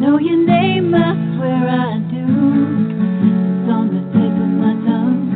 know 0.00 0.18
your 0.18 0.46
name, 0.46 0.94
I 0.94 1.12
swear 1.36 1.68
I 1.68 1.98
do. 2.08 2.24
It's 2.24 3.68
on 3.68 3.86
the 3.92 4.00
tip 4.16 4.32
of 4.32 4.52
my 4.64 4.74
tongue. 4.88 5.28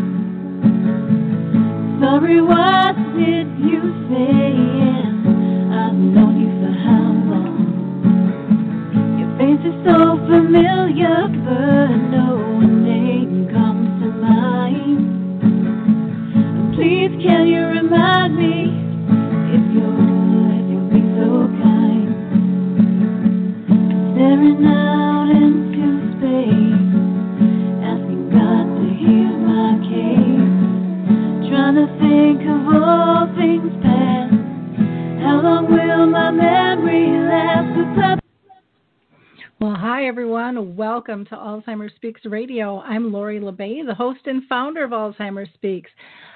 Sorry, 2.00 2.40
what 2.40 2.96
did 3.12 3.48
you 3.60 3.92
say? 4.08 4.56
I've 5.68 5.92
known 5.92 6.40
you 6.40 6.48
for 6.64 6.72
how 6.80 7.12
long? 7.28 7.60
Your 9.20 9.30
face 9.36 9.60
is 9.68 9.76
so 9.84 10.16
familiar, 10.32 11.28
but 11.44 11.92
no 12.08 12.43
everyone. 40.06 40.76
Welcome 40.76 41.24
to 41.26 41.34
Alzheimer's 41.34 41.94
Speaks 41.96 42.20
Radio. 42.26 42.80
I'm 42.80 43.10
Lori 43.10 43.40
La 43.40 43.52
Bey, 43.52 43.80
the 43.80 43.94
host 43.94 44.20
and 44.26 44.42
founder 44.48 44.84
of 44.84 44.90
Alzheimer's 44.90 45.48
Speaks. 45.54 45.90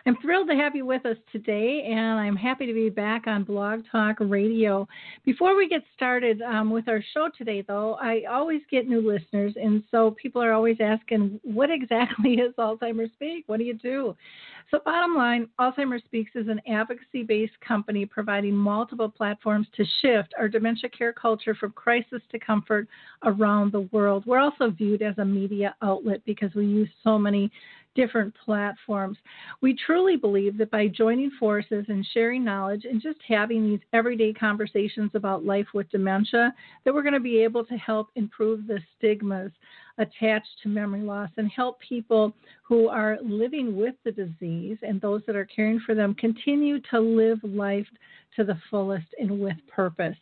I'm 0.08 0.16
thrilled 0.22 0.48
to 0.48 0.54
have 0.54 0.74
you 0.74 0.86
with 0.86 1.04
us 1.04 1.18
today, 1.30 1.86
and 1.86 2.18
I'm 2.18 2.34
happy 2.34 2.64
to 2.64 2.72
be 2.72 2.88
back 2.88 3.26
on 3.26 3.44
Blog 3.44 3.82
Talk 3.92 4.16
Radio. 4.20 4.88
Before 5.26 5.54
we 5.54 5.68
get 5.68 5.82
started 5.94 6.40
um, 6.40 6.70
with 6.70 6.88
our 6.88 7.04
show 7.12 7.28
today, 7.36 7.62
though, 7.68 7.98
I 8.00 8.22
always 8.22 8.62
get 8.70 8.88
new 8.88 9.06
listeners, 9.06 9.52
and 9.56 9.84
so 9.90 10.12
people 10.12 10.42
are 10.42 10.54
always 10.54 10.78
asking, 10.80 11.38
what 11.42 11.70
exactly 11.70 12.36
is 12.36 12.54
Alzheimer's 12.58 13.12
Speak? 13.12 13.44
What 13.48 13.58
do 13.58 13.64
you 13.64 13.74
do? 13.74 14.16
So, 14.70 14.80
bottom 14.82 15.14
line, 15.14 15.48
Alzheimer's 15.60 16.04
Speaks 16.04 16.30
is 16.34 16.48
an 16.48 16.60
advocacy 16.66 17.22
based 17.22 17.58
company 17.66 18.06
providing 18.06 18.54
multiple 18.54 19.10
platforms 19.10 19.66
to 19.76 19.84
shift 20.00 20.32
our 20.38 20.48
dementia 20.48 20.88
care 20.88 21.12
culture 21.12 21.54
from 21.54 21.72
crisis 21.72 22.22
to 22.32 22.38
comfort 22.38 22.88
around 23.24 23.72
the 23.72 23.88
world. 23.92 24.24
We're 24.26 24.40
also 24.40 24.70
viewed 24.70 25.02
as 25.02 25.18
a 25.18 25.24
media 25.24 25.74
outlet 25.82 26.22
because 26.24 26.54
we 26.54 26.64
use 26.64 26.88
so 27.04 27.18
many 27.18 27.50
different 27.98 28.32
platforms. 28.44 29.18
We 29.60 29.76
truly 29.84 30.14
believe 30.14 30.56
that 30.58 30.70
by 30.70 30.86
joining 30.86 31.32
forces 31.32 31.84
and 31.88 32.06
sharing 32.14 32.44
knowledge 32.44 32.84
and 32.84 33.02
just 33.02 33.18
having 33.26 33.68
these 33.68 33.80
everyday 33.92 34.32
conversations 34.32 35.10
about 35.14 35.44
life 35.44 35.66
with 35.74 35.90
dementia, 35.90 36.54
that 36.84 36.94
we're 36.94 37.02
going 37.02 37.14
to 37.14 37.20
be 37.20 37.42
able 37.42 37.64
to 37.64 37.74
help 37.74 38.10
improve 38.14 38.68
the 38.68 38.78
stigmas 38.96 39.50
attached 39.98 40.48
to 40.62 40.68
memory 40.68 41.02
loss 41.02 41.30
and 41.36 41.50
help 41.50 41.78
people 41.80 42.32
who 42.62 42.88
are 42.88 43.18
living 43.22 43.76
with 43.76 43.94
the 44.04 44.12
disease 44.12 44.78
and 44.82 45.00
those 45.00 45.22
that 45.26 45.36
are 45.36 45.44
caring 45.44 45.80
for 45.84 45.94
them 45.94 46.14
continue 46.14 46.80
to 46.90 47.00
live 47.00 47.38
life 47.42 47.86
to 48.36 48.44
the 48.44 48.58
fullest 48.70 49.06
and 49.18 49.40
with 49.40 49.56
purpose. 49.74 50.16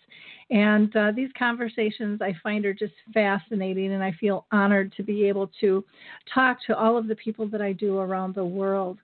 And 0.51 0.95
uh, 0.97 1.13
these 1.15 1.31
conversations 1.37 2.23
I 2.23 2.33
find 2.43 2.65
are 2.65 2.75
just 2.75 2.95
fascinating, 3.13 3.93
and 3.93 4.03
I 4.03 4.13
feel 4.13 4.47
honored 4.53 4.93
to 4.97 5.03
be 5.03 5.25
able 5.25 5.51
to 5.61 5.85
talk 6.33 6.59
to 6.67 6.77
all 6.77 6.97
of 6.97 7.09
the 7.09 7.17
people 7.17 7.49
that 7.49 7.61
I 7.61 7.73
do 7.73 7.99
around 7.99 8.35
the 8.35 8.45
world. 8.45 8.99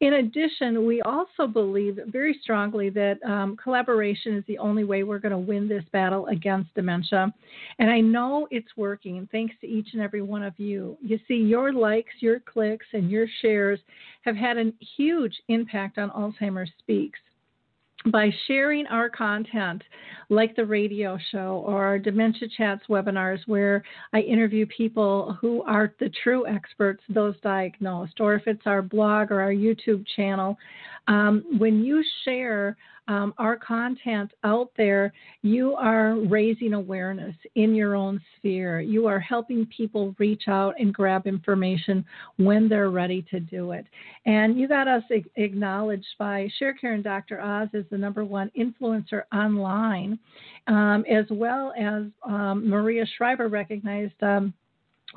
In 0.00 0.14
addition, 0.14 0.86
we 0.86 1.00
also 1.00 1.46
believe 1.46 1.98
very 2.06 2.38
strongly 2.42 2.90
that 2.90 3.22
um, 3.24 3.56
collaboration 3.56 4.36
is 4.36 4.44
the 4.46 4.58
only 4.58 4.84
way 4.84 5.02
we're 5.02 5.18
going 5.18 5.32
to 5.32 5.38
win 5.38 5.66
this 5.66 5.84
battle 5.92 6.26
against 6.26 6.74
dementia. 6.74 7.32
And 7.78 7.90
I 7.90 8.00
know 8.00 8.46
it's 8.50 8.76
working 8.76 9.26
thanks 9.32 9.54
to 9.62 9.66
each 9.66 9.88
and 9.94 10.02
every 10.02 10.11
one 10.20 10.42
of 10.42 10.58
you. 10.58 10.98
You 11.00 11.18
see, 11.26 11.36
your 11.36 11.72
likes, 11.72 12.12
your 12.20 12.40
clicks, 12.40 12.86
and 12.92 13.10
your 13.10 13.26
shares 13.40 13.80
have 14.22 14.36
had 14.36 14.58
a 14.58 14.72
huge 14.96 15.34
impact 15.48 15.98
on 15.98 16.10
Alzheimer's 16.10 16.70
Speaks 16.78 17.18
by 18.06 18.30
sharing 18.46 18.86
our 18.88 19.08
content, 19.08 19.82
like 20.28 20.56
the 20.56 20.64
radio 20.64 21.18
show 21.30 21.62
or 21.66 21.84
our 21.84 21.98
Dementia 21.98 22.48
Chats 22.56 22.82
webinars, 22.88 23.38
where 23.46 23.84
I 24.12 24.20
interview 24.20 24.66
people 24.66 25.36
who 25.40 25.62
are 25.62 25.94
the 26.00 26.10
true 26.22 26.46
experts, 26.46 27.02
those 27.08 27.36
diagnosed, 27.42 28.20
or 28.20 28.34
if 28.34 28.46
it's 28.46 28.66
our 28.66 28.82
blog 28.82 29.30
or 29.30 29.40
our 29.40 29.52
YouTube 29.52 30.04
channel, 30.16 30.58
um, 31.06 31.44
when 31.58 31.84
you 31.84 32.02
share 32.24 32.76
um, 33.08 33.34
our 33.38 33.56
content 33.56 34.32
out 34.44 34.70
there, 34.76 35.12
you 35.42 35.74
are 35.74 36.14
raising 36.20 36.72
awareness 36.72 37.34
in 37.56 37.74
your 37.74 37.96
own 37.96 38.20
sphere. 38.36 38.80
You 38.80 39.06
are 39.06 39.18
helping 39.18 39.66
people 39.66 40.14
reach 40.18 40.44
out 40.46 40.74
and 40.78 40.94
grab 40.94 41.26
information 41.26 42.04
when 42.36 42.68
they're 42.68 42.90
ready 42.90 43.22
to 43.30 43.40
do 43.40 43.72
it. 43.72 43.86
And 44.24 44.58
you 44.58 44.68
got 44.68 44.86
us 44.86 45.02
acknowledged 45.36 46.06
by 46.18 46.48
ShareCare 46.60 46.94
and 46.94 47.04
Dr. 47.04 47.40
Oz 47.40 47.68
as 47.74 47.84
the 47.90 47.98
number 47.98 48.24
one 48.24 48.50
influencer 48.58 49.22
online, 49.34 50.18
um, 50.68 51.04
as 51.10 51.26
well 51.30 51.72
as 51.78 52.04
um, 52.24 52.68
Maria 52.68 53.04
Shriver 53.16 53.48
recognized 53.48 54.22
um, 54.22 54.54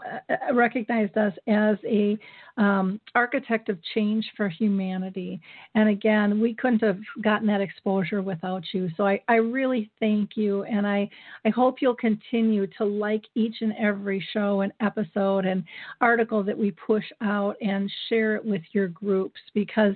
uh, 0.03 0.53
recognized 0.53 1.17
us 1.17 1.33
as 1.47 1.77
a 1.85 2.17
um, 2.57 2.99
architect 3.13 3.69
of 3.69 3.77
change 3.93 4.25
for 4.37 4.47
humanity. 4.47 5.39
And 5.75 5.89
again, 5.89 6.39
we 6.39 6.53
couldn't 6.53 6.81
have 6.83 6.99
gotten 7.21 7.47
that 7.47 7.61
exposure 7.61 8.21
without 8.21 8.63
you. 8.73 8.89
So 8.95 9.05
I, 9.05 9.21
I 9.27 9.35
really 9.35 9.89
thank 9.99 10.31
you, 10.35 10.63
and 10.63 10.87
I 10.87 11.09
I 11.45 11.49
hope 11.49 11.77
you'll 11.81 11.95
continue 11.95 12.67
to 12.77 12.85
like 12.85 13.23
each 13.35 13.55
and 13.61 13.73
every 13.79 14.25
show 14.33 14.61
and 14.61 14.71
episode 14.79 15.45
and 15.45 15.63
article 16.01 16.43
that 16.43 16.57
we 16.57 16.71
push 16.71 17.05
out 17.21 17.55
and 17.61 17.91
share 18.09 18.35
it 18.35 18.45
with 18.45 18.61
your 18.71 18.87
groups 18.87 19.39
because. 19.53 19.95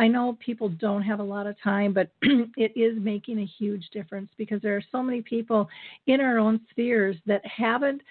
I 0.00 0.06
know 0.06 0.38
people 0.38 0.68
don't 0.68 1.02
have 1.02 1.18
a 1.18 1.24
lot 1.24 1.48
of 1.48 1.60
time, 1.60 1.92
but 1.92 2.08
it 2.22 2.72
is 2.76 2.96
making 3.02 3.40
a 3.40 3.44
huge 3.58 3.84
difference 3.92 4.30
because 4.38 4.62
there 4.62 4.76
are 4.76 4.84
so 4.92 5.02
many 5.02 5.22
people 5.22 5.68
in 6.06 6.20
our 6.20 6.38
own 6.38 6.60
spheres 6.70 7.16
that 7.26 7.44
haven't 7.44 8.02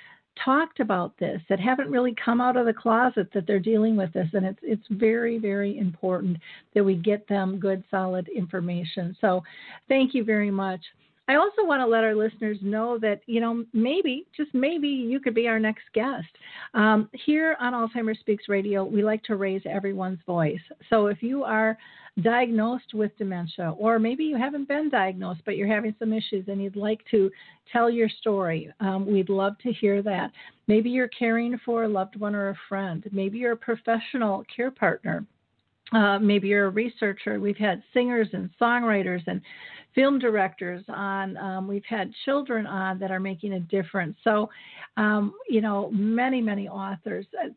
talked 0.44 0.80
about 0.80 1.18
this 1.20 1.42
that 1.50 1.60
haven't 1.60 1.90
really 1.90 2.16
come 2.24 2.42
out 2.42 2.58
of 2.58 2.66
the 2.66 2.74
closet 2.74 3.28
that 3.34 3.46
they're 3.48 3.60
dealing 3.60 3.96
with 3.96 4.12
this 4.14 4.28
and 4.34 4.46
it's 4.46 4.60
it's 4.62 4.88
very 4.92 5.38
very 5.38 5.78
important 5.78 6.38
that 6.74 6.84
we 6.84 6.96
get 6.96 7.28
them 7.28 7.60
good 7.60 7.84
solid 7.90 8.28
information. 8.30 9.16
So 9.22 9.44
thank 9.88 10.14
you 10.14 10.24
very 10.24 10.52
much 10.52 10.82
I 11.28 11.36
also 11.36 11.66
want 11.66 11.82
to 11.82 11.86
let 11.86 12.04
our 12.04 12.16
listeners 12.16 12.58
know 12.62 12.98
that, 13.00 13.22
you 13.26 13.42
know, 13.42 13.66
maybe, 13.74 14.26
just 14.36 14.54
maybe, 14.54 14.88
you 14.88 15.20
could 15.20 15.36
be 15.36 15.48
our 15.48 15.60
next 15.60 15.84
guest. 15.94 16.28
Um, 16.74 17.10
here 17.14 17.58
on 17.60 17.74
Alzheimer's 17.74 18.20
Speaks 18.20 18.48
Radio, 18.48 18.86
we 18.86 19.04
like 19.04 19.24
to 19.24 19.36
raise 19.36 19.62
everyone's 19.66 20.20
voice. 20.26 20.62
So 20.90 21.08
if 21.08 21.22
you 21.22 21.44
are 21.44 21.78
diagnosed 22.22 22.94
with 22.94 23.16
dementia, 23.18 23.76
or 23.78 24.00
maybe 24.00 24.24
you 24.24 24.38
haven't 24.38 24.68
been 24.68 24.90
diagnosed, 24.90 25.42
but 25.46 25.58
you're 25.58 25.68
having 25.68 25.94
some 26.00 26.14
issues 26.14 26.46
and 26.48 26.64
you'd 26.64 26.76
like 26.76 27.02
to 27.12 27.30
tell 27.72 27.90
your 27.90 28.10
story, 28.10 28.72
um, 28.80 29.06
we'd 29.06 29.30
love 29.30 29.58
to 29.60 29.72
hear 29.74 30.02
that. 30.02 30.32
Maybe 30.68 30.90
you're 30.90 31.10
caring 31.10 31.60
for 31.64 31.84
a 31.84 31.88
loved 31.88 32.20
one 32.20 32.36
or 32.36 32.50
a 32.50 32.58
friend. 32.70 33.04
Maybe 33.12 33.38
you're 33.38 33.52
a 33.52 33.58
professional 33.58 34.46
care 34.54 34.72
partner. 34.72 35.26
Uh, 35.94 36.20
maybe 36.20 36.50
you're 36.50 36.66
a 36.66 36.70
researcher. 36.70 37.40
We've 37.40 37.58
had 37.58 37.82
singers 37.94 38.28
and 38.34 38.50
songwriters 38.62 39.24
and 39.28 39.42
film 39.96 40.20
directors 40.20 40.84
on. 40.90 41.38
Um, 41.38 41.68
we've 41.68 41.86
had 41.88 42.12
children 42.26 42.68
on 42.68 43.00
that 43.00 43.12
are 43.12 43.20
making 43.20 43.54
a 43.54 43.60
difference. 43.60 44.18
So, 44.24 44.50
um, 44.98 45.34
you 45.50 45.62
know, 45.62 45.90
many, 45.92 46.42
many 46.42 46.68
authors. 46.68 47.26
Uh, 47.42 47.50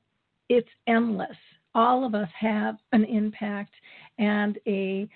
it's 0.49 0.69
endless. 0.87 1.37
All 1.75 2.05
of 2.05 2.15
us 2.15 2.29
have 2.39 2.77
an 2.93 3.05
impact 3.05 3.73
and 4.19 4.59
a 4.67 5.09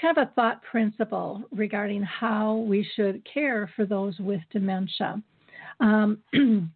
kind 0.00 0.16
of 0.16 0.28
a 0.28 0.30
thought 0.34 0.62
principle 0.62 1.42
regarding 1.50 2.02
how 2.02 2.56
we 2.56 2.86
should 2.94 3.26
care 3.32 3.70
for 3.74 3.84
those 3.84 4.16
with 4.20 4.40
dementia. 4.52 5.20
Um, 5.80 6.18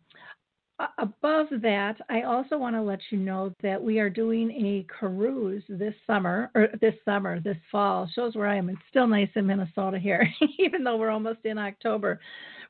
above 0.98 1.46
that, 1.62 1.96
I 2.08 2.22
also 2.22 2.56
want 2.58 2.76
to 2.76 2.82
let 2.82 3.00
you 3.10 3.18
know 3.18 3.54
that 3.62 3.82
we 3.82 3.98
are 3.98 4.10
doing 4.10 4.50
a 4.50 4.86
cruise 4.92 5.62
this 5.68 5.94
summer, 6.06 6.50
or 6.54 6.68
this 6.80 6.94
summer, 7.04 7.40
this 7.40 7.56
fall. 7.70 8.08
Shows 8.14 8.34
where 8.34 8.48
I 8.48 8.56
am. 8.56 8.68
It's 8.68 8.78
still 8.90 9.06
nice 9.06 9.28
in 9.34 9.46
Minnesota 9.46 9.98
here, 9.98 10.28
even 10.58 10.84
though 10.84 10.96
we're 10.96 11.10
almost 11.10 11.40
in 11.44 11.58
October. 11.58 12.20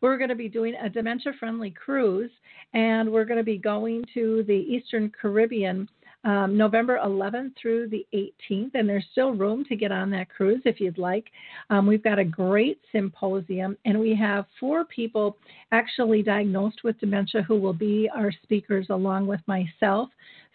We're 0.00 0.18
going 0.18 0.30
to 0.30 0.34
be 0.34 0.48
doing 0.48 0.74
a 0.74 0.88
dementia 0.88 1.32
friendly 1.38 1.70
cruise, 1.70 2.30
and 2.74 3.10
we're 3.10 3.24
going 3.24 3.38
to 3.38 3.44
be 3.44 3.58
going 3.58 4.04
to 4.14 4.44
the 4.46 4.54
Eastern 4.54 5.10
Caribbean 5.10 5.88
um, 6.24 6.56
November 6.56 7.00
11th 7.04 7.52
through 7.60 7.88
the 7.88 8.06
18th, 8.14 8.70
and 8.74 8.88
there's 8.88 9.04
still 9.12 9.32
room 9.32 9.64
to 9.66 9.76
get 9.76 9.90
on 9.90 10.10
that 10.10 10.28
cruise 10.28 10.62
if 10.64 10.80
you'd 10.80 10.98
like. 10.98 11.30
Um, 11.70 11.86
we've 11.86 12.02
got 12.02 12.18
a 12.18 12.24
great 12.24 12.80
symposium, 12.92 13.76
and 13.84 13.98
we 13.98 14.14
have 14.14 14.46
four 14.60 14.84
people 14.84 15.36
actually 15.72 16.22
diagnosed 16.22 16.84
with 16.84 16.98
dementia 17.00 17.42
who 17.42 17.56
will 17.56 17.72
be 17.72 18.08
our 18.14 18.32
speakers 18.42 18.86
along 18.90 19.26
with 19.26 19.40
myself, 19.46 20.10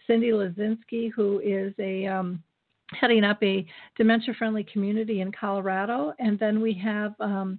Cindy 0.06 0.30
Lazinski, 0.30 1.12
who 1.14 1.40
is 1.40 1.74
a 1.78 2.06
um, 2.06 2.42
heading 2.92 3.24
up 3.24 3.42
a 3.42 3.66
dementia 3.96 4.34
friendly 4.34 4.64
community 4.64 5.20
in 5.20 5.32
Colorado. 5.32 6.12
And 6.18 6.38
then 6.38 6.60
we 6.60 6.72
have 6.74 7.14
um, 7.20 7.58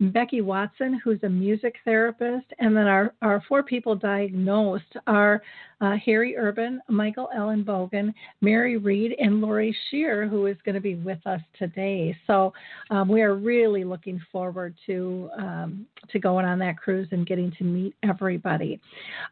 Becky 0.00 0.40
Watson, 0.40 1.00
who's 1.02 1.22
a 1.22 1.28
music 1.28 1.76
therapist. 1.84 2.46
And 2.58 2.76
then 2.76 2.86
our, 2.86 3.14
our 3.22 3.42
four 3.48 3.62
people 3.62 3.94
diagnosed 3.94 4.96
are 5.06 5.42
uh, 5.82 5.96
Harry 6.04 6.36
Urban, 6.36 6.80
Michael 6.88 7.28
Ellenbogen, 7.36 8.14
Mary 8.40 8.76
Reed, 8.76 9.16
and 9.18 9.40
Lori 9.40 9.76
Scherrer, 9.90 10.30
who 10.30 10.46
is 10.46 10.56
going 10.64 10.76
to 10.76 10.80
be 10.80 10.94
with 10.94 11.18
us 11.26 11.40
today. 11.58 12.16
So 12.26 12.52
um, 12.90 13.08
we 13.08 13.20
are 13.22 13.34
really 13.34 13.82
looking 13.82 14.20
forward 14.30 14.76
to 14.86 15.28
um, 15.36 15.86
to 16.10 16.18
going 16.18 16.44
on 16.44 16.58
that 16.60 16.76
cruise 16.76 17.08
and 17.10 17.26
getting 17.26 17.52
to 17.58 17.64
meet 17.64 17.94
everybody. 18.02 18.80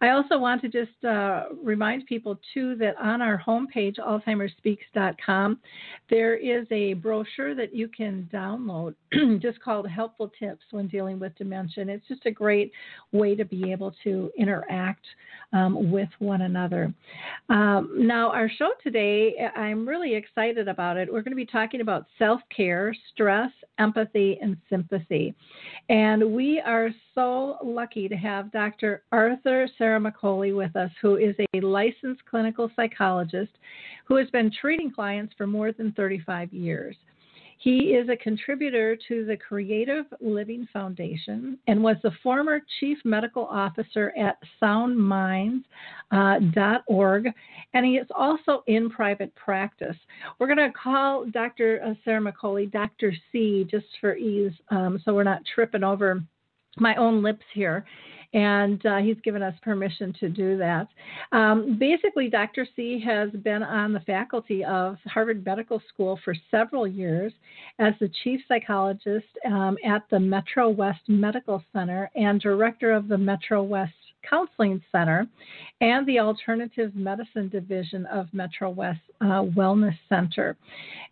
I 0.01 0.11
also 0.11 0.39
want 0.39 0.61
to 0.63 0.69
just 0.69 1.05
uh, 1.05 1.45
remind 1.63 2.07
people 2.07 2.39
too 2.53 2.75
that 2.77 2.97
on 2.97 3.23
our 3.23 3.41
homepage, 3.45 3.99
AlzheimersSpeaks.com, 3.99 5.30
there 6.09 6.35
is 6.37 6.67
a 6.71 6.95
brochure 6.95 7.55
that 7.55 7.75
you 7.75 7.89
can 7.89 8.29
download, 8.33 8.95
just 9.41 9.61
called 9.61 9.89
"Helpful 9.89 10.33
Tips 10.39 10.65
When 10.71 10.89
Dealing 10.89 11.19
with 11.19 11.35
Dementia." 11.37 11.85
It's 11.89 12.07
just 12.09 12.27
a 12.27 12.31
great 12.31 12.73
way 13.13 13.35
to 13.35 13.45
be 13.45 13.71
able 13.71 13.95
to 14.05 14.31
interact 14.39 15.05
um, 15.53 15.91
with 15.91 16.09
one 16.19 16.43
another. 16.43 16.93
Um, 17.49 17.93
now, 17.97 18.31
our 18.31 18.49
show 18.49 18.71
today, 18.83 19.35
I'm 19.57 19.89
really 19.89 20.15
excited 20.15 20.69
about 20.69 20.97
it. 20.97 21.13
We're 21.13 21.23
going 21.23 21.33
to 21.33 21.37
be 21.37 21.47
talking 21.47 21.81
about 21.81 22.07
self 22.19 22.41
care, 22.55 22.95
stress, 23.13 23.51
empathy, 23.79 24.39
and 24.41 24.57
sympathy. 24.69 25.35
And 25.89 26.33
we 26.33 26.61
are 26.61 26.91
so 27.15 27.59
lucky 27.63 28.09
to 28.09 28.17
have 28.17 28.53
Dr. 28.53 29.03
Arthur 29.13 29.69
Sarah 29.77 30.01
Ciaramicoli 30.01 30.57
with 30.57 30.75
us, 30.77 30.91
who 31.03 31.17
is 31.17 31.35
a 31.55 31.61
licensed 31.61 32.25
clinical 32.31 32.71
psychologist 32.77 33.53
who 34.05 34.17
has 34.17 34.29
been 34.31 34.51
treating 34.61 34.91
clients 34.91 35.33
for 35.37 35.47
more 35.47 35.73
than 35.73 35.93
35 35.93 36.53
years. 36.53 36.97
He 37.61 37.93
is 37.95 38.09
a 38.09 38.17
contributor 38.17 38.97
to 39.09 39.27
the 39.27 39.37
Creative 39.37 40.07
Living 40.19 40.67
Foundation 40.73 41.59
and 41.67 41.83
was 41.83 41.97
the 42.03 42.11
former 42.23 42.63
chief 42.81 42.97
medical 43.05 43.45
officer 43.45 44.15
at 44.19 44.39
soundminds.org. 44.63 45.67
Uh, 47.27 47.31
and 47.75 47.85
he 47.85 47.93
is 47.99 48.07
also 48.17 48.65
in 48.67 48.89
private 48.89 49.35
practice. 49.35 49.97
We're 50.39 50.47
going 50.47 50.57
to 50.57 50.73
call 50.73 51.27
Dr. 51.27 51.83
Uh, 51.85 51.93
Ciaramicoli 52.07 52.73
Dr. 52.73 53.13
C 53.31 53.67
just 53.71 53.85
for 54.01 54.17
ease, 54.17 54.53
um, 54.71 54.99
so 55.05 55.13
we're 55.13 55.23
not 55.23 55.43
tripping 55.55 55.85
over 55.85 56.25
my 56.79 56.95
own 56.95 57.23
lips 57.23 57.45
here 57.53 57.85
and 58.33 58.85
uh, 58.87 58.99
he's 58.99 59.17
given 59.25 59.43
us 59.43 59.55
permission 59.63 60.15
to 60.21 60.29
do 60.29 60.57
that. 60.59 60.89
Um, 61.33 61.77
basically, 61.79 62.29
Dr. 62.29 62.67
C 62.77 63.03
has 63.05 63.31
been 63.31 63.63
on 63.63 63.93
the 63.93 64.01
faculty 64.01 64.65
of 64.65 64.97
Harvard 65.07 65.45
Medical 65.45 65.83
School 65.93 66.19
for 66.25 66.35
several 66.51 66.87
years 66.87 67.33
as 67.79 67.95
the 68.01 68.11
chief 68.23 68.41
psychologist 68.47 69.27
um, 69.47 69.77
at 69.85 70.03
the 70.11 70.21
Metro 70.21 70.69
West 70.69 71.01
Medical 71.09 71.63
Center 71.73 72.11
and 72.15 72.41
director 72.41 72.93
of 72.93 73.09
the 73.09 73.19
Metro 73.19 73.63
West 73.63 73.93
Counseling 74.29 74.83
Center 74.93 75.27
and 75.81 76.07
the 76.07 76.19
Alternative 76.19 76.95
Medicine 76.95 77.49
Division 77.49 78.07
of 78.07 78.27
Metro 78.33 78.71
West 78.71 79.01
uh, 79.21 79.43
Wellness 79.43 79.97
Center. 80.09 80.57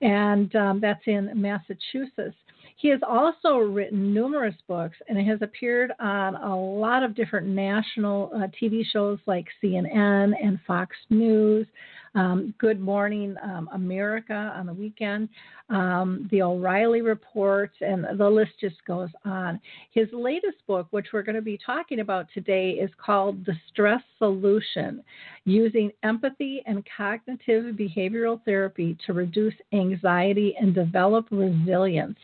And 0.00 0.54
um, 0.56 0.80
that's 0.80 1.02
in 1.06 1.30
Massachusetts. 1.34 2.36
He 2.78 2.88
has 2.90 3.00
also 3.06 3.56
written 3.58 4.14
numerous 4.14 4.54
books 4.68 4.96
and 5.08 5.18
has 5.26 5.42
appeared 5.42 5.90
on 5.98 6.36
a 6.36 6.56
lot 6.56 7.02
of 7.02 7.16
different 7.16 7.48
national 7.48 8.30
uh, 8.32 8.46
TV 8.62 8.84
shows 8.92 9.18
like 9.26 9.46
CNN 9.60 10.32
and 10.40 10.60
Fox 10.64 10.94
News, 11.10 11.66
um, 12.14 12.54
Good 12.58 12.80
Morning 12.80 13.36
um, 13.42 13.68
America 13.72 14.52
on 14.56 14.66
the 14.66 14.72
weekend, 14.72 15.28
um, 15.70 16.28
The 16.30 16.42
O'Reilly 16.42 17.02
Report, 17.02 17.70
and 17.80 18.06
the 18.18 18.28
list 18.28 18.52
just 18.60 18.76
goes 18.86 19.10
on. 19.24 19.60
His 19.92 20.08
latest 20.12 20.58
book, 20.66 20.86
which 20.90 21.08
we're 21.12 21.22
going 21.22 21.36
to 21.36 21.42
be 21.42 21.58
talking 21.64 22.00
about 22.00 22.26
today, 22.32 22.72
is 22.72 22.90
called 23.04 23.44
The 23.44 23.54
Stress 23.70 24.02
Solution 24.18 25.02
Using 25.44 25.90
Empathy 26.02 26.62
and 26.66 26.86
Cognitive 26.96 27.74
Behavioral 27.74 28.40
Therapy 28.44 28.96
to 29.06 29.12
Reduce 29.12 29.54
Anxiety 29.72 30.54
and 30.58 30.74
Develop 30.74 31.26
Resilience. 31.30 32.18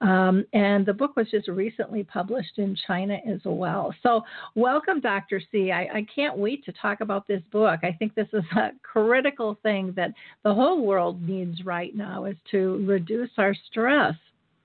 Um, 0.00 0.44
and 0.52 0.84
the 0.84 0.92
book 0.92 1.16
was 1.16 1.30
just 1.30 1.48
recently 1.48 2.04
published 2.04 2.58
in 2.58 2.76
China 2.86 3.18
as 3.26 3.40
well. 3.44 3.94
So, 4.02 4.22
welcome, 4.54 5.00
Dr. 5.00 5.40
C. 5.50 5.70
I, 5.70 5.82
I 5.82 6.06
can't 6.14 6.36
wait 6.36 6.64
to 6.66 6.72
talk 6.72 7.00
about 7.00 7.26
this 7.26 7.42
book. 7.50 7.80
I 7.82 7.92
think 7.92 8.14
this 8.14 8.28
is 8.32 8.44
a 8.56 8.70
critical 8.82 9.25
thing 9.62 9.92
that 9.96 10.12
the 10.44 10.54
whole 10.54 10.84
world 10.84 11.22
needs 11.22 11.64
right 11.64 11.94
now 11.94 12.24
is 12.24 12.36
to 12.50 12.84
reduce 12.86 13.30
our 13.38 13.54
stress. 13.70 14.14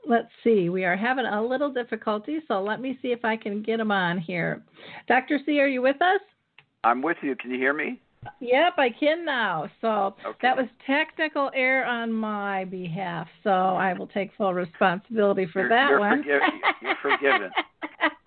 Let's 0.07 0.29
see, 0.43 0.69
we 0.69 0.83
are 0.83 0.95
having 0.95 1.25
a 1.25 1.41
little 1.41 1.71
difficulty, 1.71 2.39
so 2.47 2.61
let 2.61 2.81
me 2.81 2.97
see 3.01 3.09
if 3.09 3.23
I 3.23 3.37
can 3.37 3.61
get 3.61 3.77
them 3.77 3.91
on 3.91 4.17
here. 4.17 4.63
Dr. 5.07 5.39
C, 5.45 5.59
are 5.59 5.67
you 5.67 5.81
with 5.81 6.01
us? 6.01 6.21
I'm 6.83 7.01
with 7.01 7.17
you. 7.21 7.35
Can 7.35 7.51
you 7.51 7.57
hear 7.57 7.73
me? 7.73 7.99
Yep, 8.39 8.73
I 8.77 8.89
can 8.89 9.25
now. 9.25 9.67
So 9.81 10.15
okay. 10.25 10.37
that 10.41 10.55
was 10.55 10.67
technical 10.85 11.49
error 11.55 11.85
on 11.85 12.11
my 12.11 12.65
behalf. 12.65 13.27
So 13.43 13.49
I 13.49 13.93
will 13.93 14.07
take 14.07 14.31
full 14.37 14.53
responsibility 14.53 15.47
for 15.51 15.61
you're, 15.61 15.69
that 15.69 15.89
you're 15.89 15.99
one. 15.99 16.23
you're 16.25 16.41
forgiven. 17.01 17.51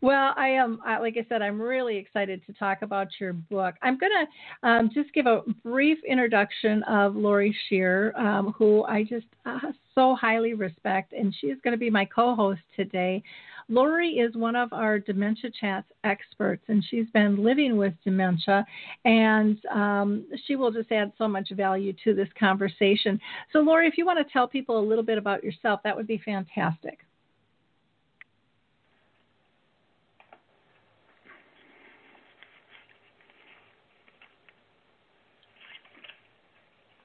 well, 0.00 0.34
I 0.36 0.48
am, 0.48 0.80
like 1.00 1.16
I 1.16 1.26
said, 1.28 1.42
I'm 1.42 1.60
really 1.60 1.96
excited 1.96 2.44
to 2.46 2.52
talk 2.52 2.82
about 2.82 3.08
your 3.20 3.32
book. 3.32 3.74
I'm 3.82 3.98
going 3.98 4.12
to 4.12 4.68
um, 4.68 4.90
just 4.92 5.12
give 5.12 5.26
a 5.26 5.42
brief 5.62 5.98
introduction 6.06 6.82
of 6.84 7.16
Lori 7.16 7.56
Scherrer, 7.70 8.16
um, 8.18 8.54
who 8.56 8.84
I 8.84 9.04
just 9.04 9.26
uh, 9.46 9.58
so 9.94 10.14
highly 10.14 10.54
respect, 10.54 11.12
and 11.12 11.34
she's 11.40 11.56
going 11.62 11.72
to 11.72 11.78
be 11.78 11.90
my 11.90 12.04
co 12.04 12.34
host 12.34 12.60
today. 12.76 13.22
Lori 13.68 14.10
is 14.10 14.36
one 14.36 14.56
of 14.56 14.72
our 14.72 14.98
Dementia 14.98 15.50
Chats 15.58 15.86
experts, 16.04 16.64
and 16.68 16.84
she's 16.90 17.06
been 17.14 17.42
living 17.42 17.76
with 17.76 17.94
dementia, 18.04 18.66
and 19.04 19.58
um, 19.72 20.26
she 20.46 20.56
will 20.56 20.70
just 20.70 20.92
add 20.92 21.12
so 21.16 21.26
much 21.26 21.48
value 21.52 21.94
to 22.04 22.14
this 22.14 22.28
conversation. 22.38 23.18
So, 23.52 23.60
Lori, 23.60 23.88
if 23.88 23.96
you 23.96 24.04
want 24.04 24.24
to 24.24 24.32
tell 24.32 24.46
people 24.46 24.78
a 24.78 24.84
little 24.84 25.04
bit 25.04 25.16
about 25.16 25.42
yourself, 25.42 25.80
that 25.84 25.96
would 25.96 26.06
be 26.06 26.20
fantastic. 26.22 26.98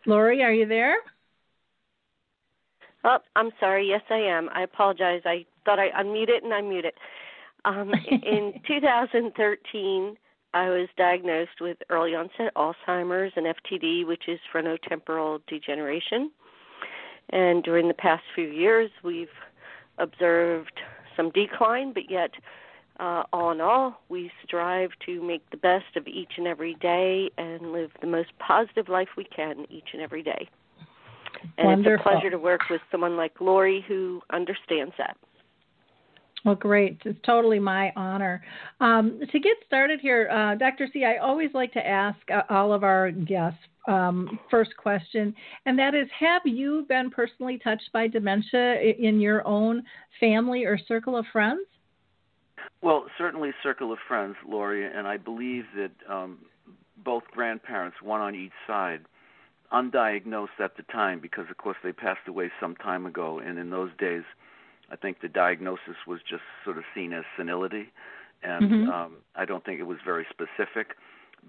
Lori, 0.09 0.41
are 0.41 0.51
you 0.51 0.65
there? 0.65 0.95
Oh, 3.03 3.19
I'm 3.35 3.51
sorry. 3.59 3.87
Yes, 3.87 4.01
I 4.09 4.17
am. 4.17 4.49
I 4.49 4.63
apologize. 4.63 5.21
I 5.23 5.45
thought 5.65 5.77
I 5.77 5.89
unmuted 5.91 6.43
and 6.43 6.51
I 6.51 6.61
muted. 6.61 6.93
Um, 7.63 7.91
in 8.11 8.53
2013, 8.67 10.17
I 10.55 10.69
was 10.69 10.89
diagnosed 10.97 11.61
with 11.61 11.77
early 11.91 12.15
onset 12.15 12.51
Alzheimer's 12.55 13.31
and 13.35 13.45
FTD, 13.45 14.07
which 14.07 14.23
is 14.27 14.39
frontotemporal 14.51 15.41
degeneration. 15.47 16.31
And 17.29 17.61
during 17.61 17.87
the 17.87 17.93
past 17.93 18.23
few 18.33 18.47
years, 18.47 18.89
we've 19.03 19.27
observed 19.99 20.73
some 21.15 21.29
decline, 21.29 21.93
but 21.93 22.09
yet, 22.09 22.31
uh, 22.99 23.23
all 23.31 23.51
in 23.51 23.61
all, 23.61 24.01
we 24.09 24.31
strive 24.43 24.91
to 25.05 25.23
make 25.23 25.49
the 25.51 25.57
best 25.57 25.95
of 25.95 26.07
each 26.07 26.33
and 26.37 26.47
every 26.47 26.75
day 26.75 27.29
and 27.37 27.71
live 27.71 27.91
the 28.01 28.07
most 28.07 28.29
positive 28.39 28.89
life 28.89 29.09
we 29.15 29.23
can 29.23 29.65
each 29.69 29.89
and 29.93 30.01
every 30.01 30.21
day. 30.21 30.49
And 31.57 31.67
Wonderful. 31.67 31.93
it's 31.93 32.01
a 32.01 32.09
pleasure 32.09 32.29
to 32.29 32.37
work 32.37 32.61
with 32.69 32.81
someone 32.91 33.15
like 33.15 33.39
Lori 33.39 33.85
who 33.87 34.21
understands 34.31 34.93
that. 34.97 35.15
Well, 36.45 36.55
great. 36.55 37.01
It's 37.05 37.19
totally 37.25 37.59
my 37.59 37.91
honor. 37.95 38.43
Um, 38.79 39.19
to 39.31 39.39
get 39.39 39.57
started 39.65 39.99
here, 39.99 40.29
uh, 40.29 40.55
Dr. 40.55 40.87
C, 40.91 41.03
I 41.03 41.17
always 41.17 41.49
like 41.53 41.73
to 41.73 41.85
ask 41.85 42.17
uh, 42.33 42.43
all 42.49 42.73
of 42.73 42.83
our 42.83 43.11
guests 43.11 43.59
um, 43.87 44.39
first 44.51 44.71
question, 44.77 45.33
and 45.65 45.77
that 45.79 45.95
is 45.95 46.07
Have 46.19 46.43
you 46.45 46.85
been 46.87 47.09
personally 47.09 47.59
touched 47.63 47.89
by 47.91 48.07
dementia 48.07 48.75
in 48.79 49.19
your 49.19 49.45
own 49.47 49.83
family 50.19 50.63
or 50.63 50.77
circle 50.87 51.17
of 51.17 51.25
friends? 51.31 51.65
Well, 52.81 53.05
certainly 53.17 53.51
circle 53.61 53.91
of 53.91 53.99
friends, 54.07 54.35
Laurie, 54.47 54.85
and 54.85 55.05
I 55.05 55.17
believe 55.17 55.65
that 55.75 55.91
um, 56.07 56.39
both 57.03 57.23
grandparents, 57.31 57.97
one 58.01 58.21
on 58.21 58.35
each 58.35 58.53
side, 58.65 59.01
undiagnosed 59.73 60.59
at 60.59 60.77
the 60.77 60.83
time 60.83 61.19
because, 61.19 61.45
of 61.49 61.57
course, 61.57 61.77
they 61.83 61.91
passed 61.91 62.27
away 62.27 62.51
some 62.59 62.75
time 62.75 63.05
ago, 63.05 63.39
and 63.39 63.59
in 63.59 63.69
those 63.69 63.91
days, 63.99 64.23
I 64.91 64.95
think 64.95 65.21
the 65.21 65.27
diagnosis 65.27 65.95
was 66.07 66.21
just 66.27 66.41
sort 66.63 66.77
of 66.77 66.83
seen 66.95 67.13
as 67.13 67.23
senility, 67.37 67.89
and 68.41 68.71
mm-hmm. 68.71 68.89
um, 68.89 69.15
I 69.35 69.45
don't 69.45 69.63
think 69.63 69.79
it 69.79 69.83
was 69.83 69.99
very 70.03 70.25
specific. 70.29 70.95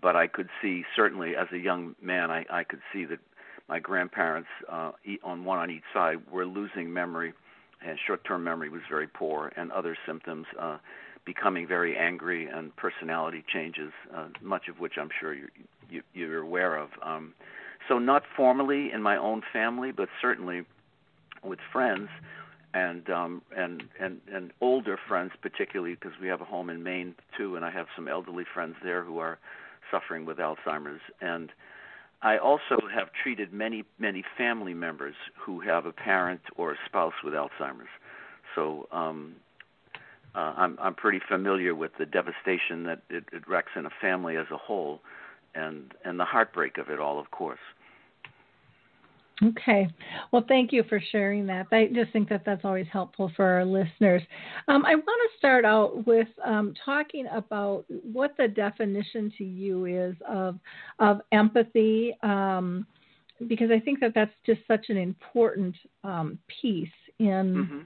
But 0.00 0.14
I 0.14 0.28
could 0.28 0.49
see 0.62 0.84
certainly 0.94 1.34
as 1.37 1.49
a 1.52 1.58
young 1.58 1.96
man, 2.00 2.30
I, 2.30 2.44
I 2.50 2.64
could 2.64 2.80
see 2.92 3.04
that 3.06 3.18
my 3.68 3.78
grandparents, 3.78 4.49
uh, 4.70 4.92
on 5.25 5.44
one 5.44 5.58
on 5.58 5.70
each 5.70 5.82
side, 5.92 6.18
were 6.30 6.46
losing 6.46 6.92
memory, 6.92 7.32
and 7.84 7.99
short-term 8.06 8.44
memory 8.44 8.68
was 8.68 8.82
very 8.88 9.06
poor, 9.08 9.52
and 9.56 9.72
other 9.72 9.96
symptoms. 10.06 10.46
Uh, 10.58 10.78
becoming 11.25 11.67
very 11.67 11.97
angry 11.97 12.47
and 12.47 12.75
personality 12.77 13.45
changes, 13.53 13.93
uh, 14.15 14.29
much 14.43 14.69
of 14.69 14.81
which 14.81 14.95
I'm 14.99 15.11
sure 15.21 15.35
you're, 15.35 15.49
you, 15.89 16.03
you're 16.15 16.43
aware 16.43 16.77
of. 16.77 16.91
Um, 17.03 17.35
So 17.89 17.99
not 17.99 18.23
formally 18.37 18.93
in 18.93 19.03
my 19.03 19.17
own 19.17 19.43
family, 19.53 19.91
but 19.93 20.09
certainly 20.21 20.65
with 21.43 21.59
friends 21.73 22.09
and 22.73 23.11
um 23.11 23.43
and 23.57 23.83
and 23.99 24.21
and 24.33 24.53
older 24.61 24.97
friends 25.09 25.33
particularly 25.43 25.95
because 25.95 26.12
we 26.21 26.29
have 26.29 26.41
a 26.41 26.45
home 26.45 26.71
in 26.71 26.83
Maine 26.83 27.15
too 27.37 27.57
and 27.57 27.65
I 27.65 27.71
have 27.71 27.87
some 27.97 28.07
elderly 28.09 28.45
friends 28.55 28.77
there 28.85 29.03
who 29.03 29.19
are 29.19 29.39
suffering 29.91 30.25
with 30.25 30.39
Alzheimer's 30.39 31.00
and 31.21 31.50
I 32.23 32.37
also 32.39 32.79
have 32.95 33.09
treated 33.23 33.53
many 33.53 33.85
many 33.99 34.23
family 34.37 34.75
members 34.75 35.15
who 35.37 35.61
have 35.61 35.87
a 35.87 35.93
parent 35.93 36.43
or 36.57 36.73
a 36.73 36.77
spouse 36.87 37.15
with 37.25 37.35
Alzheimer's. 37.35 37.95
So 38.55 38.87
um 38.93 39.35
uh, 40.34 40.54
I'm 40.56 40.78
I'm 40.80 40.94
pretty 40.94 41.20
familiar 41.28 41.75
with 41.75 41.92
the 41.99 42.06
devastation 42.06 42.84
that 42.84 43.02
it, 43.10 43.25
it 43.32 43.49
wrecks 43.49 43.72
in 43.76 43.87
a 43.87 43.90
family 44.00 44.37
as 44.37 44.46
a 44.52 44.56
whole 44.56 45.00
and 45.54 45.92
and 46.04 46.18
the 46.18 46.25
heartbreak 46.25 46.78
of 46.78 46.88
it 46.88 47.00
all 47.00 47.18
of 47.18 47.30
course. 47.30 47.58
Okay. 49.42 49.88
Well, 50.32 50.44
thank 50.49 50.70
you 50.70 50.84
for 50.88 51.00
sharing 51.12 51.46
that. 51.46 51.66
I 51.72 51.88
just 51.94 52.12
think 52.12 52.28
that 52.28 52.42
that's 52.44 52.64
always 52.64 52.87
helpful 52.92 53.32
for 53.37 53.46
our 53.46 53.64
listeners. 53.64 54.22
Um, 54.68 54.84
I 54.84 54.94
want 54.94 55.06
to 55.06 55.38
start 55.38 55.64
out 55.64 56.06
with 56.06 56.28
um, 56.44 56.75
talking 56.84 57.26
about 57.32 57.87
what 57.88 58.34
the 58.37 58.49
definition 58.49 59.32
to 59.38 59.44
you 59.44 59.87
is 59.87 60.14
of 60.28 60.58
of 60.99 61.22
empathy, 61.32 62.14
um, 62.22 62.87
because 63.46 63.70
I 63.70 63.80
think 63.80 64.00
that 64.00 64.12
that's 64.14 64.34
just 64.44 64.60
such 64.68 64.90
an 64.90 64.99
important 64.99 65.75
um, 66.04 66.38
piece 66.60 66.88
in 67.18 67.54
mm-hmm. 67.54 67.80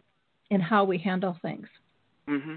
in 0.50 0.60
how 0.60 0.82
we 0.84 0.98
handle 0.98 1.38
things. 1.40 1.68
Mm-hmm. 2.28 2.57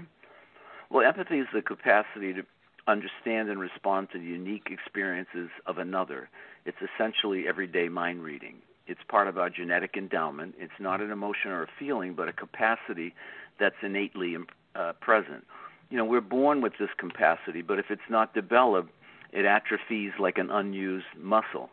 Well, 0.90 1.06
empathy 1.06 1.38
is 1.38 1.46
the 1.52 1.62
capacity 1.62 2.32
to 2.34 2.42
understand 2.86 3.50
and 3.50 3.60
respond 3.60 4.08
to 4.12 4.18
the 4.18 4.24
unique 4.24 4.68
experiences 4.70 5.50
of 5.66 5.78
another. 5.78 6.30
It's 6.64 6.78
essentially 6.80 7.46
everyday 7.46 7.88
mind 7.88 8.22
reading. 8.22 8.56
It's 8.86 9.00
part 9.06 9.28
of 9.28 9.36
our 9.36 9.50
genetic 9.50 9.96
endowment. 9.96 10.54
It's 10.58 10.72
not 10.80 11.02
an 11.02 11.10
emotion 11.10 11.50
or 11.50 11.62
a 11.64 11.68
feeling, 11.78 12.14
but 12.14 12.28
a 12.28 12.32
capacity 12.32 13.14
that's 13.60 13.76
innately 13.82 14.36
uh, 14.74 14.94
present. 15.00 15.44
You 15.90 15.98
know, 15.98 16.04
we're 16.06 16.22
born 16.22 16.62
with 16.62 16.72
this 16.78 16.88
capacity, 16.96 17.60
but 17.60 17.78
if 17.78 17.86
it's 17.90 18.08
not 18.08 18.32
developed, 18.34 18.90
it 19.32 19.44
atrophies 19.44 20.12
like 20.18 20.38
an 20.38 20.50
unused 20.50 21.06
muscle. 21.18 21.68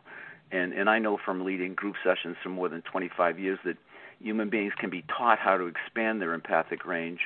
And 0.52 0.72
and 0.72 0.88
I 0.88 0.98
know 0.98 1.18
from 1.22 1.44
leading 1.44 1.74
group 1.74 1.96
sessions 2.04 2.36
for 2.42 2.50
more 2.50 2.68
than 2.68 2.82
25 2.82 3.38
years 3.38 3.58
that 3.64 3.76
human 4.20 4.48
beings 4.48 4.72
can 4.78 4.90
be 4.90 5.02
taught 5.02 5.38
how 5.38 5.56
to 5.56 5.64
expand 5.66 6.20
their 6.20 6.34
empathic 6.34 6.84
range 6.84 7.20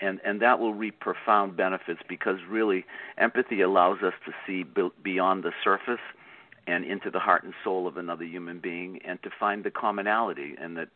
and 0.00 0.20
and 0.24 0.40
that 0.40 0.58
will 0.58 0.74
reap 0.74 1.00
profound 1.00 1.56
benefits 1.56 2.00
because 2.08 2.38
really 2.48 2.84
empathy 3.18 3.60
allows 3.60 4.02
us 4.02 4.14
to 4.24 4.32
see 4.46 4.64
beyond 5.02 5.44
the 5.44 5.52
surface 5.62 6.00
and 6.66 6.84
into 6.84 7.10
the 7.10 7.18
heart 7.18 7.42
and 7.42 7.54
soul 7.64 7.86
of 7.86 7.96
another 7.96 8.24
human 8.24 8.58
being 8.58 9.00
and 9.04 9.22
to 9.22 9.30
find 9.38 9.64
the 9.64 9.70
commonality 9.70 10.54
and 10.60 10.76
that 10.76 10.88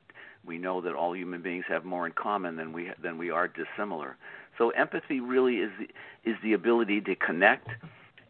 we 0.47 0.59
know 0.59 0.81
that 0.81 0.95
all 0.95 1.17
human 1.17 1.41
beings 1.41 1.65
have 1.69 1.85
more 1.85 2.07
in 2.07 2.13
common 2.13 2.57
than 2.57 2.73
we 2.73 2.91
than 3.03 3.19
we 3.19 3.31
are 3.31 3.49
dissimilar. 3.49 4.17
So 4.59 4.71
empathy 4.71 5.21
really 5.21 5.57
is 5.57 5.71
the, 5.79 6.31
is 6.31 6.37
the 6.43 6.53
ability 6.53 7.01
to 7.03 7.15
connect 7.17 7.69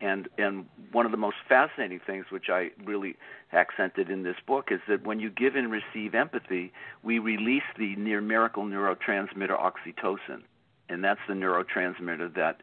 and 0.00 0.28
and 0.38 0.66
one 0.92 1.06
of 1.06 1.12
the 1.12 1.18
most 1.18 1.36
fascinating 1.48 2.00
things 2.06 2.26
which 2.30 2.48
I 2.48 2.70
really 2.84 3.16
accented 3.52 4.10
in 4.10 4.22
this 4.22 4.36
book 4.46 4.68
is 4.70 4.80
that 4.88 5.04
when 5.04 5.18
you 5.20 5.30
give 5.30 5.56
and 5.56 5.70
receive 5.70 6.14
empathy, 6.14 6.72
we 7.02 7.18
release 7.18 7.64
the 7.78 7.96
near 7.96 8.20
miracle 8.20 8.64
neurotransmitter 8.64 9.58
oxytocin. 9.58 10.42
And 10.88 11.02
that's 11.02 11.20
the 11.28 11.34
neurotransmitter 11.34 12.34
that 12.34 12.60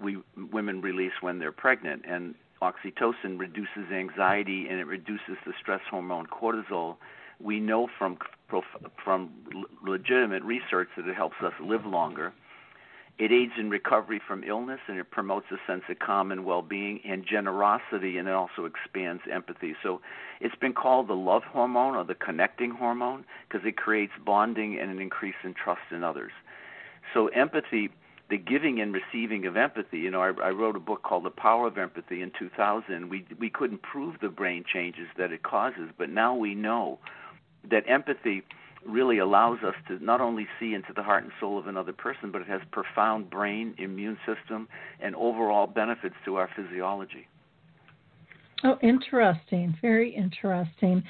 we 0.00 0.18
women 0.52 0.80
release 0.80 1.12
when 1.20 1.38
they're 1.38 1.52
pregnant 1.52 2.02
and 2.08 2.34
oxytocin 2.62 3.38
reduces 3.38 3.92
anxiety 3.92 4.66
and 4.68 4.80
it 4.80 4.86
reduces 4.86 5.36
the 5.46 5.52
stress 5.60 5.80
hormone 5.90 6.26
cortisol. 6.26 6.96
We 7.40 7.60
know 7.60 7.88
from 7.98 8.18
from 9.02 9.30
legitimate 9.86 10.42
research 10.42 10.88
that 10.96 11.06
it 11.08 11.14
helps 11.14 11.36
us 11.42 11.52
live 11.60 11.84
longer. 11.84 12.32
It 13.16 13.30
aids 13.30 13.52
in 13.58 13.70
recovery 13.70 14.20
from 14.26 14.42
illness 14.42 14.80
and 14.88 14.98
it 14.98 15.10
promotes 15.10 15.46
a 15.52 15.56
sense 15.70 15.84
of 15.88 16.00
calm 16.00 16.32
and 16.32 16.44
well-being 16.44 17.00
and 17.04 17.24
generosity 17.24 18.18
and 18.18 18.26
it 18.26 18.34
also 18.34 18.64
expands 18.64 19.22
empathy. 19.30 19.74
So 19.84 20.00
it's 20.40 20.56
been 20.56 20.72
called 20.72 21.06
the 21.06 21.14
love 21.14 21.42
hormone 21.44 21.94
or 21.94 22.04
the 22.04 22.16
connecting 22.16 22.72
hormone 22.72 23.24
because 23.48 23.64
it 23.66 23.76
creates 23.76 24.12
bonding 24.24 24.78
and 24.80 24.90
an 24.90 25.00
increase 25.00 25.36
in 25.44 25.54
trust 25.54 25.92
in 25.92 26.02
others. 26.02 26.32
So 27.12 27.28
empathy 27.28 27.90
the 28.30 28.38
giving 28.38 28.80
and 28.80 28.94
receiving 28.94 29.46
of 29.46 29.56
empathy. 29.56 29.98
You 29.98 30.10
know, 30.10 30.20
I, 30.20 30.32
I 30.42 30.50
wrote 30.50 30.76
a 30.76 30.80
book 30.80 31.02
called 31.02 31.24
The 31.24 31.30
Power 31.30 31.66
of 31.66 31.76
Empathy 31.78 32.22
in 32.22 32.32
2000. 32.38 33.10
We 33.10 33.26
we 33.38 33.50
couldn't 33.50 33.82
prove 33.82 34.16
the 34.20 34.28
brain 34.28 34.64
changes 34.70 35.08
that 35.18 35.32
it 35.32 35.42
causes, 35.42 35.90
but 35.98 36.10
now 36.10 36.34
we 36.34 36.54
know 36.54 36.98
that 37.70 37.84
empathy 37.86 38.42
really 38.86 39.18
allows 39.18 39.58
us 39.62 39.74
to 39.88 40.02
not 40.04 40.20
only 40.20 40.46
see 40.60 40.74
into 40.74 40.92
the 40.94 41.02
heart 41.02 41.24
and 41.24 41.32
soul 41.40 41.58
of 41.58 41.66
another 41.66 41.92
person, 41.92 42.30
but 42.30 42.42
it 42.42 42.48
has 42.48 42.60
profound 42.70 43.30
brain, 43.30 43.74
immune 43.78 44.18
system, 44.26 44.68
and 45.00 45.14
overall 45.16 45.66
benefits 45.66 46.14
to 46.24 46.36
our 46.36 46.50
physiology. 46.54 47.26
Oh, 48.64 48.78
interesting. 48.82 49.76
Very 49.82 50.14
interesting. 50.14 51.02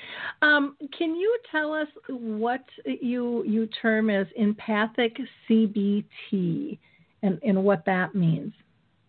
Um, 0.43 0.77
can 0.97 1.15
you 1.15 1.39
tell 1.53 1.73
us 1.73 1.87
what 2.09 2.65
you 2.87 3.45
you 3.47 3.69
term 3.81 4.11
as 4.11 4.27
empathic 4.37 5.17
CBT? 5.49 6.79
and, 7.25 7.41
and 7.43 7.65
what 7.65 7.85
that 7.87 8.15
means. 8.15 8.53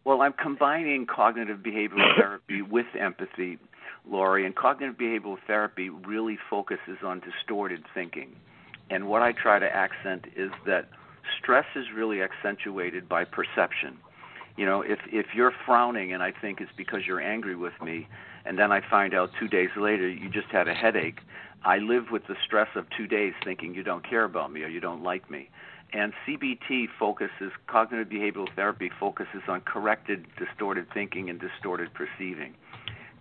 Well, 0.05 0.21
I'm 0.21 0.33
combining 0.33 1.05
cognitive 1.05 1.59
behavioral 1.59 2.15
therapy 2.17 2.61
with 2.61 2.85
empathy, 2.97 3.59
Laurie, 4.09 4.45
and 4.45 4.55
cognitive 4.55 4.95
behavioral 4.97 5.37
therapy 5.45 5.89
really 5.89 6.37
focuses 6.49 6.97
on 7.03 7.19
distorted 7.19 7.83
thinking. 7.93 8.35
And 8.89 9.07
what 9.07 9.21
I 9.21 9.33
try 9.33 9.59
to 9.59 9.65
accent 9.65 10.25
is 10.35 10.51
that 10.65 10.89
stress 11.41 11.65
is 11.75 11.85
really 11.93 12.21
accentuated 12.21 13.09
by 13.09 13.25
perception. 13.25 13.97
You 14.57 14.65
know, 14.65 14.81
if 14.81 14.99
if 15.11 15.25
you're 15.35 15.51
frowning 15.65 16.13
and 16.13 16.23
I 16.23 16.31
think 16.31 16.61
it's 16.61 16.71
because 16.77 17.01
you're 17.05 17.19
angry 17.19 17.57
with 17.57 17.73
me, 17.83 18.07
and 18.45 18.57
then 18.57 18.71
I 18.71 18.81
find 18.89 19.13
out 19.13 19.31
2 19.39 19.47
days 19.47 19.69
later 19.75 20.07
you 20.07 20.29
just 20.29 20.47
had 20.47 20.67
a 20.67 20.73
headache, 20.73 21.19
I 21.63 21.79
live 21.79 22.11
with 22.11 22.27
the 22.27 22.35
stress 22.45 22.69
of 22.75 22.85
2 22.95 23.07
days 23.07 23.33
thinking 23.43 23.73
you 23.73 23.83
don't 23.83 24.07
care 24.07 24.23
about 24.23 24.51
me 24.51 24.63
or 24.63 24.67
you 24.67 24.79
don't 24.79 25.03
like 25.03 25.29
me. 25.29 25.49
And 25.93 26.13
CBT 26.25 26.87
focuses, 26.99 27.51
cognitive 27.67 28.09
behavioral 28.09 28.53
therapy 28.55 28.91
focuses 28.99 29.41
on 29.47 29.61
corrected 29.61 30.25
distorted 30.37 30.87
thinking 30.93 31.29
and 31.29 31.39
distorted 31.39 31.93
perceiving. 31.93 32.53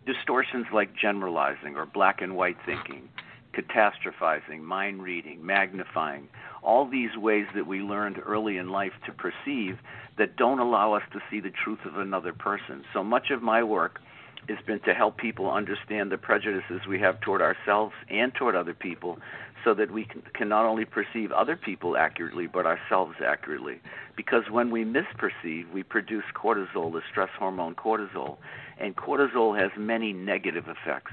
Distortions 0.07 0.66
like 0.73 0.95
generalizing 0.95 1.76
or 1.76 1.87
black 1.87 2.21
and 2.21 2.37
white 2.37 2.57
thinking, 2.66 3.09
catastrophizing, 3.54 4.61
mind 4.61 5.02
reading, 5.02 5.45
magnifying, 5.45 6.28
all 6.62 6.87
these 6.87 7.16
ways 7.16 7.47
that 7.54 7.66
we 7.66 7.81
learned 7.81 8.19
early 8.25 8.57
in 8.57 8.71
life 8.71 8.93
to 9.07 9.12
perceive 9.12 9.78
that 10.19 10.37
don't 10.37 10.59
allow 10.59 10.95
us 10.95 11.02
to 11.12 11.21
see 11.31 11.40
the 11.40 11.50
truth 11.50 11.78
of 11.85 11.99
another 11.99 12.33
person. 12.33 12.85
So 12.93 13.04
much 13.04 13.31
of 13.31 13.43
my 13.43 13.62
work 13.62 14.00
has 14.48 14.58
been 14.66 14.80
to 14.80 14.94
help 14.94 15.16
people 15.16 15.50
understand 15.50 16.10
the 16.10 16.18
prejudices 16.18 16.86
we 16.88 16.98
have 17.00 17.20
toward 17.20 17.40
ourselves 17.40 17.94
and 18.08 18.34
toward 18.34 18.54
other 18.54 18.74
people 18.74 19.18
so 19.64 19.72
that 19.74 19.90
we 19.90 20.06
can, 20.34 20.48
not 20.48 20.66
only 20.66 20.84
perceive 20.84 21.32
other 21.32 21.56
people 21.56 21.96
accurately 21.96 22.46
but 22.46 22.66
ourselves 22.66 23.16
accurately. 23.24 23.80
Because 24.16 24.44
when 24.50 24.70
we 24.70 24.84
misperceive, 24.84 25.72
we 25.72 25.82
produce 25.82 26.24
cortisol, 26.34 26.92
the 26.92 27.00
stress 27.10 27.30
hormone 27.38 27.74
cortisol, 27.74 28.36
and 28.78 28.94
cortisol 28.96 29.58
has 29.58 29.70
many 29.78 30.12
negative 30.12 30.64
effects. 30.68 31.12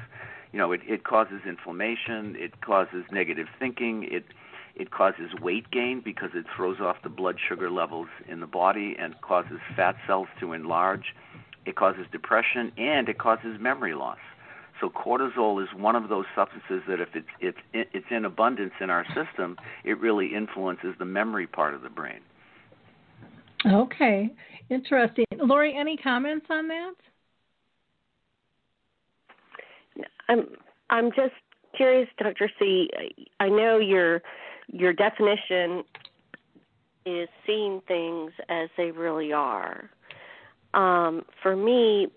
You 0.51 0.59
know, 0.59 0.73
it, 0.73 0.81
it 0.85 1.05
causes 1.05 1.41
inflammation, 1.47 2.35
it 2.37 2.59
causes 2.61 3.05
negative 3.11 3.47
thinking, 3.57 4.07
it 4.11 4.25
it 4.73 4.89
causes 4.89 5.33
weight 5.41 5.69
gain 5.69 6.01
because 6.03 6.29
it 6.33 6.45
throws 6.55 6.79
off 6.79 6.95
the 7.03 7.09
blood 7.09 7.37
sugar 7.45 7.69
levels 7.69 8.07
in 8.27 8.39
the 8.39 8.47
body 8.47 8.95
and 8.97 9.19
causes 9.19 9.59
fat 9.75 9.97
cells 10.07 10.29
to 10.39 10.53
enlarge. 10.53 11.13
It 11.65 11.75
causes 11.75 12.05
depression 12.11 12.71
and 12.77 13.07
it 13.07 13.19
causes 13.19 13.57
memory 13.59 13.93
loss. 13.93 14.17
So 14.79 14.89
cortisol 14.89 15.61
is 15.61 15.69
one 15.77 15.95
of 15.95 16.09
those 16.09 16.25
substances 16.35 16.81
that 16.87 16.99
if 16.99 17.09
it's 17.13 17.27
it's 17.39 17.57
it's 17.73 18.05
in 18.09 18.25
abundance 18.25 18.73
in 18.81 18.89
our 18.89 19.05
system, 19.13 19.57
it 19.83 19.99
really 19.99 20.33
influences 20.33 20.95
the 20.97 21.05
memory 21.05 21.45
part 21.45 21.75
of 21.75 21.83
the 21.83 21.89
brain. 21.89 22.21
Okay, 23.65 24.31
interesting. 24.69 25.25
Lori, 25.37 25.75
any 25.77 25.97
comments 25.97 26.47
on 26.49 26.67
that? 26.67 26.93
I'm 30.29 30.47
I'm 30.89 31.11
just 31.11 31.35
curious, 31.75 32.09
Dr. 32.17 32.49
C. 32.57 32.89
I 33.39 33.49
know 33.49 33.77
your 33.77 34.23
your 34.67 34.93
definition 34.93 35.83
is 37.05 37.27
seeing 37.45 37.81
things 37.87 38.31
as 38.49 38.69
they 38.77 38.91
really 38.91 39.31
are. 39.31 39.89
Um, 40.73 41.23
for 41.41 41.55
me, 41.55 42.07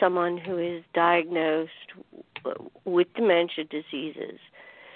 someone 0.00 0.38
who 0.38 0.58
is 0.58 0.82
diagnosed 0.94 1.70
with 2.84 3.08
dementia 3.14 3.64
diseases, 3.64 4.38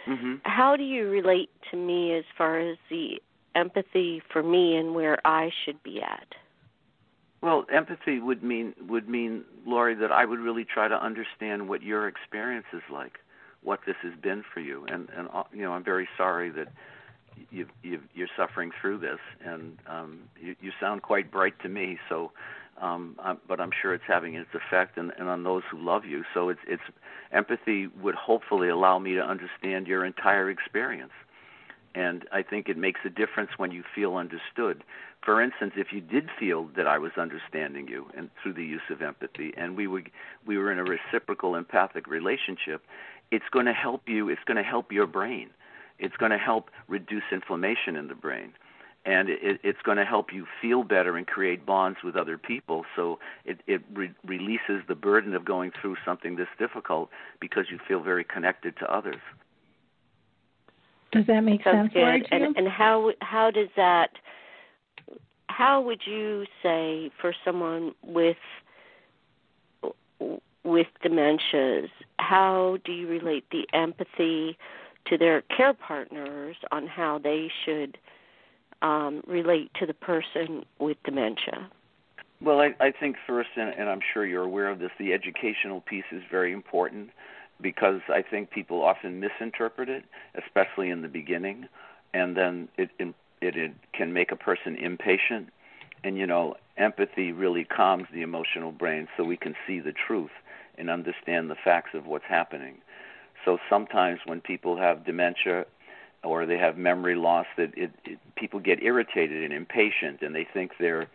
mm-hmm. 0.06 0.36
how 0.44 0.76
do 0.76 0.82
you 0.82 1.08
relate 1.08 1.50
to 1.70 1.76
me 1.76 2.14
as 2.14 2.24
far 2.36 2.58
as 2.58 2.76
the 2.88 3.20
empathy 3.54 4.22
for 4.32 4.42
me 4.42 4.76
and 4.76 4.94
where 4.94 5.24
I 5.26 5.50
should 5.64 5.82
be 5.82 6.00
at? 6.00 6.34
Well, 7.42 7.66
empathy 7.72 8.20
would 8.20 8.42
mean 8.44 8.72
would 8.88 9.08
mean, 9.08 9.44
Laurie, 9.66 9.96
that 9.96 10.12
I 10.12 10.24
would 10.24 10.38
really 10.38 10.64
try 10.64 10.86
to 10.86 10.94
understand 10.94 11.68
what 11.68 11.82
your 11.82 12.06
experience 12.06 12.66
is 12.72 12.82
like, 12.90 13.18
what 13.62 13.80
this 13.84 13.96
has 14.02 14.12
been 14.22 14.44
for 14.54 14.60
you, 14.60 14.86
and 14.86 15.08
and 15.16 15.28
uh, 15.32 15.42
you 15.52 15.62
know 15.62 15.72
I'm 15.72 15.82
very 15.82 16.08
sorry 16.16 16.50
that 16.50 16.68
you 17.50 17.66
you 17.82 18.00
you're 18.14 18.28
suffering 18.36 18.70
through 18.80 18.98
this, 18.98 19.18
and 19.44 19.76
um, 19.88 20.20
you 20.40 20.54
you 20.60 20.70
sound 20.80 21.02
quite 21.02 21.32
bright 21.32 21.58
to 21.62 21.68
me. 21.68 21.98
So, 22.08 22.30
um, 22.82 23.16
but 23.48 23.60
I'm 23.60 23.70
sure 23.80 23.94
it's 23.94 24.04
having 24.06 24.34
its 24.34 24.50
effect, 24.54 24.98
and, 24.98 25.12
and 25.18 25.28
on 25.28 25.44
those 25.44 25.62
who 25.70 25.78
love 25.78 26.04
you. 26.04 26.24
So 26.34 26.48
it's 26.48 26.60
it's 26.66 26.82
empathy 27.32 27.86
would 28.00 28.14
hopefully 28.14 28.68
allow 28.68 28.98
me 28.98 29.14
to 29.14 29.22
understand 29.22 29.86
your 29.86 30.04
entire 30.04 30.50
experience 30.50 31.12
and 31.94 32.26
I 32.32 32.42
think 32.42 32.68
it 32.68 32.76
makes 32.76 33.00
a 33.04 33.10
difference 33.10 33.50
when 33.56 33.70
you 33.70 33.84
feel 33.94 34.16
understood. 34.16 34.84
For 35.22 35.42
instance, 35.42 35.74
if 35.76 35.92
you 35.92 36.00
did 36.00 36.30
feel 36.38 36.68
that 36.76 36.86
I 36.86 36.98
was 36.98 37.12
understanding 37.16 37.86
you 37.88 38.06
and 38.16 38.30
through 38.42 38.54
the 38.54 38.64
use 38.64 38.82
of 38.90 39.02
empathy 39.02 39.52
and 39.56 39.76
we 39.76 39.86
were 39.86 40.02
we 40.46 40.58
were 40.58 40.72
in 40.72 40.78
a 40.78 40.84
reciprocal 40.84 41.54
empathic 41.54 42.06
relationship, 42.06 42.82
it's 43.30 43.44
going 43.52 43.66
to 43.66 43.72
help 43.72 44.08
you, 44.08 44.28
it's 44.28 44.44
going 44.46 44.56
to 44.56 44.62
help 44.62 44.90
your 44.90 45.06
brain. 45.06 45.50
It's 45.98 46.16
going 46.16 46.32
to 46.32 46.38
help 46.38 46.70
reduce 46.88 47.22
inflammation 47.30 47.94
in 47.94 48.08
the 48.08 48.14
brain. 48.14 48.52
And 49.04 49.28
it, 49.28 49.60
it's 49.64 49.82
going 49.82 49.96
to 49.96 50.04
help 50.04 50.32
you 50.32 50.46
feel 50.60 50.84
better 50.84 51.16
and 51.16 51.26
create 51.26 51.66
bonds 51.66 51.98
with 52.04 52.14
other 52.14 52.38
people. 52.38 52.84
So 52.94 53.18
it, 53.44 53.60
it 53.66 53.82
re- 53.92 54.14
releases 54.24 54.82
the 54.86 54.94
burden 54.94 55.34
of 55.34 55.44
going 55.44 55.72
through 55.80 55.96
something 56.04 56.36
this 56.36 56.46
difficult 56.58 57.10
because 57.40 57.64
you 57.70 57.78
feel 57.88 58.00
very 58.00 58.22
connected 58.22 58.76
to 58.78 58.94
others. 58.94 59.20
Does 61.12 61.26
that 61.26 61.40
make 61.40 61.62
Sounds 61.62 61.92
sense, 61.92 62.22
good. 62.22 62.28
And 62.30 62.56
and 62.56 62.68
how 62.68 63.12
how 63.20 63.50
does 63.50 63.68
that? 63.76 64.10
How 65.48 65.80
would 65.82 66.00
you 66.06 66.46
say 66.62 67.10
for 67.20 67.34
someone 67.44 67.92
with 68.02 68.38
with 70.64 70.86
dementias? 71.04 71.90
How 72.18 72.78
do 72.84 72.92
you 72.92 73.06
relate 73.06 73.44
the 73.50 73.66
empathy 73.74 74.56
to 75.06 75.18
their 75.18 75.42
care 75.42 75.74
partners 75.74 76.56
on 76.70 76.86
how 76.86 77.18
they 77.18 77.50
should 77.64 77.98
um, 78.82 79.22
relate 79.26 79.70
to 79.80 79.86
the 79.86 79.94
person 79.94 80.64
with 80.78 80.96
dementia? 81.04 81.70
Well, 82.40 82.60
I, 82.60 82.74
I 82.80 82.90
think 82.90 83.16
first, 83.26 83.50
and, 83.56 83.72
and 83.78 83.88
I'm 83.88 84.00
sure 84.12 84.26
you're 84.26 84.42
aware 84.42 84.68
of 84.68 84.80
this, 84.80 84.90
the 84.98 85.12
educational 85.12 85.80
piece 85.80 86.04
is 86.10 86.22
very 86.30 86.52
important 86.52 87.10
because 87.60 88.00
I 88.08 88.22
think 88.22 88.50
people 88.50 88.82
often 88.82 89.20
misinterpret 89.20 89.88
it, 89.88 90.04
especially 90.34 90.90
in 90.90 91.02
the 91.02 91.08
beginning, 91.08 91.68
and 92.12 92.36
then 92.36 92.68
it 92.76 92.90
it, 92.98 93.14
it 93.40 93.72
can 93.92 94.12
make 94.12 94.32
a 94.32 94.36
person 94.36 94.76
impatient. 94.76 95.50
And 96.02 96.18
you 96.18 96.26
know, 96.26 96.56
empathy 96.76 97.30
really 97.30 97.64
calms 97.64 98.08
the 98.12 98.22
emotional 98.22 98.72
brain, 98.72 99.06
so 99.16 99.22
we 99.22 99.36
can 99.36 99.54
see 99.64 99.78
the 99.78 99.92
truth 99.92 100.32
and 100.76 100.90
understand 100.90 101.48
the 101.48 101.54
facts 101.54 101.90
of 101.94 102.06
what's 102.06 102.24
happening. 102.28 102.78
So 103.44 103.58
sometimes 103.70 104.20
when 104.26 104.40
people 104.40 104.76
have 104.76 105.04
dementia 105.04 105.66
or 106.22 106.46
they 106.46 106.58
have 106.58 106.76
memory 106.76 107.16
loss, 107.16 107.46
that 107.56 107.76
it, 107.76 107.90
it 108.04 108.18
people 108.36 108.60
get 108.60 108.82
irritated 108.82 109.42
and 109.42 109.52
impatient, 109.52 110.22
and 110.22 110.34
they 110.34 110.46
think 110.52 110.72
they're 110.78 111.08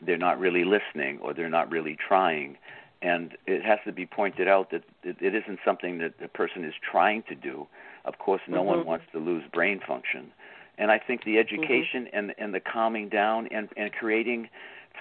they're 0.00 0.18
not 0.18 0.38
really 0.38 0.64
listening 0.64 1.18
or 1.20 1.32
they're 1.32 1.48
not 1.48 1.70
really 1.70 1.96
trying 1.96 2.56
and 3.02 3.36
it 3.46 3.64
has 3.64 3.80
to 3.84 3.92
be 3.92 4.06
pointed 4.06 4.48
out 4.48 4.70
that 4.70 4.84
it 5.02 5.34
isn't 5.34 5.58
something 5.64 5.98
that 5.98 6.14
the 6.20 6.28
person 6.28 6.64
is 6.64 6.72
trying 6.88 7.24
to 7.24 7.34
do. 7.34 7.66
Of 8.04 8.18
course, 8.18 8.40
no 8.46 8.58
mm-hmm. 8.58 8.66
one 8.68 8.86
wants 8.86 9.06
to 9.12 9.18
lose 9.18 9.42
brain 9.52 9.80
function, 9.86 10.32
and 10.78 10.90
I 10.90 10.98
think 10.98 11.24
the 11.24 11.38
education 11.38 12.04
mm-hmm. 12.04 12.16
and 12.16 12.34
and 12.38 12.54
the 12.54 12.60
calming 12.60 13.08
down 13.08 13.48
and 13.48 13.68
and 13.76 13.92
creating 13.92 14.48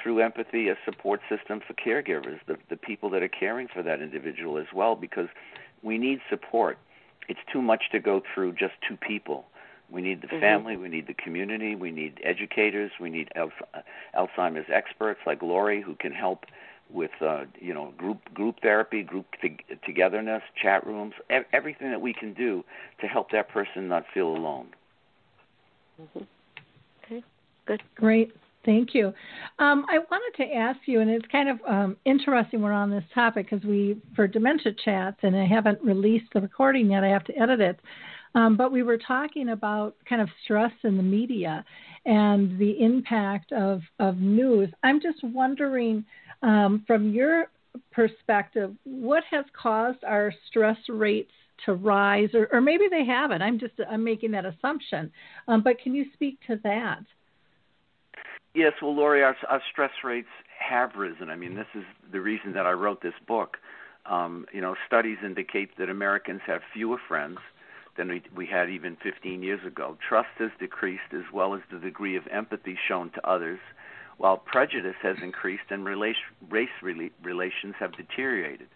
through 0.02 0.20
empathy 0.20 0.70
a 0.70 0.76
support 0.84 1.22
system 1.30 1.62
for 1.66 1.74
caregivers, 1.74 2.40
the 2.48 2.58
the 2.70 2.76
people 2.76 3.10
that 3.12 3.22
are 3.22 3.30
caring 3.30 3.68
for 3.68 3.84
that 3.84 4.02
individual 4.02 4.58
as 4.58 4.68
well, 4.74 4.96
because 4.96 5.30
we 5.84 5.98
need 5.98 6.20
support. 6.30 6.78
It's 7.28 7.40
too 7.54 7.62
much 7.62 7.84
to 7.92 8.00
go 8.00 8.22
through 8.34 8.54
just 8.54 8.74
two 8.88 8.98
people. 8.98 9.46
We 9.92 10.02
need 10.02 10.22
the 10.22 10.28
mm-hmm. 10.28 10.40
family, 10.40 10.78
we 10.78 10.88
need 10.88 11.08
the 11.08 11.14
community, 11.14 11.76
we 11.76 11.92
need 11.92 12.20
educators, 12.24 12.92
we 13.00 13.10
need 13.10 13.30
Alzheimer's 14.16 14.70
experts 14.74 15.20
like 15.26 15.42
Laurie 15.42 15.82
who 15.82 15.96
can 15.96 16.14
help 16.14 16.46
with 16.90 17.12
uh, 17.22 17.44
you 17.60 17.74
know 17.74 17.94
group 17.98 18.20
group 18.34 18.58
therapy, 18.62 19.04
group 19.04 19.26
t- 19.42 19.58
togetherness, 19.86 20.44
chat 20.62 20.86
rooms, 20.86 21.14
e- 21.32 21.46
everything 21.54 21.90
that 21.90 22.02
we 22.02 22.14
can 22.14 22.34
do 22.34 22.64
to 23.00 23.08
help 23.08 23.32
that 23.32 23.50
person 23.50 23.88
not 23.88 24.06
feel 24.14 24.28
alone. 24.28 24.68
Mm-hmm. 26.02 26.24
Okay, 27.06 27.24
good, 27.66 27.84
great. 27.96 28.34
Thank 28.64 28.94
you. 28.94 29.08
Um, 29.58 29.86
I 29.90 29.98
wanted 30.12 30.44
to 30.44 30.54
ask 30.54 30.80
you, 30.86 31.02
and 31.02 31.10
it's 31.10 31.26
kind 31.32 31.50
of 31.50 31.60
um, 31.68 31.98
interesting 32.06 32.62
we're 32.62 32.72
on 32.72 32.92
this 32.92 33.04
topic 33.14 33.50
because 33.50 33.66
we, 33.66 34.00
for 34.16 34.28
dementia 34.28 34.74
chats, 34.86 35.18
and 35.24 35.36
I 35.36 35.46
haven't 35.46 35.82
released 35.82 36.28
the 36.34 36.42
recording 36.42 36.92
yet, 36.92 37.04
I 37.04 37.08
have 37.08 37.24
to 37.26 37.38
edit 37.40 37.60
it. 37.60 37.80
Um, 38.34 38.56
but 38.56 38.72
we 38.72 38.84
were 38.84 38.98
talking 38.98 39.50
about 39.50 39.96
kind 40.08 40.22
of 40.22 40.30
stress 40.44 40.72
in 40.84 40.98
the 40.98 41.04
media 41.04 41.66
and 42.06 42.58
the 42.58 42.82
impact 42.82 43.52
of, 43.52 43.82
of 44.00 44.18
news. 44.18 44.70
I'm 44.84 45.02
just 45.02 45.24
wondering 45.24 46.06
um, 46.42 46.84
from 46.88 47.12
your 47.12 47.48
perspective, 47.92 48.74
what 48.84 49.24
has 49.30 49.46
caused 49.60 50.04
our 50.04 50.34
stress 50.48 50.78
rates 50.90 51.32
to 51.66 51.74
rise, 51.74 52.30
or, 52.34 52.48
or 52.52 52.60
maybe 52.60 52.86
they 52.90 53.06
haven't? 53.06 53.42
I'm 53.42 53.60
just 53.60 53.74
I'm 53.90 54.04
making 54.04 54.32
that 54.32 54.46
assumption. 54.46 55.12
Um, 55.48 55.62
but 55.62 55.80
can 55.80 55.94
you 55.94 56.06
speak 56.14 56.40
to 56.48 56.60
that? 56.64 57.04
Yes, 58.56 58.74
well, 58.82 58.96
Laurie, 58.96 59.24
our, 59.24 59.36
our 59.48 59.62
stress 59.72 59.92
rates 60.04 60.28
have 60.60 60.96
risen. 60.96 61.30
I 61.30 61.36
mean, 61.36 61.56
this 61.56 61.68
is 61.76 61.84
the 62.12 62.20
reason 62.20 62.54
that 62.54 62.66
I 62.66 62.72
wrote 62.72 63.02
this 63.02 63.14
book. 63.28 63.58
Um, 64.06 64.46
you 64.52 64.62
know, 64.62 64.76
studies 64.88 65.18
indicate 65.24 65.78
that 65.78 65.90
Americans 65.90 66.42
have 66.48 66.62
fewer 66.74 66.98
friends 67.08 67.38
than 67.98 68.10
we, 68.10 68.24
we 68.36 68.46
had 68.46 68.70
even 68.70 68.98
15 69.04 69.44
years 69.44 69.66
ago. 69.66 69.98
Trust 70.08 70.30
has 70.40 70.52
decreased, 70.60 71.14
as 71.14 71.32
well 71.34 71.54
as 71.54 71.62
the 71.72 71.80
degree 71.80 72.16
of 72.16 72.28
empathy 72.28 72.78
shown 72.88 73.10
to 73.12 73.28
others 73.28 73.60
while 74.22 74.38
prejudice 74.38 74.96
has 75.02 75.18
increased 75.24 75.64
and 75.72 75.84
race 75.84 76.70
relations 77.24 77.76
have 77.80 77.92
deteriorated. 77.94 78.68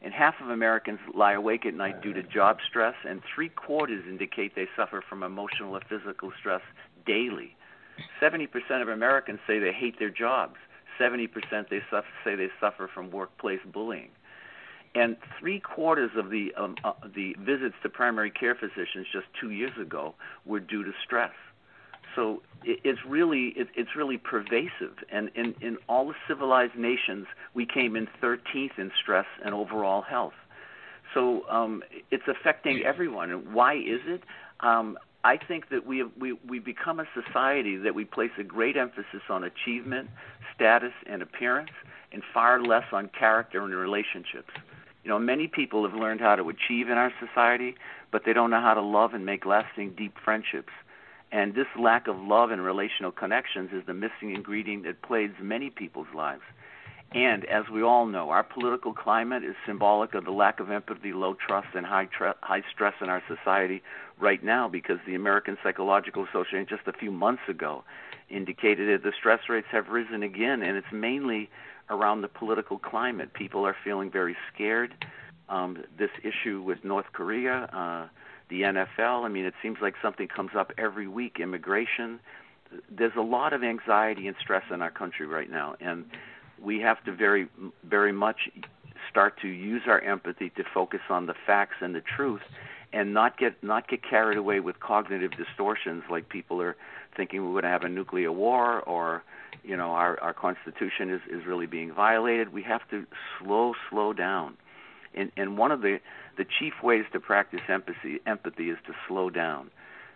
And 0.00 0.14
half 0.14 0.34
of 0.40 0.48
Americans 0.48 1.00
lie 1.12 1.32
awake 1.32 1.66
at 1.66 1.74
night 1.74 2.02
due 2.02 2.12
to 2.12 2.22
job 2.22 2.58
stress, 2.68 2.94
and 3.04 3.20
three 3.34 3.48
quarters 3.48 4.04
indicate 4.08 4.54
they 4.54 4.68
suffer 4.76 5.02
from 5.08 5.24
emotional 5.24 5.76
or 5.76 5.80
physical 5.88 6.32
stress 6.38 6.60
daily. 7.04 7.56
70% 8.20 8.46
of 8.80 8.88
Americans 8.88 9.40
say 9.46 9.58
they 9.58 9.72
hate 9.72 9.98
their 9.98 10.10
jobs. 10.10 10.54
70% 11.00 11.28
they 11.68 11.80
suffer, 11.90 12.06
say 12.24 12.36
they 12.36 12.48
suffer 12.60 12.88
from 12.92 13.10
workplace 13.10 13.60
bullying. 13.72 14.10
And 14.94 15.16
three 15.40 15.58
quarters 15.58 16.10
of 16.16 16.30
the 16.30 16.52
um, 16.54 16.76
uh, 16.84 16.92
the 17.14 17.34
visits 17.38 17.74
to 17.82 17.88
primary 17.88 18.30
care 18.30 18.54
physicians 18.54 19.06
just 19.10 19.26
two 19.40 19.50
years 19.50 19.72
ago 19.80 20.14
were 20.44 20.60
due 20.60 20.84
to 20.84 20.92
stress. 21.04 21.32
So 22.14 22.42
it's 22.64 23.00
really 23.06 23.54
it's 23.56 23.96
really 23.96 24.18
pervasive. 24.18 24.96
And 25.10 25.30
in 25.34 25.54
in 25.60 25.78
all 25.88 26.08
the 26.08 26.14
civilized 26.28 26.76
nations 26.76 27.26
we 27.54 27.64
came 27.64 27.96
in 27.96 28.06
13th 28.22 28.78
in 28.78 28.92
stress 29.00 29.26
and 29.44 29.54
overall 29.54 30.02
health. 30.02 30.34
So 31.14 31.48
um, 31.48 31.82
it's 32.10 32.28
affecting 32.28 32.82
everyone. 32.84 33.30
And 33.30 33.54
why 33.54 33.74
is 33.74 34.00
it? 34.06 34.22
Um, 34.60 34.98
I 35.24 35.36
think 35.36 35.68
that 35.70 35.86
we 35.86 35.98
have, 35.98 36.10
we 36.18 36.32
we 36.46 36.58
become 36.58 37.00
a 37.00 37.06
society 37.14 37.76
that 37.76 37.94
we 37.94 38.04
place 38.04 38.32
a 38.38 38.44
great 38.44 38.76
emphasis 38.76 39.22
on 39.28 39.44
achievement, 39.44 40.10
status, 40.54 40.92
and 41.06 41.22
appearance, 41.22 41.70
and 42.12 42.22
far 42.34 42.60
less 42.60 42.84
on 42.92 43.08
character 43.08 43.62
and 43.62 43.74
relationships. 43.74 44.50
You 45.04 45.10
know, 45.10 45.18
many 45.18 45.48
people 45.48 45.88
have 45.88 45.98
learned 45.98 46.20
how 46.20 46.36
to 46.36 46.48
achieve 46.48 46.88
in 46.88 46.96
our 46.96 47.12
society, 47.18 47.74
but 48.10 48.22
they 48.24 48.32
don't 48.32 48.50
know 48.50 48.60
how 48.60 48.74
to 48.74 48.82
love 48.82 49.14
and 49.14 49.26
make 49.26 49.44
lasting, 49.44 49.94
deep 49.96 50.16
friendships. 50.24 50.72
And 51.32 51.54
this 51.54 51.66
lack 51.78 52.08
of 52.08 52.18
love 52.18 52.50
and 52.50 52.62
relational 52.62 53.10
connections 53.10 53.70
is 53.72 53.84
the 53.86 53.94
missing 53.94 54.34
ingredient 54.34 54.84
that 54.84 55.02
plagues 55.02 55.34
many 55.40 55.70
people's 55.70 56.08
lives. 56.14 56.42
And 57.14 57.44
as 57.46 57.68
we 57.70 57.82
all 57.82 58.06
know, 58.06 58.30
our 58.30 58.42
political 58.42 58.94
climate 58.94 59.44
is 59.44 59.54
symbolic 59.66 60.14
of 60.14 60.24
the 60.24 60.30
lack 60.30 60.60
of 60.60 60.70
empathy, 60.70 61.12
low 61.12 61.34
trust, 61.34 61.68
and 61.74 61.84
high, 61.84 62.06
tre- 62.06 62.32
high 62.40 62.62
stress 62.72 62.94
in 63.02 63.10
our 63.10 63.22
society 63.28 63.82
right 64.18 64.42
now 64.42 64.68
because 64.68 64.98
the 65.06 65.14
American 65.14 65.58
Psychological 65.62 66.24
Association 66.24 66.66
just 66.68 66.86
a 66.86 66.92
few 66.92 67.10
months 67.10 67.42
ago 67.48 67.84
indicated 68.30 68.88
that 68.88 69.02
the 69.06 69.12
stress 69.18 69.40
rates 69.48 69.66
have 69.70 69.88
risen 69.88 70.22
again, 70.22 70.62
and 70.62 70.78
it's 70.78 70.92
mainly 70.92 71.50
around 71.90 72.22
the 72.22 72.28
political 72.28 72.78
climate. 72.78 73.32
People 73.34 73.66
are 73.66 73.76
feeling 73.84 74.10
very 74.10 74.36
scared. 74.52 74.94
Um, 75.48 75.84
this 75.98 76.10
issue 76.22 76.62
with 76.62 76.84
North 76.84 77.06
Korea, 77.12 77.68
uh, 77.72 78.08
the 78.48 78.62
NFL. 78.62 79.24
I 79.24 79.28
mean, 79.28 79.44
it 79.44 79.54
seems 79.62 79.78
like 79.82 79.94
something 80.00 80.28
comes 80.28 80.52
up 80.56 80.72
every 80.78 81.08
week. 81.08 81.38
Immigration. 81.40 82.20
There's 82.90 83.16
a 83.16 83.22
lot 83.22 83.52
of 83.52 83.62
anxiety 83.62 84.26
and 84.26 84.36
stress 84.40 84.64
in 84.72 84.80
our 84.80 84.90
country 84.90 85.26
right 85.26 85.50
now, 85.50 85.74
and 85.80 86.06
we 86.60 86.80
have 86.80 87.02
to 87.04 87.12
very, 87.12 87.48
very 87.84 88.12
much 88.12 88.48
start 89.10 89.38
to 89.42 89.48
use 89.48 89.82
our 89.86 90.00
empathy 90.00 90.50
to 90.50 90.64
focus 90.72 91.00
on 91.10 91.26
the 91.26 91.34
facts 91.46 91.76
and 91.80 91.94
the 91.94 92.00
truth, 92.00 92.40
and 92.92 93.12
not 93.12 93.36
get 93.38 93.62
not 93.62 93.88
get 93.88 94.02
carried 94.02 94.38
away 94.38 94.60
with 94.60 94.80
cognitive 94.80 95.32
distortions 95.32 96.04
like 96.10 96.28
people 96.28 96.62
are 96.62 96.76
thinking 97.16 97.44
we're 97.44 97.52
going 97.52 97.64
to 97.64 97.68
have 97.68 97.84
a 97.84 97.88
nuclear 97.88 98.32
war 98.32 98.80
or 98.80 99.22
you 99.62 99.76
know 99.76 99.90
our 99.90 100.18
our 100.20 100.34
constitution 100.34 101.10
is 101.10 101.20
is 101.30 101.46
really 101.46 101.66
being 101.66 101.92
violated. 101.92 102.52
We 102.52 102.62
have 102.62 102.88
to 102.90 103.06
slow 103.38 103.74
slow 103.90 104.12
down. 104.12 104.56
And 105.14 105.30
and 105.36 105.58
one 105.58 105.72
of 105.72 105.82
the 105.82 105.98
the 106.36 106.44
chief 106.58 106.74
ways 106.82 107.04
to 107.12 107.20
practice 107.20 107.60
empathy 107.68 108.20
empathy 108.26 108.70
is 108.70 108.78
to 108.86 108.92
slow 109.08 109.30
down 109.30 109.70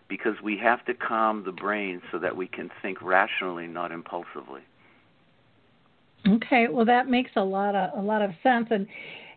because 0.09 0.35
we 0.42 0.57
have 0.59 0.85
to 0.87 0.94
calm 0.94 1.44
the 1.44 1.53
brain 1.53 2.01
so 2.12 2.18
that 2.18 2.37
we 2.37 2.46
can 2.46 2.70
think 2.81 3.03
rationally 3.03 3.66
not 3.66 3.92
impulsively. 3.92 4.62
Okay 6.27 6.68
well 6.68 6.85
that 6.87 7.09
makes 7.09 7.33
a 7.37 7.44
lot 7.44 7.75
of 7.75 7.99
a 7.99 8.03
lot 8.03 8.22
of 8.22 8.31
sense. 8.42 8.68
And 8.70 8.87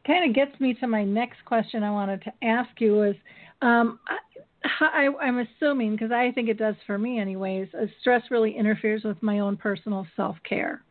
kind 0.07 0.27
of 0.27 0.35
gets 0.35 0.59
me 0.59 0.73
to 0.73 0.87
my 0.87 1.03
next 1.03 1.43
question 1.45 1.83
i 1.83 1.91
wanted 1.91 2.21
to 2.23 2.31
ask 2.41 2.69
you 2.79 3.03
is 3.03 3.15
um, 3.61 3.99
I, 4.63 5.07
I'm 5.21 5.39
assuming, 5.39 5.91
because 5.91 6.11
I 6.11 6.31
think 6.31 6.49
it 6.49 6.57
does 6.57 6.75
for 6.85 6.97
me, 6.97 7.19
anyways, 7.19 7.69
stress 8.01 8.23
really 8.29 8.55
interferes 8.55 9.03
with 9.03 9.21
my 9.21 9.39
own 9.39 9.57
personal 9.57 10.05
self 10.15 10.37
care. 10.47 10.81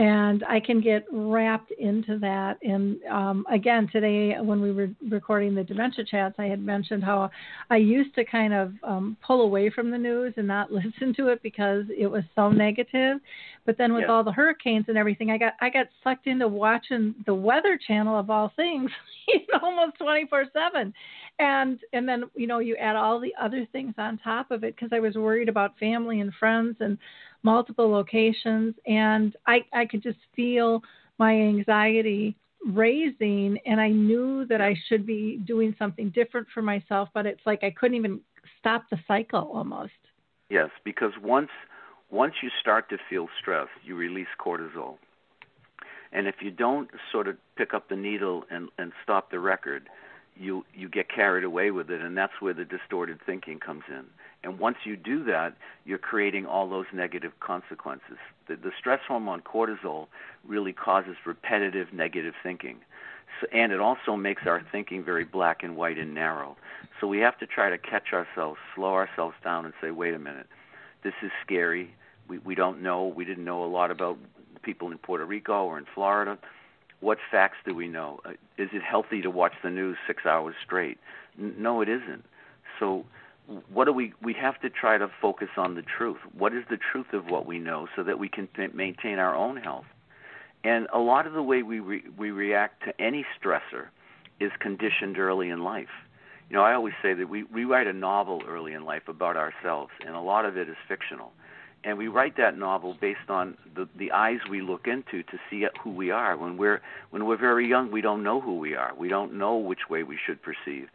And 0.00 0.44
I 0.48 0.60
can 0.60 0.80
get 0.80 1.04
wrapped 1.12 1.72
into 1.72 2.18
that. 2.20 2.56
And 2.62 3.04
um, 3.04 3.44
again, 3.52 3.86
today 3.92 4.34
when 4.40 4.62
we 4.62 4.72
were 4.72 4.88
recording 5.10 5.54
the 5.54 5.62
dementia 5.62 6.06
chats, 6.06 6.36
I 6.38 6.46
had 6.46 6.64
mentioned 6.64 7.04
how 7.04 7.30
I 7.68 7.76
used 7.76 8.14
to 8.14 8.24
kind 8.24 8.54
of 8.54 8.72
um, 8.82 9.18
pull 9.22 9.42
away 9.42 9.68
from 9.68 9.90
the 9.90 9.98
news 9.98 10.32
and 10.38 10.46
not 10.46 10.72
listen 10.72 11.12
to 11.18 11.28
it 11.28 11.42
because 11.42 11.84
it 11.94 12.06
was 12.06 12.24
so 12.34 12.50
negative. 12.50 13.18
But 13.66 13.76
then 13.76 13.92
with 13.92 14.04
yeah. 14.04 14.12
all 14.12 14.24
the 14.24 14.32
hurricanes 14.32 14.86
and 14.88 14.96
everything, 14.96 15.30
I 15.30 15.36
got 15.36 15.52
I 15.60 15.68
got 15.68 15.88
sucked 16.02 16.26
into 16.26 16.48
watching 16.48 17.14
the 17.26 17.34
Weather 17.34 17.78
Channel 17.86 18.18
of 18.18 18.30
all 18.30 18.50
things, 18.56 18.90
almost 19.62 19.98
twenty 19.98 20.26
four 20.28 20.46
seven 20.54 20.94
and 21.40 21.80
and 21.92 22.08
then 22.08 22.24
you 22.34 22.46
know 22.46 22.58
you 22.58 22.76
add 22.76 22.96
all 22.96 23.18
the 23.18 23.32
other 23.40 23.66
things 23.72 23.94
on 23.98 24.18
top 24.18 24.50
of 24.50 24.62
it 24.62 24.76
because 24.76 24.90
I 24.92 25.00
was 25.00 25.14
worried 25.14 25.48
about 25.48 25.78
family 25.78 26.20
and 26.20 26.32
friends 26.34 26.76
and 26.80 26.98
multiple 27.42 27.90
locations 27.90 28.74
and 28.86 29.36
I 29.46 29.64
I 29.72 29.86
could 29.86 30.02
just 30.02 30.18
feel 30.34 30.82
my 31.18 31.32
anxiety 31.32 32.36
raising 32.66 33.58
and 33.64 33.80
I 33.80 33.88
knew 33.88 34.44
that 34.46 34.60
I 34.60 34.74
should 34.88 35.06
be 35.06 35.40
doing 35.46 35.74
something 35.78 36.10
different 36.10 36.46
for 36.52 36.62
myself 36.62 37.08
but 37.14 37.26
it's 37.26 37.40
like 37.46 37.64
I 37.64 37.70
couldn't 37.70 37.96
even 37.96 38.20
stop 38.58 38.84
the 38.90 38.98
cycle 39.08 39.50
almost. 39.52 39.92
Yes, 40.50 40.70
because 40.84 41.12
once 41.22 41.50
once 42.10 42.34
you 42.42 42.50
start 42.60 42.88
to 42.90 42.98
feel 43.08 43.28
stress, 43.40 43.68
you 43.84 43.94
release 43.94 44.26
cortisol. 44.44 44.96
And 46.12 46.26
if 46.26 46.36
you 46.40 46.50
don't 46.50 46.90
sort 47.12 47.28
of 47.28 47.36
pick 47.56 47.72
up 47.72 47.88
the 47.88 47.94
needle 47.94 48.42
and, 48.50 48.68
and 48.78 48.92
stop 49.04 49.30
the 49.30 49.38
record, 49.38 49.88
you 50.40 50.64
you 50.74 50.88
get 50.88 51.08
carried 51.08 51.44
away 51.44 51.70
with 51.70 51.90
it 51.90 52.00
and 52.00 52.16
that's 52.16 52.40
where 52.40 52.54
the 52.54 52.64
distorted 52.64 53.18
thinking 53.24 53.58
comes 53.58 53.84
in. 53.88 54.04
And 54.42 54.58
once 54.58 54.78
you 54.84 54.96
do 54.96 55.22
that 55.24 55.54
you're 55.84 55.98
creating 55.98 56.46
all 56.46 56.68
those 56.68 56.86
negative 56.92 57.32
consequences. 57.40 58.16
The, 58.48 58.56
the 58.56 58.72
stress 58.78 59.00
hormone 59.06 59.42
cortisol 59.42 60.06
really 60.46 60.72
causes 60.72 61.16
repetitive 61.26 61.92
negative 61.92 62.34
thinking. 62.42 62.78
So, 63.40 63.46
and 63.52 63.70
it 63.70 63.80
also 63.80 64.16
makes 64.16 64.42
our 64.46 64.62
thinking 64.72 65.04
very 65.04 65.24
black 65.24 65.62
and 65.62 65.76
white 65.76 65.98
and 65.98 66.14
narrow. 66.14 66.56
So 67.00 67.06
we 67.06 67.18
have 67.18 67.38
to 67.38 67.46
try 67.46 67.70
to 67.70 67.78
catch 67.78 68.12
ourselves 68.12 68.58
slow 68.74 68.94
ourselves 68.94 69.36
down 69.44 69.66
and 69.66 69.74
say 69.80 69.90
wait 69.90 70.14
a 70.14 70.18
minute. 70.18 70.46
This 71.04 71.14
is 71.22 71.30
scary. 71.44 71.94
We 72.28 72.38
we 72.38 72.54
don't 72.54 72.82
know. 72.82 73.06
We 73.06 73.24
didn't 73.26 73.44
know 73.44 73.62
a 73.62 73.66
lot 73.66 73.90
about 73.90 74.18
people 74.62 74.90
in 74.90 74.98
Puerto 74.98 75.24
Rico 75.24 75.64
or 75.64 75.78
in 75.78 75.86
Florida 75.94 76.38
what 77.00 77.18
facts 77.30 77.56
do 77.64 77.74
we 77.74 77.88
know? 77.88 78.20
Uh, 78.24 78.30
is 78.58 78.68
it 78.72 78.82
healthy 78.82 79.22
to 79.22 79.30
watch 79.30 79.54
the 79.62 79.70
news 79.70 79.96
six 80.06 80.26
hours 80.26 80.54
straight? 80.64 80.98
N- 81.38 81.54
no, 81.58 81.80
it 81.80 81.88
isn't. 81.88 82.24
So, 82.78 83.04
what 83.72 83.86
do 83.86 83.92
we? 83.92 84.12
We 84.22 84.32
have 84.34 84.60
to 84.60 84.70
try 84.70 84.98
to 84.98 85.10
focus 85.20 85.48
on 85.56 85.74
the 85.74 85.82
truth. 85.82 86.18
What 86.36 86.54
is 86.54 86.64
the 86.70 86.76
truth 86.78 87.12
of 87.12 87.26
what 87.26 87.46
we 87.46 87.58
know, 87.58 87.88
so 87.96 88.02
that 88.04 88.18
we 88.18 88.28
can 88.28 88.48
th- 88.54 88.72
maintain 88.74 89.18
our 89.18 89.34
own 89.34 89.56
health? 89.56 89.86
And 90.62 90.86
a 90.92 90.98
lot 90.98 91.26
of 91.26 91.32
the 91.32 91.42
way 91.42 91.62
we 91.62 91.80
re- 91.80 92.04
we 92.16 92.30
react 92.30 92.84
to 92.84 93.00
any 93.00 93.24
stressor 93.38 93.86
is 94.38 94.52
conditioned 94.60 95.18
early 95.18 95.48
in 95.50 95.64
life. 95.64 95.88
You 96.48 96.56
know, 96.56 96.62
I 96.62 96.74
always 96.74 96.94
say 97.02 97.14
that 97.14 97.28
we 97.28 97.44
we 97.44 97.64
write 97.64 97.86
a 97.86 97.92
novel 97.92 98.42
early 98.46 98.72
in 98.72 98.84
life 98.84 99.08
about 99.08 99.36
ourselves, 99.36 99.92
and 100.06 100.14
a 100.14 100.20
lot 100.20 100.44
of 100.44 100.56
it 100.56 100.68
is 100.68 100.76
fictional 100.86 101.32
and 101.84 101.96
we 101.96 102.08
write 102.08 102.36
that 102.36 102.58
novel 102.58 102.96
based 103.00 103.28
on 103.28 103.56
the 103.74 103.88
the 103.98 104.12
eyes 104.12 104.38
we 104.50 104.60
look 104.60 104.86
into 104.86 105.22
to 105.24 105.38
see 105.48 105.66
who 105.82 105.90
we 105.90 106.10
are. 106.10 106.36
When 106.36 106.56
we're 106.56 106.80
when 107.10 107.26
we're 107.26 107.36
very 107.36 107.66
young 107.68 107.90
we 107.90 108.00
don't 108.00 108.22
know 108.22 108.40
who 108.40 108.58
we 108.58 108.74
are. 108.74 108.92
We 108.94 109.08
don't 109.08 109.34
know 109.34 109.56
which 109.56 109.88
way 109.88 110.02
we 110.02 110.18
should 110.24 110.40
perceive. 110.42 110.88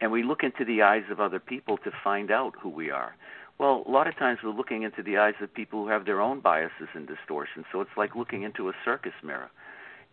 And 0.00 0.12
we 0.12 0.22
look 0.22 0.44
into 0.44 0.64
the 0.64 0.82
eyes 0.82 1.04
of 1.10 1.18
other 1.20 1.40
people 1.40 1.76
to 1.78 1.90
find 2.04 2.30
out 2.30 2.54
who 2.60 2.68
we 2.68 2.90
are. 2.90 3.16
Well 3.58 3.84
a 3.86 3.90
lot 3.90 4.06
of 4.06 4.16
times 4.16 4.40
we're 4.42 4.50
looking 4.50 4.82
into 4.82 5.02
the 5.02 5.18
eyes 5.18 5.34
of 5.40 5.52
people 5.52 5.84
who 5.84 5.90
have 5.90 6.04
their 6.04 6.20
own 6.20 6.40
biases 6.40 6.88
and 6.94 7.06
distortions. 7.06 7.66
So 7.72 7.80
it's 7.80 7.96
like 7.96 8.14
looking 8.14 8.42
into 8.42 8.68
a 8.68 8.72
circus 8.84 9.14
mirror 9.22 9.50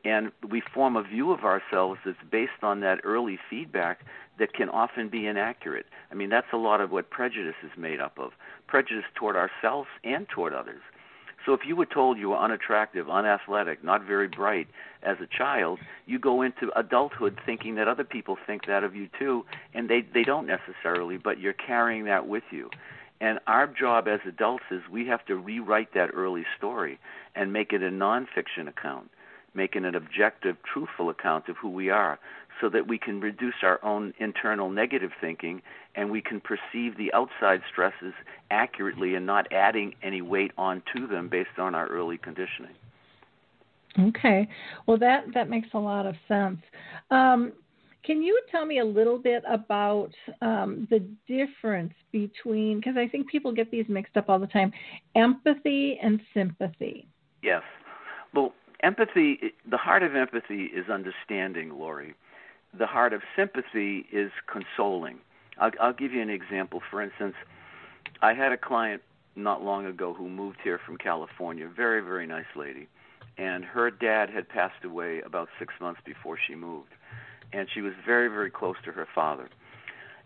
and 0.06 0.32
we 0.48 0.62
form 0.62 0.96
a 0.96 1.04
view 1.04 1.32
of 1.32 1.44
ourselves 1.44 2.00
that's 2.06 2.18
based 2.32 2.64
on 2.64 2.80
that 2.82 3.02
early 3.04 3.40
feedback 3.50 4.02
that 4.38 4.54
can 4.54 4.70
often 4.70 5.10
be 5.10 5.26
inaccurate. 5.26 5.88
I 6.12 6.16
mean, 6.16 6.30
that's 6.30 6.54
a 6.54 6.58
lot 6.58 6.80
of 6.80 6.92
what 6.92 7.10
prejudice 7.10 7.56
is 7.64 7.72
made 7.76 8.00
up 8.00 8.20
of 8.20 8.32
prejudice 8.68 9.06
toward 9.16 9.36
ourselves 9.36 9.90
and 10.04 10.28
toward 10.30 10.54
others. 10.54 10.82
So 11.46 11.54
if 11.54 11.62
you 11.66 11.76
were 11.76 11.86
told 11.86 12.18
you 12.18 12.30
were 12.30 12.38
unattractive, 12.38 13.10
unathletic, 13.10 13.84
not 13.84 14.04
very 14.04 14.28
bright 14.28 14.68
as 15.04 15.18
a 15.22 15.28
child, 15.28 15.80
you 16.06 16.18
go 16.18 16.42
into 16.42 16.72
adulthood 16.78 17.40
thinking 17.46 17.76
that 17.76 17.88
other 17.88 18.04
people 18.04 18.38
think 18.48 18.66
that 18.66 18.84
of 18.84 18.96
you 18.96 19.10
too, 19.20 19.46
and 19.74 19.88
they 19.88 20.02
they 20.02 20.24
don't 20.24 20.48
necessarily, 20.48 21.18
but 21.18 21.40
you're 21.40 21.54
carrying 21.54 22.06
that 22.06 22.28
with 22.28 22.44
you. 22.52 22.70
And 23.22 23.40
our 23.48 23.68
job 23.68 24.08
as 24.08 24.20
adults 24.28 24.66
is 24.72 24.82
we 24.92 25.08
have 25.08 25.24
to 25.26 25.36
rewrite 25.36 25.94
that 25.94 26.10
early 26.14 26.46
story 26.58 27.00
and 27.36 27.54
make 27.54 27.72
it 27.74 27.82
a 27.82 27.90
nonfiction 27.90 28.68
account, 28.68 29.10
make 29.56 29.76
it 29.76 29.84
an 29.84 29.96
objective, 29.96 30.58
truthful 30.72 31.10
account 31.10 31.50
of 31.50 31.58
who 31.58 31.70
we 31.70 31.90
are 31.90 32.20
so 32.62 32.70
that 32.70 32.88
we 32.88 32.98
can 32.98 33.20
reduce 33.20 33.56
our 33.64 33.84
own 33.84 34.14
internal 34.20 34.70
negative 34.70 35.12
thinking 35.20 35.62
and 35.96 36.10
we 36.10 36.22
can 36.22 36.42
perceive 36.42 36.98
the 36.98 37.12
outside 37.14 37.62
stresses 37.72 38.14
accurately 38.52 39.16
and 39.16 39.26
not 39.26 39.52
adding 39.52 39.94
any 40.04 40.22
weight 40.22 40.52
onto 40.58 41.08
them 41.08 41.28
based 41.30 41.58
on 41.58 41.76
our 41.76 41.88
early 41.88 42.18
conditioning. 42.18 42.76
Okay, 43.98 44.48
well 44.88 44.98
that 44.98 45.26
that 45.34 45.50
makes 45.50 45.70
a 45.74 45.80
lot 45.80 46.06
of 46.06 46.16
sense. 46.28 46.60
Um, 47.12 47.54
can 48.04 48.22
you 48.22 48.40
tell 48.52 48.66
me 48.66 48.80
a 48.80 48.86
little 48.86 49.18
bit 49.18 49.42
about 49.50 50.12
um, 50.42 50.88
the 50.92 51.00
difference 51.28 51.94
between 52.12 52.78
because 52.78 52.98
I 52.98 53.08
think 53.08 53.30
people 53.30 53.52
get 53.52 53.72
these 53.72 53.86
mixed 53.88 54.16
up 54.18 54.30
all 54.30 54.38
the 54.38 54.48
time, 54.48 54.72
empathy 55.16 55.98
and 56.02 56.22
sympathy? 56.34 57.08
Yes. 57.42 57.64
Well, 58.34 58.54
empathy, 58.86 59.54
the 59.70 59.78
heart 59.78 60.04
of 60.04 60.16
empathy 60.16 60.66
is 60.66 60.90
understanding, 60.90 61.78
Lori 61.78 62.16
the 62.78 62.86
heart 62.86 63.14
of 63.14 63.22
sympathy 63.36 64.06
is 64.12 64.32
consoling. 64.48 65.20
I'll, 65.58 65.72
I'll 65.80 65.94
give 65.94 66.14
you 66.14 66.22
an 66.22 66.30
example. 66.30 66.82
For 66.90 67.02
instance, 67.02 67.36
I 68.22 68.34
had 68.34 68.52
a 68.52 68.58
client 68.58 69.02
not 69.36 69.64
long 69.64 69.86
ago 69.86 70.14
who 70.14 70.30
moved 70.30 70.58
here 70.64 70.80
from 70.86 70.98
California, 70.98 71.68
very, 71.74 72.02
very 72.02 72.28
nice 72.28 72.46
lady. 72.56 72.88
And 73.38 73.66
her 73.66 73.92
dad 73.92 74.30
had 74.30 74.48
passed 74.48 74.84
away 74.84 75.22
about 75.26 75.50
six 75.60 75.74
months 75.82 76.00
before 76.06 76.38
she 76.38 76.56
moved. 76.56 76.90
And 77.52 77.68
she 77.74 77.82
was 77.82 77.94
very, 78.06 78.30
very 78.30 78.50
close 78.50 78.78
to 78.86 78.92
her 78.92 79.08
father. 79.14 79.50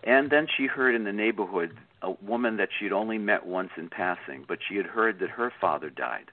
And 0.03 0.29
then 0.29 0.47
she 0.55 0.67
heard 0.67 0.95
in 0.95 1.03
the 1.03 1.11
neighborhood 1.11 1.77
a 2.01 2.11
woman 2.11 2.57
that 2.57 2.69
she'd 2.77 2.93
only 2.93 3.17
met 3.17 3.45
once 3.45 3.71
in 3.77 3.89
passing, 3.89 4.45
but 4.47 4.59
she 4.67 4.77
had 4.77 4.85
heard 4.85 5.19
that 5.19 5.29
her 5.29 5.51
father 5.59 5.89
died. 5.89 6.31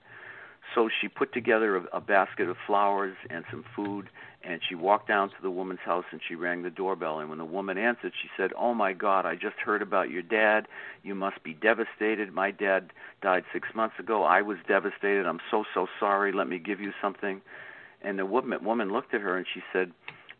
So 0.74 0.88
she 1.00 1.08
put 1.08 1.32
together 1.32 1.76
a, 1.76 1.96
a 1.96 2.00
basket 2.00 2.48
of 2.48 2.56
flowers 2.66 3.16
and 3.30 3.44
some 3.50 3.64
food, 3.74 4.08
and 4.42 4.60
she 4.68 4.74
walked 4.74 5.08
down 5.08 5.28
to 5.30 5.34
the 5.42 5.50
woman's 5.50 5.80
house 5.84 6.04
and 6.10 6.20
she 6.26 6.34
rang 6.34 6.62
the 6.62 6.70
doorbell. 6.70 7.18
And 7.18 7.28
when 7.28 7.38
the 7.38 7.44
woman 7.44 7.78
answered, 7.78 8.12
she 8.20 8.28
said, 8.36 8.52
"Oh 8.58 8.74
my 8.74 8.92
God, 8.92 9.26
I 9.26 9.34
just 9.34 9.56
heard 9.64 9.82
about 9.82 10.10
your 10.10 10.22
dad. 10.22 10.66
You 11.02 11.14
must 11.14 11.42
be 11.42 11.54
devastated. 11.54 12.32
My 12.32 12.50
dad 12.50 12.92
died 13.22 13.44
six 13.52 13.68
months 13.74 13.98
ago. 13.98 14.24
I 14.24 14.42
was 14.42 14.58
devastated. 14.68 15.26
I'm 15.26 15.40
so 15.50 15.64
so 15.74 15.86
sorry. 15.98 16.32
Let 16.32 16.48
me 16.48 16.58
give 16.58 16.80
you 16.80 16.92
something." 17.00 17.40
And 18.02 18.18
the 18.18 18.26
woman 18.26 18.62
woman 18.64 18.92
looked 18.92 19.14
at 19.14 19.20
her 19.20 19.36
and 19.36 19.46
she 19.52 19.62
said, 19.72 19.92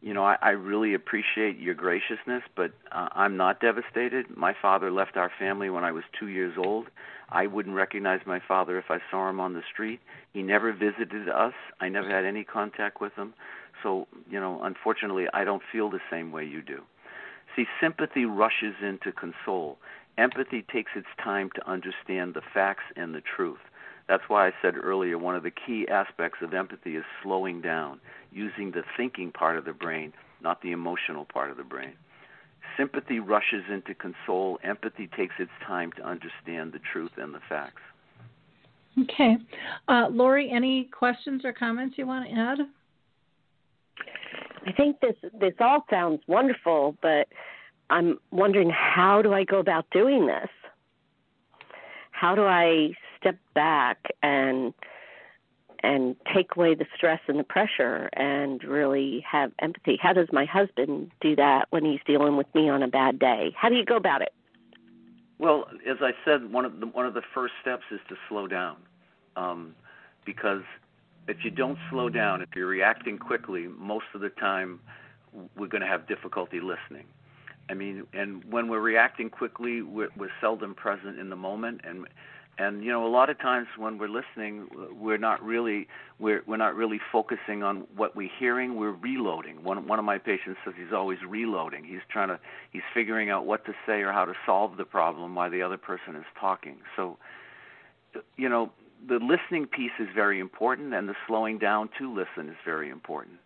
"You 0.07 0.15
know, 0.15 0.25
I, 0.25 0.37
I 0.41 0.51
really 0.51 0.95
appreciate 0.95 1.59
your 1.59 1.75
graciousness, 1.75 2.45
but 2.55 2.71
uh, 2.93 3.09
I'm 3.13 3.37
not 3.37 3.61
devastated. 3.61 4.25
My 4.37 4.55
father 4.63 4.91
left 4.91 5.17
our 5.17 5.33
family 5.37 5.69
when 5.69 5.83
I 5.83 5.91
was 5.91 6.05
two 6.19 6.29
years 6.29 6.55
old." 6.57 6.87
I 7.29 7.49
wouldn't 7.49 7.75
recognize 7.75 8.21
my 8.25 8.39
father 8.39 8.79
if 8.79 8.85
I 8.89 8.99
saw 9.11 9.29
him 9.29 9.41
on 9.41 9.55
the 9.55 9.63
street. 9.73 9.99
He 10.33 10.43
never 10.43 10.73
visited 10.73 11.29
us. 11.29 11.55
I 11.81 11.89
never 11.89 12.09
had 12.09 12.25
any 12.25 12.45
contact 12.45 13.01
with 13.01 13.15
him. 13.15 13.35
So, 13.83 14.07
you 14.31 14.39
know, 14.39 14.61
unfortunately, 14.63 15.27
I 15.35 15.43
don't 15.43 15.63
feel 15.73 15.91
the 15.91 16.01
same 16.09 16.31
way 16.31 16.45
you 16.45 16.63
do. 16.63 16.83
See, 17.57 17.67
sympathy 17.81 18.27
rushes 18.27 18.77
in 18.81 19.01
to 19.03 19.11
console. 19.11 19.79
Empathy 20.17 20.65
takes 20.73 20.93
its 20.95 21.09
time 21.23 21.51
to 21.57 21.69
understand 21.69 22.35
the 22.35 22.43
facts 22.55 22.85
and 22.95 23.13
the 23.13 23.23
truth. 23.23 23.59
That's 24.09 24.23
why 24.29 24.47
I 24.47 24.53
said 24.63 24.77
earlier 24.77 25.19
one 25.19 25.35
of 25.35 25.43
the 25.43 25.51
key 25.51 25.87
aspects 25.89 26.39
of 26.43 26.55
empathy 26.55 26.97
is 26.97 27.05
slowing 27.23 27.61
down, 27.61 28.01
using 28.31 28.71
the 28.71 28.83
thinking 28.97 29.33
part 29.33 29.57
of 29.59 29.65
the 29.65 29.73
brain, 29.73 30.13
not 30.41 30.63
the 30.63 30.73
emotional 30.73 31.25
part 31.25 31.51
of 31.51 31.57
the 31.57 31.65
brain. 31.65 31.95
Sympathy 32.77 33.21
rushes 33.21 33.65
in 33.71 33.83
to 33.83 33.95
console. 33.95 34.59
Empathy 34.63 35.09
takes 35.17 35.35
its 35.39 35.51
time 35.67 35.93
to 35.93 36.03
understand 36.07 36.73
the 36.73 36.81
truth 36.93 37.13
and 37.17 37.35
the 37.35 37.41
facts. 37.49 37.83
Okay. 39.03 39.37
Uh, 39.89 40.09
Lori, 40.11 40.51
any 40.51 40.85
questions 40.85 41.45
or 41.45 41.53
comments 41.53 41.97
you 41.99 42.07
want 42.07 42.29
to 42.29 42.35
add? 42.35 42.59
I 44.67 44.73
think 44.73 45.01
this 45.01 45.15
this 45.39 45.53
all 45.61 45.85
sounds 45.91 46.21
wonderful, 46.27 46.97
but 47.03 47.29
I'm 47.91 48.19
wondering 48.31 48.71
how 48.71 49.23
do 49.23 49.33
I 49.33 49.45
go 49.45 49.59
about 49.59 49.87
doing 49.91 50.27
this? 50.27 50.49
How 52.11 52.35
do 52.35 52.45
I 52.45 52.91
step 53.27 53.39
back 53.55 53.99
and 54.23 54.73
and 55.83 56.17
take 56.35 56.57
away 56.57 56.75
the 56.75 56.87
stress 56.97 57.21
and 57.29 57.39
the 57.39 57.45
pressure 57.45 58.09
and 58.15 58.65
really 58.65 59.25
have 59.31 59.53
empathy? 59.61 59.99
How 60.01 60.13
does 60.13 60.29
my 60.33 60.45
husband 60.45 61.11
do 61.21 61.37
that 61.37 61.67
when 61.71 61.85
he's 61.85 62.01
dealing 62.07 62.37
with 62.37 62.53
me 62.55 62.69
on 62.69 62.83
a 62.83 62.89
bad 62.89 63.19
day? 63.19 63.53
How 63.57 63.69
do 63.69 63.75
you 63.75 63.85
go 63.85 63.97
about 63.97 64.23
it? 64.23 64.33
Well, 65.39 65.67
as 65.87 65.99
I 66.01 66.13
said, 66.25 66.51
one 66.51 66.65
of 66.65 66.81
the 66.81 66.87
one 66.87 67.07
of 67.07 67.15
the 67.15 67.23
first 67.35 67.55
steps 67.61 67.85
is 67.91 68.01
to 68.09 68.17
slow 68.29 68.47
down, 68.47 68.77
um, 69.37 69.75
because 70.25 70.63
if 71.29 71.39
you 71.45 71.51
don't 71.51 71.79
slow 71.91 72.09
down, 72.09 72.41
if 72.41 72.49
you're 72.55 72.67
reacting 72.67 73.19
quickly, 73.19 73.69
most 73.77 74.07
of 74.15 74.21
the 74.23 74.31
time 74.31 74.81
we're 75.57 75.67
going 75.67 75.83
to 75.83 75.87
have 75.87 76.09
difficulty 76.09 76.61
listening. 76.61 77.07
I 77.69 77.75
mean, 77.75 78.07
and 78.15 78.45
when 78.45 78.69
we're 78.69 78.81
reacting 78.81 79.29
quickly, 79.29 79.83
we're, 79.83 80.09
we're 80.17 80.31
seldom 80.41 80.75
present 80.75 81.19
in 81.19 81.29
the 81.29 81.37
moment, 81.37 81.81
and 81.85 82.07
and 82.59 82.83
you 82.83 82.91
know 82.91 83.07
a 83.07 83.09
lot 83.09 83.29
of 83.29 83.39
times 83.39 83.67
when 83.77 83.99
we're 83.99 84.09
listening 84.09 84.69
we're 84.99 85.19
not 85.19 85.43
really 85.43 85.87
we're 86.19 86.43
we're 86.47 86.57
not 86.57 86.75
really 86.75 87.01
focusing 87.13 87.63
on 87.63 87.87
what 87.95 88.17
we're 88.17 88.31
hearing 88.39 88.77
we're 88.77 88.93
reloading. 88.93 89.63
One 89.63 89.87
one 89.87 89.99
of 89.99 90.05
my 90.05 90.19
patients 90.19 90.59
says 90.65 90.75
he's 90.77 90.93
always 90.93 91.19
reloading. 91.27 91.85
He's 91.85 92.01
trying 92.11 92.29
to 92.29 92.41
he's 92.71 92.83
figuring 92.95 93.31
out 93.31 93.47
what 93.47 93.65
to 93.67 93.73
say 93.87 94.01
or 94.01 94.13
how 94.13 94.25
to 94.25 94.33
solve 94.47 94.77
the 94.77 94.85
problem 94.85 95.35
while 95.35 95.51
the 95.51 95.63
other 95.63 95.77
person 95.77 96.17
is 96.17 96.25
talking. 96.41 96.79
So 96.97 97.19
you 98.37 98.49
know 98.49 98.73
the 99.07 99.19
listening 99.19 99.67
piece 99.67 99.93
is 100.01 100.09
very 100.15 100.41
important 100.41 100.95
and 100.95 101.09
the 101.09 101.15
slowing 101.27 101.59
down 101.59 101.91
to 101.99 102.13
listen 102.13 102.49
is 102.49 102.57
very 102.65 102.89
important. 102.89 103.37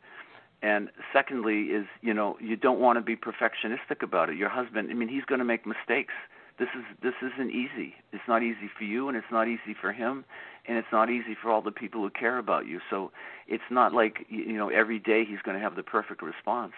And 0.62 0.90
secondly 1.12 1.62
is 1.64 1.86
you 2.00 2.14
know 2.14 2.36
you 2.40 2.54
don't 2.54 2.78
want 2.78 2.96
to 2.96 3.02
be 3.02 3.16
perfectionistic 3.16 4.02
about 4.02 4.30
it. 4.30 4.36
Your 4.36 4.50
husband 4.50 4.88
i 4.90 4.94
mean 4.94 5.08
he's 5.08 5.24
going 5.24 5.40
to 5.40 5.44
make 5.44 5.66
mistakes 5.66 6.14
this 6.60 6.68
is 6.76 6.84
this 7.02 7.14
isn't 7.22 7.50
easy. 7.50 7.94
It's 8.12 8.28
not 8.28 8.42
easy 8.42 8.70
for 8.76 8.84
you, 8.84 9.08
and 9.08 9.16
it's 9.16 9.32
not 9.32 9.48
easy 9.48 9.74
for 9.80 9.92
him, 9.92 10.26
and 10.68 10.76
it's 10.76 10.92
not 10.92 11.08
easy 11.08 11.34
for 11.40 11.50
all 11.50 11.62
the 11.62 11.72
people 11.72 12.02
who 12.02 12.10
care 12.10 12.36
about 12.36 12.66
you. 12.66 12.80
So 12.90 13.10
it's 13.48 13.64
not 13.70 13.94
like 13.94 14.26
you 14.28 14.58
know 14.58 14.68
every 14.68 14.98
day 14.98 15.24
he's 15.24 15.40
going 15.42 15.56
to 15.56 15.62
have 15.62 15.74
the 15.74 15.82
perfect 15.82 16.22
response, 16.22 16.74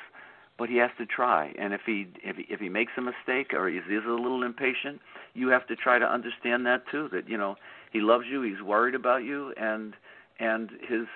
but 0.57 0.69
he 0.69 0.77
has 0.77 0.91
to 0.99 1.05
try. 1.05 1.53
And 1.59 1.75
if 1.75 1.81
he 1.85 2.07
if 2.23 2.37
he, 2.37 2.47
if 2.49 2.61
he 2.61 2.69
makes 2.69 2.93
a 2.97 3.01
mistake 3.01 3.53
or 3.53 3.69
is 3.69 3.83
a 3.91 4.11
little 4.11 4.45
impatient, 4.45 5.01
you 5.35 5.49
have 5.49 5.67
to 5.67 5.75
try 5.75 5.99
to 5.99 6.07
understand 6.07 6.65
that 6.67 6.85
too. 6.89 7.09
That 7.13 7.29
you 7.29 7.37
know 7.37 7.57
he 7.93 8.01
loves 8.01 8.27
you, 8.31 8.43
he's 8.43 8.63
worried 8.63 8.95
about 8.95 9.25
you, 9.25 9.53
and 9.57 9.95
and 10.39 10.71
his 10.89 11.07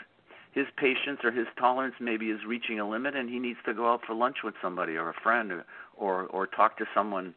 his 0.50 0.66
patience 0.76 1.20
or 1.22 1.30
his 1.30 1.46
tolerance 1.56 1.94
maybe 2.00 2.30
is 2.30 2.40
reaching 2.44 2.80
a 2.80 2.88
limit, 2.88 3.14
and 3.14 3.30
he 3.30 3.38
needs 3.38 3.60
to 3.66 3.74
go 3.74 3.92
out 3.92 4.00
for 4.04 4.14
lunch 4.14 4.38
with 4.42 4.54
somebody 4.60 4.96
or 4.96 5.08
a 5.08 5.14
friend 5.22 5.52
or 5.52 5.64
or, 5.96 6.24
or 6.26 6.46
talk 6.46 6.76
to 6.78 6.84
someone 6.94 7.32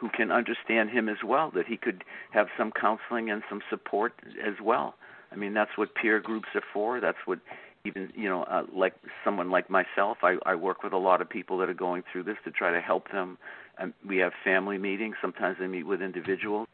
who 0.00 0.08
can 0.08 0.32
understand 0.32 0.90
him 0.90 1.08
as 1.08 1.18
well, 1.24 1.50
that 1.54 1.66
he 1.66 1.76
could 1.76 2.04
have 2.30 2.46
some 2.56 2.72
counseling 2.72 3.30
and 3.30 3.42
some 3.50 3.60
support 3.68 4.14
as 4.44 4.54
well. 4.62 4.94
I 5.30 5.36
mean, 5.36 5.52
that's 5.52 5.76
what 5.76 5.94
peer 5.94 6.18
groups 6.20 6.48
are 6.54 6.62
for. 6.72 7.00
That's 7.00 7.18
what 7.26 7.38
even 7.84 8.10
you 8.14 8.28
know, 8.28 8.44
uh, 8.44 8.64
like 8.74 8.94
someone 9.24 9.50
like 9.50 9.70
myself, 9.70 10.18
I, 10.22 10.36
I 10.44 10.54
work 10.54 10.82
with 10.82 10.92
a 10.92 10.98
lot 10.98 11.20
of 11.20 11.28
people 11.28 11.58
that 11.58 11.68
are 11.68 11.74
going 11.74 12.02
through 12.10 12.24
this 12.24 12.36
to 12.44 12.50
try 12.50 12.70
to 12.72 12.80
help 12.80 13.10
them. 13.12 13.38
And 13.78 13.94
we 14.06 14.18
have 14.18 14.32
family 14.44 14.78
meetings. 14.78 15.16
Sometimes 15.20 15.56
I 15.60 15.66
meet 15.66 15.84
with 15.84 16.02
individuals. 16.02 16.68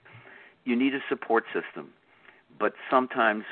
You 0.65 0.75
need 0.75 0.95
a 0.95 1.01
support 1.09 1.45
system, 1.53 1.91
but 2.59 2.73
sometimes 2.91 3.45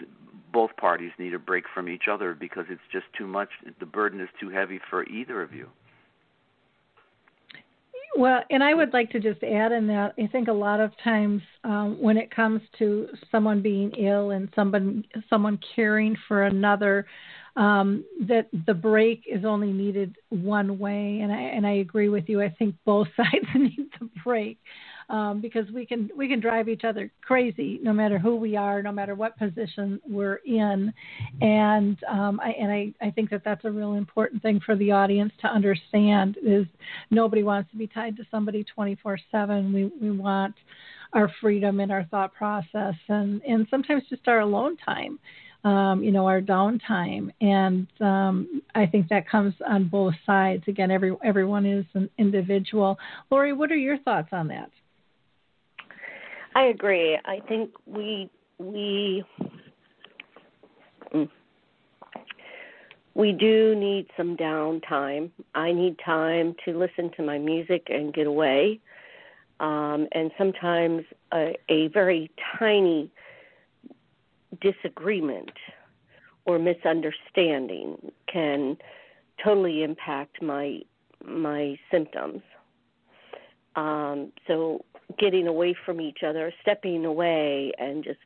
both 0.52 0.76
parties 0.76 1.12
need 1.18 1.34
a 1.34 1.38
break 1.38 1.64
from 1.72 1.88
each 1.88 2.04
other 2.10 2.34
because 2.34 2.66
it's 2.68 2.82
just 2.90 3.06
too 3.16 3.26
much. 3.26 3.50
The 3.78 3.86
burden 3.86 4.20
is 4.20 4.28
too 4.40 4.50
heavy 4.50 4.80
for 4.90 5.04
either 5.04 5.42
of 5.42 5.52
you. 5.52 5.68
Well, 8.16 8.42
and 8.50 8.62
I 8.62 8.74
would 8.74 8.92
like 8.92 9.10
to 9.10 9.20
just 9.20 9.42
add 9.42 9.72
in 9.72 9.88
that 9.88 10.14
I 10.18 10.28
think 10.28 10.46
a 10.48 10.52
lot 10.52 10.78
of 10.78 10.92
times 11.02 11.42
um, 11.64 12.00
when 12.00 12.16
it 12.16 12.30
comes 12.30 12.60
to 12.78 13.08
someone 13.32 13.60
being 13.60 13.90
ill 13.98 14.30
and 14.30 14.48
someone 14.54 15.04
someone 15.28 15.58
caring 15.74 16.16
for 16.28 16.44
another, 16.44 17.06
um, 17.56 18.04
that 18.28 18.48
the 18.66 18.74
break 18.74 19.24
is 19.26 19.44
only 19.44 19.72
needed 19.72 20.16
one 20.28 20.78
way, 20.78 21.20
and 21.22 21.32
I 21.32 21.40
and 21.40 21.66
I 21.66 21.72
agree 21.78 22.08
with 22.08 22.28
you. 22.28 22.40
I 22.40 22.50
think 22.50 22.76
both 22.84 23.08
sides 23.16 23.46
need 23.54 23.88
the 23.98 24.08
break 24.22 24.58
um, 25.08 25.40
because 25.40 25.70
we 25.70 25.84
can 25.84 26.10
we 26.16 26.28
can 26.28 26.40
drive 26.40 26.68
each 26.68 26.84
other 26.84 27.10
crazy 27.22 27.78
no 27.82 27.92
matter 27.92 28.18
who 28.18 28.36
we 28.36 28.56
are, 28.56 28.82
no 28.82 28.92
matter 28.92 29.14
what 29.14 29.36
position 29.38 30.00
we're 30.08 30.40
in, 30.46 30.92
and 31.40 32.02
um, 32.04 32.40
I, 32.40 32.50
and 32.50 32.72
I, 32.72 32.92
I 33.00 33.10
think 33.10 33.30
that 33.30 33.42
that's 33.44 33.64
a 33.64 33.70
real 33.70 33.94
important 33.94 34.42
thing 34.42 34.60
for 34.64 34.76
the 34.76 34.92
audience 34.92 35.32
to 35.42 35.48
understand 35.48 36.38
is 36.42 36.66
nobody 37.10 37.42
wants 37.42 37.70
to 37.72 37.76
be 37.76 37.86
tied 37.86 38.16
to 38.16 38.24
somebody 38.30 38.64
24/7. 38.76 39.72
We 39.72 39.90
we 40.00 40.16
want 40.16 40.54
our 41.12 41.30
freedom 41.40 41.80
in 41.80 41.90
our 41.90 42.04
thought 42.04 42.34
process 42.34 42.94
and 43.08 43.42
and 43.42 43.66
sometimes 43.70 44.02
just 44.08 44.26
our 44.26 44.40
alone 44.40 44.76
time. 44.76 45.18
Um, 45.64 46.04
you 46.04 46.12
know, 46.12 46.26
our 46.26 46.42
downtime. 46.42 47.30
And 47.40 47.86
um, 47.98 48.60
I 48.74 48.84
think 48.84 49.08
that 49.08 49.26
comes 49.26 49.54
on 49.66 49.88
both 49.88 50.12
sides. 50.26 50.62
Again, 50.68 50.90
every 50.90 51.16
everyone 51.24 51.64
is 51.64 51.86
an 51.94 52.10
individual. 52.18 52.98
Lori, 53.30 53.54
what 53.54 53.72
are 53.72 53.76
your 53.76 53.96
thoughts 53.96 54.28
on 54.32 54.48
that? 54.48 54.68
I 56.54 56.64
agree. 56.64 57.18
I 57.24 57.40
think 57.48 57.70
we 57.86 58.30
we 58.58 59.24
mm, 61.12 61.28
we 63.14 63.32
do 63.32 63.74
need 63.74 64.06
some 64.16 64.36
downtime. 64.36 65.30
I 65.54 65.72
need 65.72 65.96
time 66.04 66.54
to 66.64 66.78
listen 66.78 67.10
to 67.16 67.22
my 67.22 67.38
music 67.38 67.88
and 67.88 68.12
get 68.14 68.26
away. 68.26 68.80
Um, 69.60 70.08
and 70.12 70.30
sometimes 70.36 71.04
a, 71.32 71.56
a 71.68 71.88
very 71.88 72.30
tiny 72.58 73.10
disagreement 74.60 75.52
or 76.44 76.58
misunderstanding 76.58 78.12
can 78.32 78.76
totally 79.42 79.82
impact 79.82 80.42
my 80.42 80.80
my 81.24 81.78
symptoms. 81.90 82.42
Um, 83.76 84.32
so 84.46 84.84
getting 85.18 85.46
away 85.46 85.74
from 85.84 86.00
each 86.00 86.22
other, 86.26 86.52
stepping 86.62 87.04
away, 87.04 87.72
and 87.78 88.04
just 88.04 88.18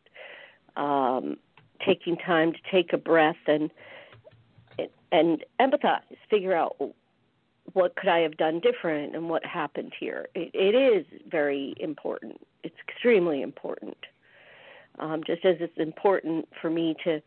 um, 0.77 1.37
taking 1.85 2.17
time 2.17 2.53
to 2.53 2.59
take 2.71 2.93
a 2.93 2.99
breath 2.99 3.37
and 3.47 3.71
and 5.11 5.45
empathize, 5.59 6.03
figure 6.29 6.55
out 6.55 6.77
what 7.73 7.97
could 7.97 8.09
I 8.09 8.19
have 8.21 8.37
done 8.37 8.61
different 8.61 9.15
and 9.15 9.29
what 9.29 9.45
happened 9.45 9.93
here. 9.99 10.27
It, 10.35 10.51
it 10.55 10.75
is 10.75 11.07
very 11.31 11.75
important. 11.79 12.41
It's 12.63 12.77
extremely 12.89 13.43
important. 13.43 13.97
Um, 14.99 15.23
just 15.27 15.45
as 15.45 15.57
it's 15.61 15.79
important 15.79 16.49
for 16.61 16.71
me 16.71 16.97
to 17.05 17.23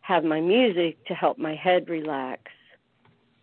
have 0.00 0.24
my 0.24 0.40
music 0.40 1.04
to 1.06 1.14
help 1.14 1.38
my 1.38 1.54
head 1.54 1.88
relax, 1.88 2.50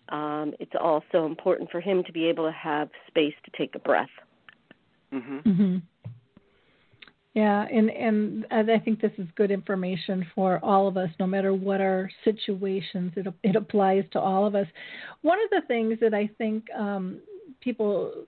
um, 0.09 0.53
it's 0.59 0.73
also 0.79 1.25
important 1.25 1.69
for 1.69 1.79
him 1.79 2.03
to 2.03 2.11
be 2.11 2.25
able 2.25 2.45
to 2.45 2.51
have 2.51 2.89
space 3.07 3.35
to 3.45 3.51
take 3.57 3.75
a 3.75 3.79
breath. 3.79 4.09
Mm-hmm. 5.13 5.49
Mm-hmm. 5.49 5.77
Yeah, 7.35 7.65
and 7.71 7.89
and 7.91 8.45
I 8.51 8.79
think 8.79 8.99
this 8.99 9.11
is 9.17 9.27
good 9.35 9.51
information 9.51 10.25
for 10.33 10.59
all 10.63 10.87
of 10.87 10.97
us, 10.97 11.09
no 11.19 11.27
matter 11.27 11.53
what 11.53 11.79
our 11.79 12.09
situations. 12.23 13.13
It 13.15 13.27
it 13.43 13.55
applies 13.55 14.03
to 14.11 14.19
all 14.19 14.45
of 14.45 14.55
us. 14.55 14.67
One 15.21 15.37
of 15.39 15.49
the 15.51 15.65
things 15.67 15.99
that 16.01 16.13
I 16.13 16.29
think 16.37 16.65
um, 16.77 17.19
people 17.61 18.25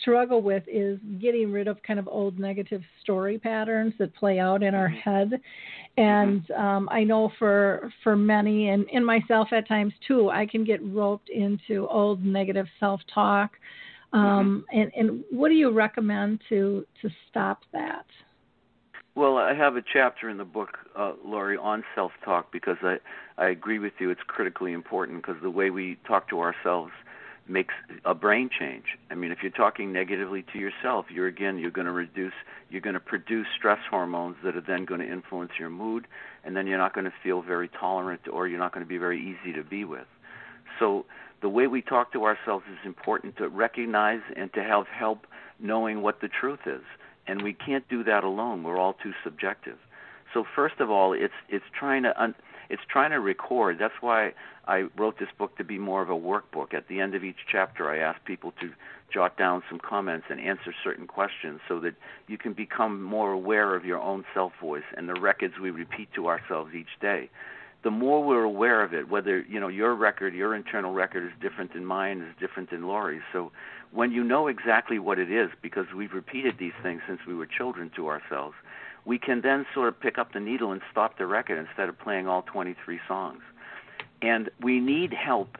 struggle 0.00 0.42
with 0.42 0.62
is 0.66 0.98
getting 1.20 1.52
rid 1.52 1.68
of 1.68 1.82
kind 1.82 1.98
of 1.98 2.08
old 2.08 2.38
negative 2.38 2.82
story 3.02 3.38
patterns 3.38 3.92
that 3.98 4.14
play 4.14 4.38
out 4.38 4.62
in 4.62 4.74
our 4.74 4.88
mm-hmm. 4.88 5.10
head 5.10 5.40
and 5.96 6.46
mm-hmm. 6.48 6.60
um, 6.60 6.88
i 6.90 7.04
know 7.04 7.30
for 7.38 7.92
for 8.02 8.16
many 8.16 8.70
and, 8.70 8.86
and 8.92 9.04
myself 9.04 9.48
at 9.52 9.68
times 9.68 9.92
too 10.06 10.30
i 10.30 10.46
can 10.46 10.64
get 10.64 10.80
roped 10.82 11.28
into 11.28 11.86
old 11.88 12.24
negative 12.24 12.66
self 12.80 13.00
talk 13.12 13.52
um, 14.16 14.64
mm-hmm. 14.72 14.80
and, 14.80 14.92
and 14.96 15.24
what 15.30 15.48
do 15.48 15.54
you 15.54 15.70
recommend 15.70 16.40
to 16.48 16.86
to 17.02 17.10
stop 17.28 17.60
that? 17.72 18.06
Well, 19.14 19.38
I 19.38 19.54
have 19.54 19.76
a 19.76 19.82
chapter 19.82 20.28
in 20.28 20.36
the 20.36 20.44
book, 20.44 20.78
uh, 20.94 21.12
Lori, 21.24 21.56
on 21.56 21.84
self-talk 21.94 22.50
because 22.52 22.76
I 22.82 22.96
I 23.36 23.48
agree 23.48 23.78
with 23.78 23.92
you. 23.98 24.10
It's 24.10 24.22
critically 24.26 24.72
important 24.72 25.22
because 25.22 25.40
the 25.42 25.50
way 25.50 25.70
we 25.70 25.98
talk 26.06 26.28
to 26.30 26.40
ourselves 26.40 26.92
makes 27.48 27.74
a 28.04 28.14
brain 28.14 28.50
change. 28.58 28.84
I 29.10 29.14
mean, 29.14 29.30
if 29.30 29.38
you're 29.42 29.52
talking 29.52 29.92
negatively 29.92 30.44
to 30.52 30.58
yourself, 30.58 31.06
you're 31.10 31.26
again 31.26 31.58
you're 31.58 31.70
going 31.70 31.86
to 31.86 31.92
reduce 31.92 32.32
you're 32.70 32.80
going 32.80 32.94
to 32.94 33.00
produce 33.00 33.46
stress 33.56 33.80
hormones 33.90 34.36
that 34.44 34.56
are 34.56 34.64
then 34.66 34.86
going 34.86 35.00
to 35.00 35.10
influence 35.10 35.52
your 35.58 35.70
mood, 35.70 36.06
and 36.42 36.56
then 36.56 36.66
you're 36.66 36.78
not 36.78 36.94
going 36.94 37.04
to 37.04 37.14
feel 37.22 37.42
very 37.42 37.68
tolerant 37.68 38.22
or 38.32 38.48
you're 38.48 38.58
not 38.58 38.72
going 38.72 38.84
to 38.84 38.88
be 38.88 38.98
very 38.98 39.20
easy 39.20 39.52
to 39.52 39.62
be 39.62 39.84
with. 39.84 40.06
So 40.78 41.06
the 41.42 41.48
way 41.48 41.66
we 41.66 41.82
talk 41.82 42.12
to 42.12 42.24
ourselves 42.24 42.64
is 42.70 42.78
important 42.84 43.36
to 43.36 43.48
recognize 43.48 44.20
and 44.36 44.52
to 44.54 44.62
have 44.62 44.86
help 44.86 45.26
knowing 45.58 46.02
what 46.02 46.20
the 46.20 46.28
truth 46.28 46.60
is. 46.66 46.82
And 47.26 47.42
we 47.42 47.52
can't 47.52 47.88
do 47.88 48.04
that 48.04 48.24
alone. 48.24 48.62
We're 48.62 48.78
all 48.78 48.94
too 48.94 49.12
subjective. 49.24 49.78
So 50.32 50.44
first 50.54 50.80
of 50.80 50.90
all, 50.90 51.12
it's 51.12 51.34
it's 51.48 51.64
trying 51.78 52.02
to 52.04 52.20
un, 52.20 52.34
it's 52.68 52.82
trying 52.88 53.10
to 53.10 53.20
record. 53.20 53.78
That's 53.78 53.94
why 54.00 54.34
I 54.66 54.84
wrote 54.96 55.18
this 55.18 55.28
book 55.38 55.56
to 55.58 55.64
be 55.64 55.78
more 55.78 56.02
of 56.02 56.10
a 56.10 56.14
workbook. 56.14 56.74
At 56.74 56.88
the 56.88 57.00
end 57.00 57.14
of 57.14 57.24
each 57.24 57.46
chapter, 57.50 57.88
I 57.88 57.98
ask 57.98 58.24
people 58.24 58.52
to 58.60 58.70
jot 59.12 59.36
down 59.38 59.62
some 59.68 59.78
comments 59.78 60.26
and 60.30 60.40
answer 60.40 60.74
certain 60.82 61.06
questions 61.06 61.60
so 61.68 61.78
that 61.80 61.94
you 62.26 62.38
can 62.38 62.52
become 62.52 63.02
more 63.02 63.32
aware 63.32 63.74
of 63.76 63.84
your 63.84 64.00
own 64.00 64.24
self 64.34 64.52
voice 64.60 64.84
and 64.96 65.08
the 65.08 65.20
records 65.20 65.54
we 65.60 65.70
repeat 65.70 66.08
to 66.14 66.28
ourselves 66.28 66.74
each 66.74 67.00
day. 67.00 67.30
The 67.86 67.92
more 67.92 68.20
we're 68.20 68.42
aware 68.42 68.82
of 68.82 68.92
it, 68.94 69.08
whether 69.10 69.42
you 69.48 69.60
know 69.60 69.68
your 69.68 69.94
record, 69.94 70.34
your 70.34 70.56
internal 70.56 70.92
record 70.92 71.22
is 71.22 71.30
different 71.40 71.72
than 71.72 71.86
mine, 71.86 72.20
is 72.20 72.34
different 72.40 72.70
than 72.70 72.88
Laurie's. 72.88 73.22
So 73.32 73.52
when 73.92 74.10
you 74.10 74.24
know 74.24 74.48
exactly 74.48 74.98
what 74.98 75.20
it 75.20 75.30
is, 75.30 75.50
because 75.62 75.86
we've 75.94 76.12
repeated 76.12 76.56
these 76.58 76.72
things 76.82 77.02
since 77.06 77.20
we 77.28 77.34
were 77.36 77.46
children 77.46 77.92
to 77.94 78.08
ourselves, 78.08 78.56
we 79.04 79.20
can 79.20 79.40
then 79.40 79.66
sort 79.72 79.86
of 79.86 80.00
pick 80.00 80.18
up 80.18 80.32
the 80.32 80.40
needle 80.40 80.72
and 80.72 80.80
stop 80.90 81.16
the 81.16 81.26
record 81.26 81.64
instead 81.64 81.88
of 81.88 81.96
playing 81.96 82.26
all 82.26 82.42
23 82.42 82.98
songs. 83.06 83.42
And 84.20 84.50
we 84.60 84.80
need 84.80 85.12
help 85.12 85.56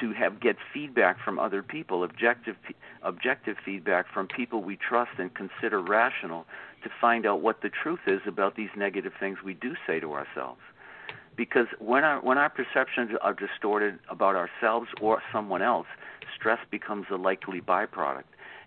to 0.00 0.12
have 0.14 0.40
get 0.40 0.56
feedback 0.74 1.20
from 1.24 1.38
other 1.38 1.62
people, 1.62 2.02
objective 2.02 2.56
objective 3.04 3.56
feedback 3.64 4.12
from 4.12 4.26
people 4.26 4.64
we 4.64 4.76
trust 4.76 5.12
and 5.18 5.32
consider 5.32 5.80
rational 5.80 6.44
to 6.82 6.90
find 7.00 7.24
out 7.24 7.40
what 7.40 7.62
the 7.62 7.70
truth 7.70 8.00
is 8.08 8.20
about 8.26 8.56
these 8.56 8.70
negative 8.76 9.12
things 9.20 9.38
we 9.44 9.54
do 9.54 9.76
say 9.86 10.00
to 10.00 10.12
ourselves. 10.12 10.58
Because 11.38 11.68
when 11.78 12.02
our 12.02 12.20
when 12.20 12.36
our 12.36 12.50
perceptions 12.50 13.12
are 13.22 13.32
distorted 13.32 14.00
about 14.10 14.34
ourselves 14.34 14.88
or 15.00 15.22
someone 15.32 15.62
else, 15.62 15.86
stress 16.36 16.58
becomes 16.68 17.06
a 17.12 17.14
likely 17.16 17.60
byproduct. 17.60 18.24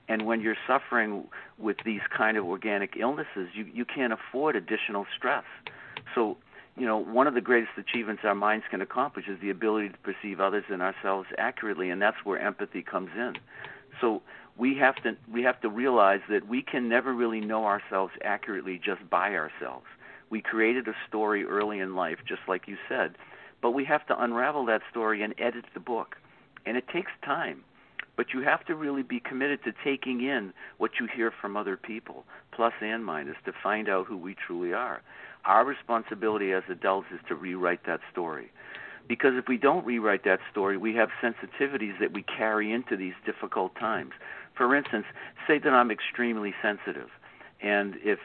And 0.07 0.25
when 0.25 0.39
you're 0.39 0.57
suffering 0.65 1.27
with 1.59 1.77
these 1.85 1.99
kind 2.17 2.37
of 2.37 2.45
organic 2.45 2.95
illnesses, 2.97 3.49
you, 3.53 3.65
you 3.73 3.83
can't 3.85 4.13
afford 4.13 4.55
additional 4.55 5.05
stress. 5.15 5.43
So, 6.15 6.37
you 6.77 6.85
know, 6.85 6.97
one 6.97 7.27
of 7.27 7.33
the 7.33 7.41
greatest 7.41 7.73
achievements 7.77 8.23
our 8.25 8.35
minds 8.35 8.65
can 8.71 8.81
accomplish 8.81 9.27
is 9.27 9.39
the 9.41 9.49
ability 9.49 9.89
to 9.89 9.97
perceive 9.97 10.39
others 10.39 10.63
and 10.69 10.81
ourselves 10.81 11.27
accurately, 11.37 11.89
and 11.89 12.01
that's 12.01 12.17
where 12.23 12.39
empathy 12.39 12.81
comes 12.81 13.11
in. 13.15 13.33
So 13.99 14.21
we 14.57 14.77
have 14.77 14.95
to 15.03 15.17
we 15.31 15.43
have 15.43 15.59
to 15.61 15.69
realize 15.69 16.21
that 16.29 16.47
we 16.47 16.61
can 16.61 16.87
never 16.87 17.13
really 17.13 17.41
know 17.41 17.65
ourselves 17.65 18.13
accurately 18.23 18.79
just 18.83 19.09
by 19.09 19.35
ourselves. 19.35 19.85
We 20.31 20.41
created 20.41 20.87
a 20.87 20.95
story 21.07 21.43
early 21.43 21.79
in 21.79 21.93
life, 21.93 22.19
just 22.25 22.41
like 22.47 22.67
you 22.67 22.77
said, 22.87 23.17
but 23.61 23.71
we 23.71 23.85
have 23.85 24.07
to 24.07 24.23
unravel 24.23 24.65
that 24.65 24.81
story 24.89 25.21
and 25.21 25.35
edit 25.37 25.65
the 25.73 25.79
book, 25.81 26.15
and 26.65 26.77
it 26.77 26.87
takes 26.87 27.11
time. 27.23 27.63
But 28.15 28.33
you 28.33 28.41
have 28.41 28.65
to 28.65 28.75
really 28.75 29.03
be 29.03 29.19
committed 29.19 29.63
to 29.65 29.73
taking 29.83 30.21
in 30.21 30.53
what 30.77 30.91
you 30.99 31.07
hear 31.13 31.31
from 31.31 31.57
other 31.57 31.75
people, 31.75 32.23
plus 32.51 32.73
and 32.81 33.05
minus, 33.05 33.35
to 33.45 33.51
find 33.61 33.89
out 33.89 34.07
who 34.07 34.17
we 34.17 34.35
truly 34.35 34.73
are. 34.73 35.01
Our 35.43 35.65
responsibility 35.65 36.53
as 36.53 36.63
adults 36.69 37.07
is 37.13 37.19
to 37.27 37.35
rewrite 37.35 37.85
that 37.85 37.99
story. 38.11 38.51
Because 39.07 39.33
if 39.35 39.47
we 39.47 39.57
don't 39.57 39.85
rewrite 39.85 40.23
that 40.23 40.39
story, 40.49 40.77
we 40.77 40.95
have 40.95 41.09
sensitivities 41.21 41.99
that 41.99 42.13
we 42.13 42.23
carry 42.23 42.71
into 42.71 42.95
these 42.95 43.15
difficult 43.25 43.75
times. 43.75 44.11
For 44.55 44.75
instance, 44.75 45.05
say 45.47 45.57
that 45.59 45.73
I'm 45.73 45.91
extremely 45.91 46.53
sensitive, 46.61 47.09
and 47.61 47.95
if 48.03 48.19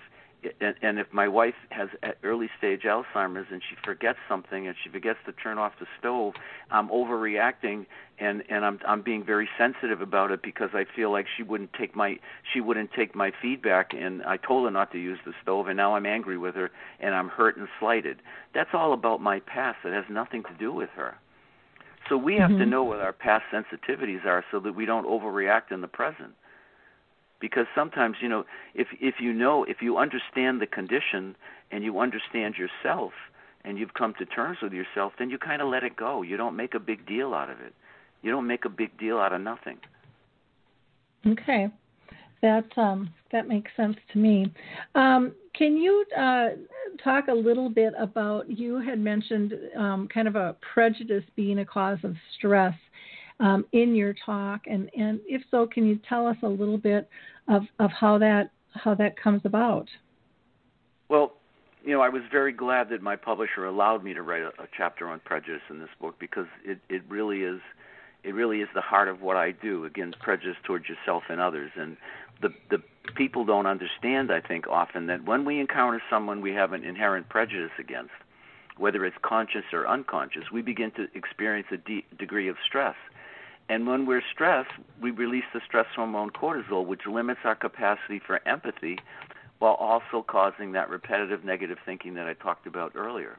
and, 0.61 0.75
and 0.83 0.99
if 0.99 1.13
my 1.13 1.29
wife 1.29 1.55
has 1.71 1.89
early 2.23 2.49
stage 2.59 2.83
Alzheimer's 2.83 3.47
and 3.51 3.63
she 3.69 3.77
forgets 3.85 4.19
something 4.29 4.67
and 4.67 4.77
she 4.83 4.91
forgets 4.91 5.19
to 5.27 5.33
turn 5.33 5.59
off 5.59 5.73
the 5.79 5.87
stove, 5.99 6.35
I'm 6.71 6.89
overreacting 6.89 7.87
and 8.19 8.43
and 8.49 8.65
I'm 8.65 8.81
I'm 8.87 9.03
being 9.03 9.25
very 9.25 9.49
sensitive 9.59 10.01
about 10.01 10.31
it 10.31 10.43
because 10.43 10.71
I 10.73 10.85
feel 10.95 11.11
like 11.13 11.27
she 11.37 11.43
wouldn't 11.43 11.73
take 11.73 11.95
my 11.95 12.19
she 12.53 12.61
wouldn't 12.61 12.93
take 12.93 13.15
my 13.15 13.33
feedback 13.43 13.93
and 13.93 14.23
I 14.23 14.37
told 14.37 14.65
her 14.65 14.71
not 14.71 14.93
to 14.93 14.99
use 14.99 15.19
the 15.25 15.33
stove 15.43 15.69
and 15.69 15.77
now 15.77 15.95
I'm 15.95 16.07
angry 16.07 16.39
with 16.39 16.55
her 16.55 16.71
and 17.01 17.15
I'm 17.15 17.29
hurt 17.29 17.57
and 17.57 17.69
slighted. 17.79 18.23
That's 18.55 18.71
all 18.73 18.93
about 18.93 19.21
my 19.21 19.41
past. 19.41 19.79
It 19.85 19.93
has 19.93 20.05
nothing 20.09 20.43
to 20.45 20.55
do 20.59 20.73
with 20.73 20.91
her. 20.97 21.17
So 22.09 22.17
we 22.17 22.37
have 22.37 22.51
mm-hmm. 22.51 22.61
to 22.61 22.67
know 22.67 22.85
what 22.85 23.01
our 23.01 23.13
past 23.13 23.45
sensitivities 23.53 24.25
are 24.25 24.45
so 24.51 24.61
that 24.61 24.75
we 24.75 24.87
don't 24.87 25.07
overreact 25.07 25.73
in 25.73 25.81
the 25.81 25.89
present 25.89 26.35
because 27.41 27.67
sometimes 27.75 28.17
you 28.21 28.29
know 28.29 28.45
if 28.75 28.89
if 29.01 29.17
you 29.21 29.33
know 29.33 29.65
if 29.65 29.79
you 29.81 29.99
understand 29.99 30.61
the 30.61 30.67
condition 30.67 31.37
and 31.71 31.85
you 31.85 31.99
understand 31.99 32.55
yourself 32.57 33.13
and 33.65 33.79
you've 33.79 33.95
come 33.95 34.15
to 34.19 34.25
terms 34.25 34.59
with 34.63 34.73
yourself 34.73 35.13
then 35.19 35.31
you 35.31 35.39
kind 35.39 35.61
of 35.63 35.69
let 35.69 35.83
it 35.83 35.97
go. 35.97 36.23
You 36.23 36.37
don't 36.37 36.57
make 36.57 36.75
a 36.75 36.81
big 36.81 37.07
deal 37.07 37.35
out 37.35 37.51
of 37.51 37.61
it. 37.61 37.75
You 38.23 38.31
don't 38.31 38.47
make 38.47 38.65
a 38.65 38.69
big 38.69 38.97
deal 38.99 39.19
out 39.19 39.33
of 39.33 39.41
nothing. 39.41 39.79
Okay. 41.27 41.69
That 42.43 42.67
um 42.77 43.13
that 43.33 43.49
makes 43.49 43.71
sense 43.77 43.97
to 44.13 44.19
me. 44.19 44.53
Um 44.95 45.33
can 45.55 45.77
you 45.77 46.05
uh 46.17 46.49
talk 47.03 47.29
a 47.29 47.35
little 47.35 47.69
bit 47.69 47.95
about 47.99 48.49
you 48.51 48.81
had 48.81 48.99
mentioned 48.99 49.55
um 49.77 50.09
kind 50.13 50.29
of 50.29 50.37
a 50.37 50.57
prejudice 50.75 51.25
being 51.35 51.59
a 51.59 51.65
cause 51.65 51.99
of 52.05 52.15
stress 52.37 52.75
um, 53.41 53.65
in 53.73 53.95
your 53.95 54.15
talk, 54.25 54.63
and, 54.67 54.91
and 54.97 55.21
if 55.27 55.43
so, 55.51 55.67
can 55.67 55.87
you 55.87 55.99
tell 56.09 56.27
us 56.27 56.37
a 56.43 56.49
little 56.49 56.79
bit 56.79 57.09
of, 57.49 57.63
of 57.79 57.91
how 57.91 58.19
that 58.19 58.51
how 58.73 58.95
that 58.95 59.21
comes 59.21 59.41
about? 59.45 59.89
Well, 61.09 61.33
you 61.85 61.93
know, 61.93 62.01
I 62.01 62.09
was 62.09 62.23
very 62.31 62.53
glad 62.53 62.89
that 62.91 63.01
my 63.01 63.17
publisher 63.17 63.65
allowed 63.65 64.05
me 64.05 64.13
to 64.15 64.23
write 64.23 64.43
a, 64.43 64.49
a 64.61 64.67
chapter 64.77 65.09
on 65.09 65.21
prejudice 65.21 65.63
in 65.71 65.79
this 65.79 65.89
book 66.01 66.17
because 66.19 66.47
it, 66.65 66.79
it 66.89 67.03
really 67.09 67.43
is 67.43 67.61
it 68.25 68.35
really 68.35 68.61
is 68.61 68.69
the 68.75 68.81
heart 68.81 69.09
of 69.09 69.23
what 69.23 69.37
I 69.37 69.53
do 69.53 69.85
against 69.85 70.19
prejudice 70.19 70.57
towards 70.65 70.87
yourself 70.89 71.23
and 71.29 71.41
others. 71.41 71.71
And 71.77 71.97
the 72.43 72.49
the 72.71 72.83
people 73.15 73.45
don't 73.45 73.67
understand, 73.67 74.33
I 74.33 74.41
think, 74.41 74.67
often 74.67 75.07
that 75.07 75.25
when 75.25 75.45
we 75.45 75.61
encounter 75.61 76.03
someone 76.11 76.41
we 76.41 76.53
have 76.55 76.73
an 76.73 76.85
inherent 76.85 77.29
prejudice 77.29 77.71
against, 77.79 78.11
whether 78.77 79.05
it's 79.05 79.17
conscious 79.23 79.65
or 79.73 79.87
unconscious, 79.87 80.45
we 80.53 80.63
begin 80.63 80.91
to 80.93 81.07
experience 81.15 81.69
a 81.73 81.77
de- 81.77 82.05
degree 82.19 82.49
of 82.49 82.57
stress. 82.67 82.97
And 83.69 83.87
when 83.87 84.07
we're 84.07 84.23
stressed, 84.33 84.71
we 85.01 85.11
release 85.11 85.45
the 85.53 85.61
stress 85.67 85.87
hormone 85.95 86.31
cortisol, 86.31 86.87
which 86.87 87.07
limits 87.07 87.41
our 87.45 87.57
capacity 87.57 88.21
for 88.25 88.47
empathy 88.47 88.99
while 89.59 89.75
also 89.75 90.23
causing 90.23 90.73
that 90.73 90.89
repetitive 90.89 91.45
negative 91.45 91.79
thinking 91.85 92.15
that 92.15 92.27
I 92.27 92.35
talked 92.35 92.67
about 92.67 92.93
earlier. 92.95 93.39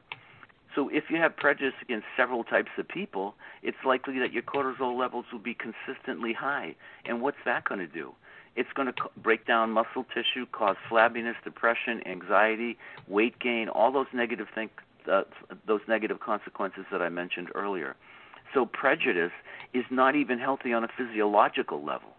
So 0.74 0.88
if 0.90 1.04
you 1.10 1.16
have 1.16 1.36
prejudice 1.36 1.74
against 1.80 2.06
several 2.16 2.44
types 2.44 2.70
of 2.76 2.86
people, 2.86 3.34
it's 3.62 3.78
likely 3.86 4.18
that 4.18 4.32
your 4.32 4.42
cortisol 4.42 4.98
levels 4.98 5.24
will 5.32 5.38
be 5.38 5.54
consistently 5.54 6.32
high. 6.32 6.74
And 7.06 7.22
what's 7.22 7.38
that 7.44 7.64
going 7.64 7.80
to 7.80 7.86
do? 7.86 8.12
It's 8.54 8.68
going 8.74 8.92
to 8.92 8.94
break 9.16 9.46
down 9.46 9.70
muscle 9.70 10.04
tissue, 10.12 10.46
cause 10.52 10.76
flabbiness, 10.90 11.34
depression, 11.44 12.06
anxiety, 12.06 12.76
weight 13.06 13.38
gain, 13.38 13.68
all 13.68 13.92
those 13.92 14.08
negative 14.12 14.48
think, 14.54 14.72
uh, 15.10 15.22
those 15.66 15.80
negative 15.88 16.20
consequences 16.20 16.84
that 16.90 17.00
I 17.00 17.08
mentioned 17.08 17.48
earlier. 17.54 17.96
So 18.54 18.66
prejudice 18.66 19.32
is 19.74 19.84
not 19.90 20.16
even 20.16 20.38
healthy 20.38 20.72
on 20.72 20.84
a 20.84 20.88
physiological 20.96 21.84
level. 21.84 22.10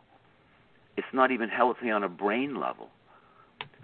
It's 0.98 1.08
not 1.14 1.32
even 1.32 1.50
healthy 1.50 1.90
on 1.90 2.04
a 2.04 2.10
brain 2.10 2.60
level. 2.60 2.90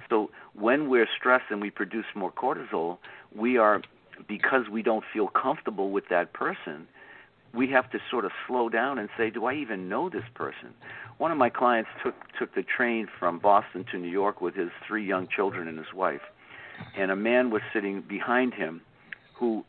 So 0.10 0.30
when 0.54 0.90
we're 0.90 1.08
stressed 1.18 1.46
and 1.50 1.62
we 1.62 1.72
produce 1.72 2.06
more 2.14 2.32
cortisol, 2.32 2.98
we 3.36 3.58
are 3.58 3.82
because 4.28 4.70
we 4.70 4.82
don't 4.82 5.04
feel 5.12 5.28
comfortable 5.28 5.92
with 5.92 6.06
that 6.10 6.34
person, 6.34 6.88
we 7.54 7.68
have 7.70 7.90
to 7.92 8.00
sort 8.10 8.26
of 8.26 8.32
slow 8.48 8.70
down 8.70 9.00
and 9.00 9.10
say, 9.18 9.30
do 9.30 9.46
I 9.46 9.56
even 9.56 9.90
know 9.90 10.10
this 10.10 10.24
person? 10.34 10.74
One 11.18 11.32
of 11.32 11.38
my 11.38 11.50
clients 11.50 11.90
took 12.04 12.16
took 12.38 12.54
the 12.54 12.64
train 12.64 13.08
from 13.20 13.40
Boston 13.40 13.86
to 13.92 13.98
New 13.98 14.10
York 14.10 14.42
with 14.42 14.56
his 14.56 14.70
three 14.86 15.06
young 15.06 15.28
children 15.28 15.68
and 15.68 15.78
his 15.78 15.94
wife, 15.94 16.22
and 16.98 17.12
a 17.12 17.16
man 17.16 17.50
was 17.50 17.62
sitting 17.74 18.02
behind 18.02 18.54
him 18.54 18.82
who 19.34 19.64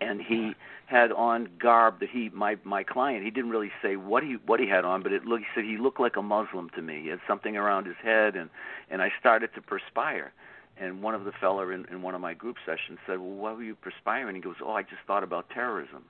and 0.00 0.20
he 0.20 0.54
had 0.86 1.10
on 1.12 1.48
garb 1.58 2.00
that 2.00 2.08
he 2.08 2.28
my 2.30 2.56
my 2.64 2.82
client 2.82 3.24
he 3.24 3.30
didn't 3.30 3.50
really 3.50 3.72
say 3.82 3.96
what 3.96 4.22
he 4.22 4.36
what 4.46 4.60
he 4.60 4.68
had 4.68 4.84
on 4.84 5.02
but 5.02 5.12
it 5.12 5.24
looked 5.24 5.42
he 5.42 5.48
said 5.54 5.64
he 5.64 5.76
looked 5.78 6.00
like 6.00 6.16
a 6.16 6.22
muslim 6.22 6.70
to 6.70 6.82
me. 6.82 7.02
He 7.02 7.08
had 7.08 7.20
something 7.26 7.56
around 7.56 7.86
his 7.86 7.96
head 8.02 8.36
and 8.36 8.50
and 8.90 9.02
i 9.02 9.10
started 9.18 9.50
to 9.54 9.60
perspire. 9.60 10.32
And 10.78 11.02
one 11.02 11.14
of 11.14 11.24
the 11.24 11.32
fellow 11.32 11.70
in, 11.70 11.86
in 11.90 12.02
one 12.02 12.14
of 12.14 12.20
my 12.20 12.34
group 12.34 12.56
sessions 12.64 12.98
said 13.06 13.18
well 13.18 13.30
why 13.30 13.52
were 13.52 13.62
you 13.62 13.74
perspiring? 13.74 14.36
He 14.36 14.42
goes 14.42 14.56
oh 14.62 14.72
i 14.72 14.82
just 14.82 15.02
thought 15.06 15.22
about 15.22 15.50
terrorism. 15.50 16.04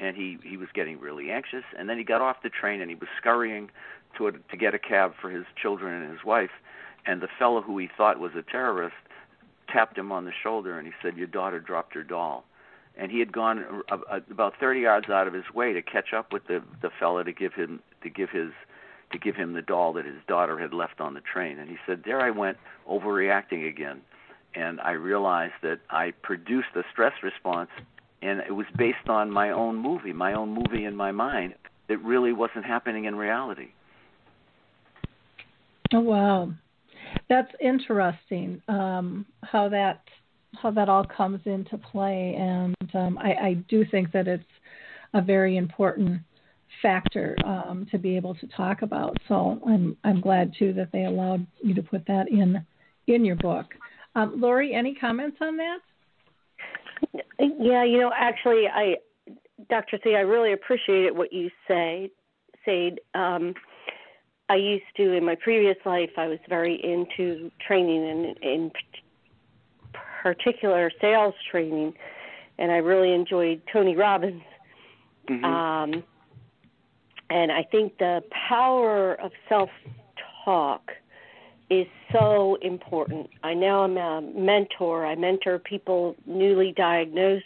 And 0.00 0.16
he 0.16 0.38
he 0.42 0.56
was 0.56 0.68
getting 0.74 0.98
really 1.00 1.30
anxious. 1.30 1.64
And 1.78 1.88
then 1.88 1.98
he 1.98 2.04
got 2.04 2.20
off 2.20 2.42
the 2.42 2.50
train 2.50 2.80
and 2.80 2.90
he 2.90 2.96
was 2.96 3.08
scurrying 3.18 3.70
to 4.16 4.28
a, 4.28 4.32
to 4.32 4.56
get 4.56 4.74
a 4.74 4.78
cab 4.78 5.12
for 5.20 5.30
his 5.30 5.44
children 5.60 6.02
and 6.02 6.10
his 6.10 6.24
wife. 6.24 6.50
And 7.06 7.20
the 7.20 7.28
fellow 7.38 7.62
who 7.62 7.78
he 7.78 7.88
thought 7.96 8.18
was 8.18 8.32
a 8.36 8.42
terrorist 8.42 8.96
tapped 9.68 9.98
him 9.98 10.10
on 10.10 10.24
the 10.24 10.32
shoulder 10.42 10.78
and 10.78 10.86
he 10.86 10.92
said 11.02 11.16
your 11.16 11.26
daughter 11.26 11.60
dropped 11.60 11.94
her 11.94 12.02
doll 12.02 12.44
and 12.98 13.12
he 13.12 13.20
had 13.20 13.32
gone 13.32 13.82
about 14.30 14.54
30 14.58 14.80
yards 14.80 15.08
out 15.08 15.28
of 15.28 15.32
his 15.32 15.44
way 15.54 15.72
to 15.72 15.80
catch 15.80 16.12
up 16.12 16.32
with 16.32 16.46
the 16.48 16.62
the 16.82 16.90
fella 16.98 17.24
to 17.24 17.32
give 17.32 17.54
him 17.54 17.80
to 18.02 18.10
give 18.10 18.28
his 18.30 18.50
to 19.12 19.18
give 19.18 19.36
him 19.36 19.54
the 19.54 19.62
doll 19.62 19.94
that 19.94 20.04
his 20.04 20.20
daughter 20.26 20.58
had 20.58 20.74
left 20.74 21.00
on 21.00 21.14
the 21.14 21.20
train. 21.20 21.58
And 21.58 21.70
he 21.70 21.76
said 21.86 22.02
there 22.04 22.20
I 22.20 22.30
went 22.30 22.58
overreacting 22.90 23.66
again 23.66 24.02
and 24.54 24.80
I 24.80 24.92
realized 24.92 25.54
that 25.62 25.78
I 25.88 26.12
produced 26.22 26.68
a 26.74 26.82
stress 26.92 27.14
response 27.22 27.70
and 28.20 28.40
it 28.40 28.52
was 28.52 28.66
based 28.76 29.08
on 29.08 29.30
my 29.30 29.50
own 29.50 29.76
movie 29.76 30.12
my 30.12 30.34
own 30.34 30.50
movie 30.52 30.84
in 30.84 30.96
my 30.96 31.12
mind 31.12 31.54
that 31.88 31.98
really 31.98 32.32
wasn't 32.32 32.66
happening 32.66 33.04
in 33.04 33.14
reality. 33.14 33.68
Oh 35.94 36.00
wow. 36.00 36.52
That's 37.28 37.52
interesting 37.60 38.60
um 38.68 39.24
how 39.44 39.68
that 39.68 40.02
how 40.54 40.70
that 40.70 40.88
all 40.88 41.04
comes 41.04 41.40
into 41.44 41.78
play, 41.78 42.34
and 42.38 42.74
um, 42.94 43.18
I, 43.18 43.32
I, 43.34 43.54
do 43.68 43.84
think 43.90 44.12
that 44.12 44.26
it's 44.26 44.42
a 45.14 45.20
very 45.20 45.56
important 45.56 46.20
factor 46.82 47.36
um, 47.44 47.86
to 47.90 47.98
be 47.98 48.16
able 48.16 48.34
to 48.36 48.46
talk 48.48 48.82
about. 48.82 49.16
So 49.28 49.60
I'm 49.66 49.96
I'm 50.04 50.20
glad 50.20 50.52
too 50.58 50.72
that 50.74 50.90
they 50.92 51.04
allowed 51.04 51.46
you 51.62 51.74
to 51.74 51.82
put 51.82 52.06
that 52.06 52.28
in 52.28 52.64
in 53.06 53.24
your 53.24 53.36
book. 53.36 53.66
Um, 54.14 54.40
Lori, 54.40 54.74
any 54.74 54.94
comments 54.94 55.36
on 55.40 55.56
that? 55.58 55.78
Yeah, 57.38 57.84
you 57.84 58.00
know, 58.00 58.10
actually, 58.16 58.66
I, 58.66 58.96
Dr. 59.70 59.98
C, 60.02 60.14
I 60.14 60.20
really 60.20 60.52
appreciated 60.52 61.16
what 61.16 61.32
you 61.32 61.50
say. 61.66 62.10
Said, 62.64 62.98
um, 63.14 63.54
I 64.48 64.56
used 64.56 64.84
to 64.96 65.12
in 65.12 65.24
my 65.24 65.36
previous 65.36 65.76
life. 65.84 66.10
I 66.16 66.26
was 66.26 66.38
very 66.48 66.74
into 66.82 67.50
training 67.66 68.08
and 68.08 68.38
in 68.42 68.72
particular 70.22 70.90
sales 71.00 71.34
training, 71.50 71.94
and 72.58 72.70
I 72.72 72.76
really 72.76 73.12
enjoyed 73.12 73.62
Tony 73.72 73.96
Robbins. 73.96 74.42
Mm-hmm. 75.28 75.44
Um, 75.44 76.04
and 77.30 77.52
I 77.52 77.62
think 77.62 77.98
the 77.98 78.22
power 78.48 79.14
of 79.20 79.32
self 79.48 79.70
talk 80.44 80.90
is 81.70 81.86
so 82.12 82.56
important. 82.62 83.28
I 83.42 83.52
now 83.54 83.84
am 83.84 83.98
a 83.98 84.22
mentor. 84.22 85.06
I 85.06 85.14
mentor 85.14 85.58
people 85.58 86.16
newly 86.26 86.72
diagnosed 86.72 87.44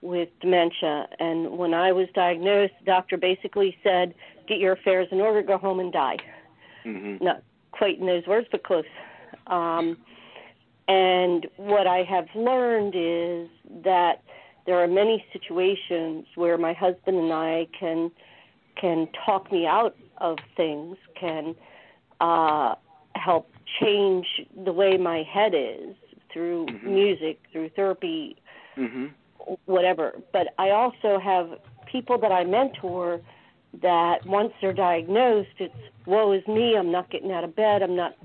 with 0.00 0.30
dementia. 0.40 1.06
And 1.18 1.58
when 1.58 1.74
I 1.74 1.92
was 1.92 2.08
diagnosed, 2.14 2.72
the 2.80 2.86
doctor 2.86 3.16
basically 3.18 3.76
said, 3.82 4.14
Get 4.48 4.58
your 4.58 4.72
affairs 4.72 5.08
in 5.12 5.20
order, 5.20 5.42
go 5.42 5.58
home 5.58 5.80
and 5.80 5.92
die. 5.92 6.16
Mm-hmm. 6.84 7.22
Not 7.22 7.42
quite 7.72 8.00
in 8.00 8.06
those 8.06 8.26
words, 8.26 8.48
but 8.50 8.64
close. 8.64 8.84
Um, 9.46 9.98
and 10.90 11.46
what 11.56 11.86
I 11.86 12.02
have 12.02 12.26
learned 12.34 12.94
is 12.96 13.48
that 13.84 14.24
there 14.66 14.82
are 14.82 14.88
many 14.88 15.24
situations 15.32 16.26
where 16.34 16.58
my 16.58 16.72
husband 16.72 17.16
and 17.16 17.32
I 17.32 17.68
can 17.78 18.10
can 18.74 19.06
talk 19.24 19.52
me 19.52 19.66
out 19.66 19.94
of 20.18 20.38
things, 20.56 20.96
can 21.18 21.54
uh, 22.20 22.74
help 23.14 23.52
change 23.80 24.26
the 24.64 24.72
way 24.72 24.96
my 24.96 25.22
head 25.22 25.52
is 25.54 25.94
through 26.32 26.66
mm-hmm. 26.66 26.92
music, 26.92 27.38
through 27.52 27.68
therapy, 27.76 28.36
mm-hmm. 28.76 29.06
whatever. 29.66 30.14
But 30.32 30.48
I 30.58 30.70
also 30.70 31.20
have 31.20 31.50
people 31.86 32.18
that 32.18 32.32
I 32.32 32.42
mentor 32.42 33.20
that 33.80 34.26
once 34.26 34.52
they're 34.60 34.72
diagnosed, 34.72 35.50
it's 35.58 35.74
woe 36.06 36.32
is 36.32 36.44
me. 36.48 36.76
I'm 36.76 36.90
not 36.90 37.10
getting 37.10 37.30
out 37.30 37.44
of 37.44 37.54
bed. 37.54 37.80
I'm 37.80 37.94
not 37.94 38.16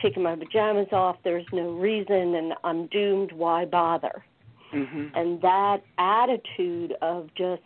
taking 0.00 0.22
my 0.22 0.36
pajamas 0.36 0.88
off. 0.92 1.16
There's 1.24 1.46
no 1.52 1.70
reason, 1.70 2.34
and 2.34 2.54
I'm 2.64 2.86
doomed. 2.86 3.32
Why 3.32 3.64
bother? 3.64 4.24
Mm-hmm. 4.72 5.06
And 5.14 5.40
that 5.42 5.82
attitude 5.98 6.94
of 7.02 7.28
just 7.36 7.62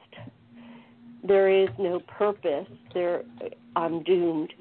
there 1.23 1.49
is 1.49 1.69
no 1.79 2.01
purpose. 2.01 2.69
There, 2.95 3.23
I'm 3.77 4.03
doomed. 4.03 4.53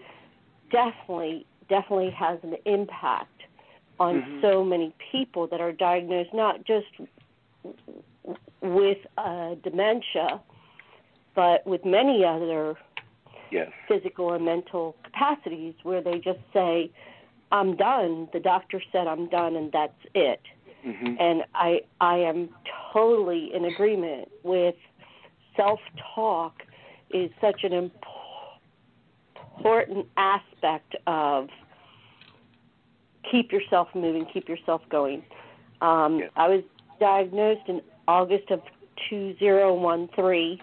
Definitely, 0.71 1.45
definitely 1.69 2.11
has 2.11 2.39
an 2.43 2.55
impact 2.65 3.41
on 3.99 4.21
mm-hmm. 4.21 4.41
so 4.41 4.63
many 4.63 4.93
people 5.11 5.47
that 5.47 5.61
are 5.61 5.71
diagnosed 5.71 6.33
not 6.33 6.65
just 6.65 6.87
with 8.61 8.97
uh, 9.17 9.55
dementia, 9.63 10.41
but 11.35 11.65
with 11.65 11.85
many 11.85 12.23
other 12.25 12.75
yes. 13.51 13.71
physical 13.87 14.33
and 14.33 14.45
mental 14.45 14.95
capacities 15.03 15.73
where 15.83 16.01
they 16.01 16.19
just 16.19 16.39
say, 16.53 16.91
"I'm 17.51 17.75
done." 17.75 18.29
The 18.33 18.39
doctor 18.39 18.81
said 18.91 19.07
I'm 19.07 19.29
done, 19.29 19.55
and 19.55 19.71
that's 19.71 19.97
it. 20.13 20.41
Mm-hmm. 20.85 21.15
And 21.19 21.43
I 21.55 21.81
I 21.99 22.17
am 22.17 22.49
totally 22.93 23.51
in 23.53 23.65
agreement 23.65 24.29
with 24.43 24.75
self 25.55 25.79
talk 26.15 26.63
is 27.11 27.31
such 27.41 27.63
an 27.63 27.73
important 27.73 30.07
aspect 30.15 30.95
of 31.07 31.49
keep 33.29 33.51
yourself 33.51 33.89
moving, 33.93 34.25
keep 34.31 34.47
yourself 34.47 34.81
going. 34.89 35.23
Um, 35.81 36.19
yes. 36.19 36.31
I 36.35 36.47
was 36.47 36.63
diagnosed 36.99 37.67
in 37.67 37.81
August 38.07 38.51
of 38.51 38.61
2013, 39.09 40.59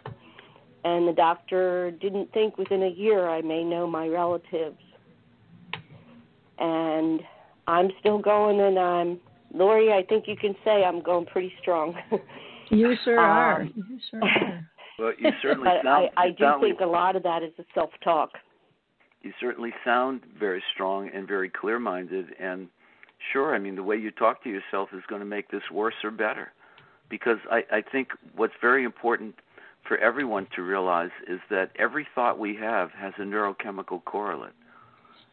and 0.85 1.09
the 1.09 1.13
doctor 1.13 1.91
didn't 1.91 2.33
think 2.33 2.59
within 2.59 2.83
a 2.83 2.89
year 2.89 3.29
I 3.29 3.43
may 3.43 3.65
know 3.65 3.87
my 3.87 4.09
relatives. 4.09 4.79
And 6.59 7.21
I'm 7.67 7.91
still 8.01 8.19
going, 8.19 8.61
and 8.61 8.79
I'm 8.79 9.21
Lori. 9.53 9.93
I 9.93 10.03
think 10.09 10.25
you 10.27 10.37
can 10.37 10.55
say 10.65 10.85
I'm 10.85 11.03
going 11.03 11.27
pretty 11.27 11.53
strong. 11.61 11.95
you 12.71 12.95
sure 13.05 13.19
um, 13.19 13.25
are. 13.25 13.63
You 13.75 13.99
sure 14.11 14.25
are. 14.25 14.69
Well, 14.99 15.13
you 15.19 15.31
certainly 15.43 15.69
but 15.69 15.85
sound. 15.85 16.11
I, 16.17 16.23
I 16.23 16.29
do 16.31 16.45
sound 16.45 16.63
think 16.63 16.81
a 16.81 16.87
lot 16.87 17.17
of 17.17 17.23
that 17.25 17.43
is 17.43 17.53
the 17.57 17.65
self-talk. 17.75 18.31
You 19.23 19.33
certainly 19.41 19.73
sound 19.85 20.23
very 20.39 20.63
strong 20.73 21.11
and 21.13 21.27
very 21.27 21.51
clear-minded, 21.51 22.27
and 22.41 22.69
sure, 23.33 23.55
I 23.55 23.59
mean 23.59 23.75
the 23.77 23.83
way 23.83 23.97
you 23.97 24.11
talk 24.11 24.43
to 24.45 24.49
yourself 24.49 24.91
is 24.93 25.03
going 25.09 25.21
to 25.21 25.27
make 25.27 25.51
this 25.51 25.63
worse 25.73 25.95
or 26.05 26.11
better, 26.11 26.53
because 27.11 27.39
I, 27.51 27.63
I 27.73 27.83
think 27.83 28.09
what's 28.37 28.55
very 28.61 28.85
important 28.85 29.35
for 29.87 29.99
everyone 29.99 30.47
to 30.57 30.63
realize 30.63 31.11
is 31.29 31.41
that 31.51 31.71
every 31.79 32.07
thought 32.15 32.39
we 32.39 32.57
have 32.57 32.91
has 32.93 33.13
a 33.19 33.23
neurochemical 33.23 34.05
correlate. 34.05 34.53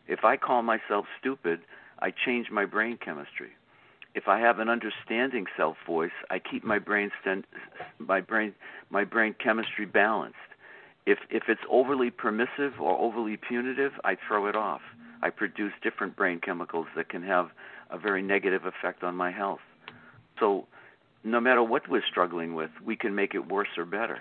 If 0.08 0.24
I 0.24 0.38
call 0.38 0.62
myself 0.62 1.06
stupid, 1.20 1.62
I 2.00 2.12
change 2.12 2.50
my 2.52 2.66
brain 2.66 2.98
chemistry 3.04 3.52
if 4.16 4.28
I 4.28 4.40
have 4.40 4.60
an 4.60 4.70
understanding 4.70 5.46
self 5.58 5.78
voice, 5.86 6.12
I 6.30 6.40
keep 6.40 6.64
my 6.64 6.80
brain 6.80 7.12
st- 7.24 7.46
my 8.00 8.22
brain 8.22 8.54
my 8.90 9.04
brain 9.04 9.36
chemistry 9.44 9.86
balanced. 9.86 10.38
If 11.06 11.20
if 11.30 11.44
it's 11.48 11.62
overly 11.70 12.12
permissive 12.12 12.80
or 12.80 12.98
overly 12.98 13.38
punitive, 13.38 13.94
I 14.04 14.16
throw 14.16 14.48
it 14.48 14.56
off. 14.56 14.82
I 15.22 15.30
produce 15.30 15.74
different 15.82 16.16
brain 16.16 16.40
chemicals 16.40 16.88
that 16.96 17.10
can 17.10 17.24
have 17.24 17.50
a 17.90 17.98
very 17.98 18.22
negative 18.22 18.66
effect 18.66 19.04
on 19.04 19.16
my 19.16 19.32
health. 19.32 19.62
So, 20.40 20.68
no 21.24 21.40
matter 21.40 21.64
what 21.64 21.88
we're 21.88 22.04
struggling 22.10 22.56
with, 22.56 22.72
we 22.86 22.96
can 22.96 23.16
make 23.16 23.34
it 23.34 23.48
worse 23.50 23.70
or 23.78 23.86
better. 23.86 24.20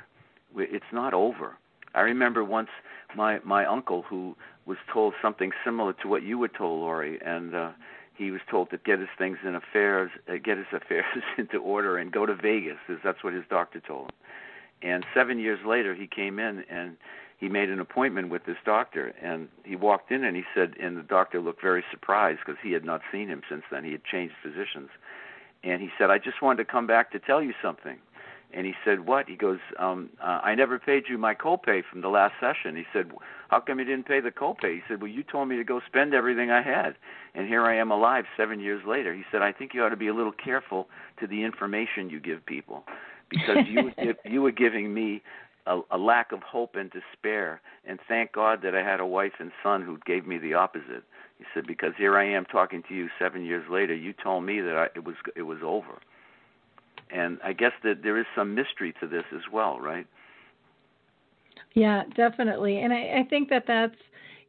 It's 0.56 0.92
not 0.92 1.12
over. 1.12 1.56
I 1.94 2.00
remember 2.00 2.44
once 2.44 2.68
my 3.14 3.40
my 3.44 3.66
uncle 3.66 4.02
who 4.02 4.36
was 4.66 4.78
told 4.92 5.14
something 5.20 5.52
similar 5.64 5.92
to 5.94 6.08
what 6.08 6.22
you 6.22 6.38
were 6.38 6.48
told, 6.48 6.80
Lori, 6.80 7.20
and 7.24 7.54
uh, 7.54 7.70
he 8.14 8.30
was 8.30 8.40
told 8.50 8.70
to 8.70 8.78
get 8.78 8.98
his 8.98 9.08
things 9.18 9.38
in 9.44 9.54
affairs, 9.54 10.10
uh, 10.28 10.34
get 10.42 10.58
his 10.58 10.66
affairs 10.72 11.22
into 11.38 11.58
order, 11.58 11.98
and 11.98 12.12
go 12.12 12.26
to 12.26 12.34
Vegas. 12.34 12.78
Is 12.88 12.98
that's 13.02 13.24
what 13.24 13.32
his 13.32 13.44
doctor 13.50 13.80
told 13.80 14.06
him. 14.06 14.14
And 14.82 15.06
seven 15.14 15.38
years 15.38 15.60
later, 15.64 15.94
he 15.94 16.06
came 16.06 16.38
in 16.38 16.64
and 16.68 16.96
he 17.38 17.48
made 17.48 17.70
an 17.70 17.80
appointment 17.80 18.30
with 18.30 18.44
this 18.46 18.56
doctor. 18.64 19.14
And 19.20 19.48
he 19.64 19.76
walked 19.76 20.10
in 20.10 20.24
and 20.24 20.36
he 20.36 20.44
said, 20.54 20.74
and 20.80 20.96
the 20.96 21.02
doctor 21.02 21.40
looked 21.40 21.62
very 21.62 21.84
surprised 21.90 22.40
because 22.44 22.60
he 22.62 22.72
had 22.72 22.84
not 22.84 23.00
seen 23.10 23.28
him 23.28 23.42
since 23.48 23.62
then. 23.70 23.84
He 23.84 23.92
had 23.92 24.04
changed 24.04 24.34
physicians. 24.42 24.90
And 25.64 25.80
he 25.80 25.90
said, 25.96 26.10
I 26.10 26.18
just 26.18 26.42
wanted 26.42 26.64
to 26.64 26.70
come 26.70 26.86
back 26.86 27.12
to 27.12 27.20
tell 27.20 27.40
you 27.42 27.54
something. 27.62 27.98
And 28.54 28.66
he 28.66 28.74
said, 28.84 29.06
"What?" 29.06 29.28
He 29.28 29.36
goes, 29.36 29.60
um, 29.78 30.10
uh, 30.22 30.40
"I 30.44 30.54
never 30.54 30.78
paid 30.78 31.04
you 31.08 31.16
my 31.16 31.34
copay 31.34 31.82
from 31.90 32.02
the 32.02 32.08
last 32.08 32.34
session." 32.38 32.76
He 32.76 32.84
said, 32.92 33.10
"How 33.48 33.60
come 33.60 33.78
you 33.78 33.84
didn't 33.84 34.06
pay 34.06 34.20
the 34.20 34.30
copay?" 34.30 34.74
He 34.74 34.82
said, 34.86 35.00
"Well, 35.00 35.10
you 35.10 35.22
told 35.22 35.48
me 35.48 35.56
to 35.56 35.64
go 35.64 35.80
spend 35.86 36.12
everything 36.12 36.50
I 36.50 36.60
had, 36.60 36.96
and 37.34 37.48
here 37.48 37.64
I 37.64 37.76
am 37.76 37.90
alive 37.90 38.26
seven 38.36 38.60
years 38.60 38.84
later." 38.84 39.14
He 39.14 39.24
said, 39.30 39.40
"I 39.40 39.52
think 39.52 39.72
you 39.72 39.82
ought 39.82 39.88
to 39.88 39.96
be 39.96 40.08
a 40.08 40.14
little 40.14 40.32
careful 40.32 40.88
to 41.20 41.26
the 41.26 41.42
information 41.42 42.10
you 42.10 42.20
give 42.20 42.44
people, 42.44 42.84
because 43.30 43.66
you 43.66 43.90
you 44.24 44.42
were 44.42 44.52
giving 44.52 44.92
me 44.92 45.22
a, 45.66 45.80
a 45.90 45.96
lack 45.96 46.32
of 46.32 46.42
hope 46.42 46.76
and 46.76 46.90
despair, 46.90 47.60
and 47.86 47.98
thank 48.06 48.32
God 48.32 48.60
that 48.62 48.74
I 48.74 48.82
had 48.82 49.00
a 49.00 49.06
wife 49.06 49.34
and 49.38 49.50
son 49.62 49.80
who 49.80 49.98
gave 50.04 50.26
me 50.26 50.36
the 50.36 50.54
opposite." 50.54 51.04
He 51.38 51.46
said, 51.54 51.66
"Because 51.66 51.94
here 51.96 52.18
I 52.18 52.24
am 52.24 52.44
talking 52.44 52.82
to 52.88 52.94
you 52.94 53.08
seven 53.18 53.46
years 53.46 53.64
later. 53.70 53.94
You 53.94 54.12
told 54.12 54.44
me 54.44 54.60
that 54.60 54.76
I, 54.76 54.84
it 54.94 55.04
was 55.04 55.16
it 55.34 55.42
was 55.42 55.58
over." 55.64 56.00
And 57.10 57.38
I 57.44 57.52
guess 57.52 57.72
that 57.84 58.02
there 58.02 58.18
is 58.18 58.26
some 58.34 58.54
mystery 58.54 58.94
to 59.00 59.06
this 59.06 59.24
as 59.34 59.42
well, 59.52 59.80
right? 59.80 60.06
Yeah, 61.74 62.02
definitely. 62.16 62.80
And 62.80 62.92
I, 62.92 63.20
I 63.20 63.26
think 63.28 63.48
that 63.48 63.64
that's, 63.66 63.94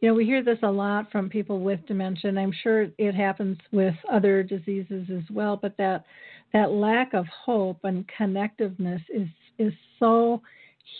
you 0.02 0.10
know, 0.10 0.16
we 0.16 0.26
hear 0.26 0.44
this 0.44 0.60
a 0.64 0.72
lot 0.72 1.12
from 1.12 1.30
people 1.30 1.60
with 1.62 1.80
dementia, 1.88 2.30
and 2.30 2.40
I'm 2.40 2.52
sure 2.64 2.88
it 2.98 3.16
happens 3.16 3.58
with 3.72 3.96
other 4.12 4.44
diseases 4.44 5.08
as 5.10 5.24
well. 5.32 5.58
But 5.58 5.78
that 5.78 6.06
that 6.52 6.72
lack 6.72 7.14
of 7.14 7.26
hope 7.28 7.80
and 7.84 8.06
connectiveness 8.20 9.02
is 9.10 9.28
is 9.58 9.74
so 10.00 10.42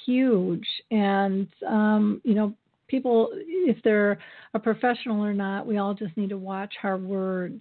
huge, 0.06 0.66
and 0.92 1.48
um, 1.68 2.22
you 2.24 2.34
know, 2.34 2.54
people, 2.94 3.30
if 3.34 3.76
they're 3.84 4.20
a 4.54 4.60
professional 4.60 5.26
or 5.26 5.34
not, 5.34 5.66
we 5.66 5.80
all 5.80 5.96
just 5.96 6.16
need 6.16 6.30
to 6.30 6.38
watch 6.38 6.72
our 6.84 6.98
words 6.98 7.60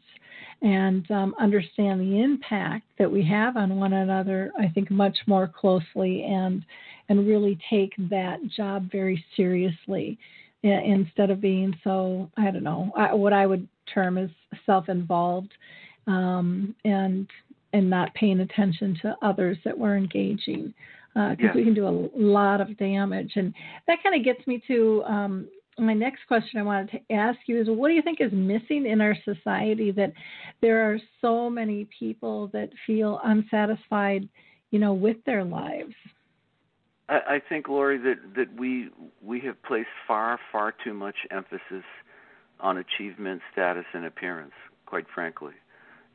and 0.61 1.11
um, 1.11 1.35
understand 1.41 2.03
the 2.03 2.21
impact 2.21 2.85
that 2.99 3.11
we 3.11 3.25
have 3.25 3.57
on 3.57 3.77
one 3.77 3.95
another. 3.95 4.53
I 4.61 4.69
think 4.69 4.91
much 4.91 5.17
more 5.27 5.49
closely 5.49 6.23
and 6.25 6.63
and 7.09 7.27
really 7.27 7.59
take 7.71 7.95
that 8.11 8.41
job 8.55 8.91
very 8.93 9.25
seriously 9.35 10.19
instead 10.63 11.31
of 11.31 11.41
being 11.41 11.75
so 11.83 12.31
I 12.37 12.51
don't 12.51 12.63
know 12.63 12.93
what 13.13 13.33
I 13.33 13.47
would 13.47 13.67
term 13.93 14.19
as 14.19 14.29
self-involved 14.67 15.53
um, 16.07 16.75
and 16.85 17.27
and 17.73 17.89
not 17.89 18.13
paying 18.15 18.41
attention 18.41 18.99
to 19.01 19.17
others 19.23 19.57
that 19.65 19.77
we're 19.77 19.97
engaging 19.97 20.75
because 21.15 21.37
uh, 21.39 21.43
yes. 21.43 21.55
we 21.55 21.65
can 21.65 21.75
do 21.75 21.87
a 21.87 22.09
lot 22.17 22.61
of 22.61 22.77
damage. 22.79 23.33
And 23.37 23.53
that 23.87 24.03
kind 24.03 24.15
of 24.15 24.25
gets 24.25 24.47
me 24.47 24.63
to 24.69 25.03
um, 25.05 25.49
my 25.79 25.95
next 25.95 26.27
question 26.27 26.59
I 26.59 26.63
wanted 26.63 26.91
to 26.91 27.15
ask 27.15 27.39
you 27.47 27.61
is 27.61 27.69
what 27.69 27.89
do 27.89 27.95
you 27.95 28.03
think 28.03 28.21
is 28.21 28.33
missing 28.33 28.87
in 28.87 29.01
our 29.01 29.17
society 29.25 29.91
that 29.93 30.13
there 30.61 30.91
are 30.91 30.99
so 31.21 31.49
many 31.49 31.89
people 31.99 32.49
that 32.53 32.71
feel 32.87 33.21
unsatisfied, 33.25 34.29
you 34.71 34.79
know, 34.79 34.93
with 34.93 35.17
their 35.25 35.45
lives? 35.45 35.95
I, 37.09 37.21
I 37.29 37.43
think, 37.49 37.69
Lori, 37.69 37.99
that, 37.99 38.17
that 38.37 38.59
we 38.59 38.89
we 39.23 39.41
have 39.41 39.63
placed 39.63 39.89
far, 40.07 40.39
far 40.51 40.75
too 40.85 40.95
much 40.95 41.17
emphasis 41.31 41.85
on 42.61 42.79
achievement, 42.79 43.43
status, 43.53 43.85
and 43.93 44.05
appearance, 44.05 44.53
quite 44.87 45.07
frankly, 45.13 45.55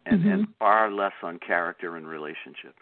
and, 0.06 0.22
mm-hmm. 0.22 0.30
and 0.30 0.48
far 0.60 0.92
less 0.92 1.14
on 1.24 1.40
character 1.40 1.98
and 1.98 2.08
relationships. 2.08 2.80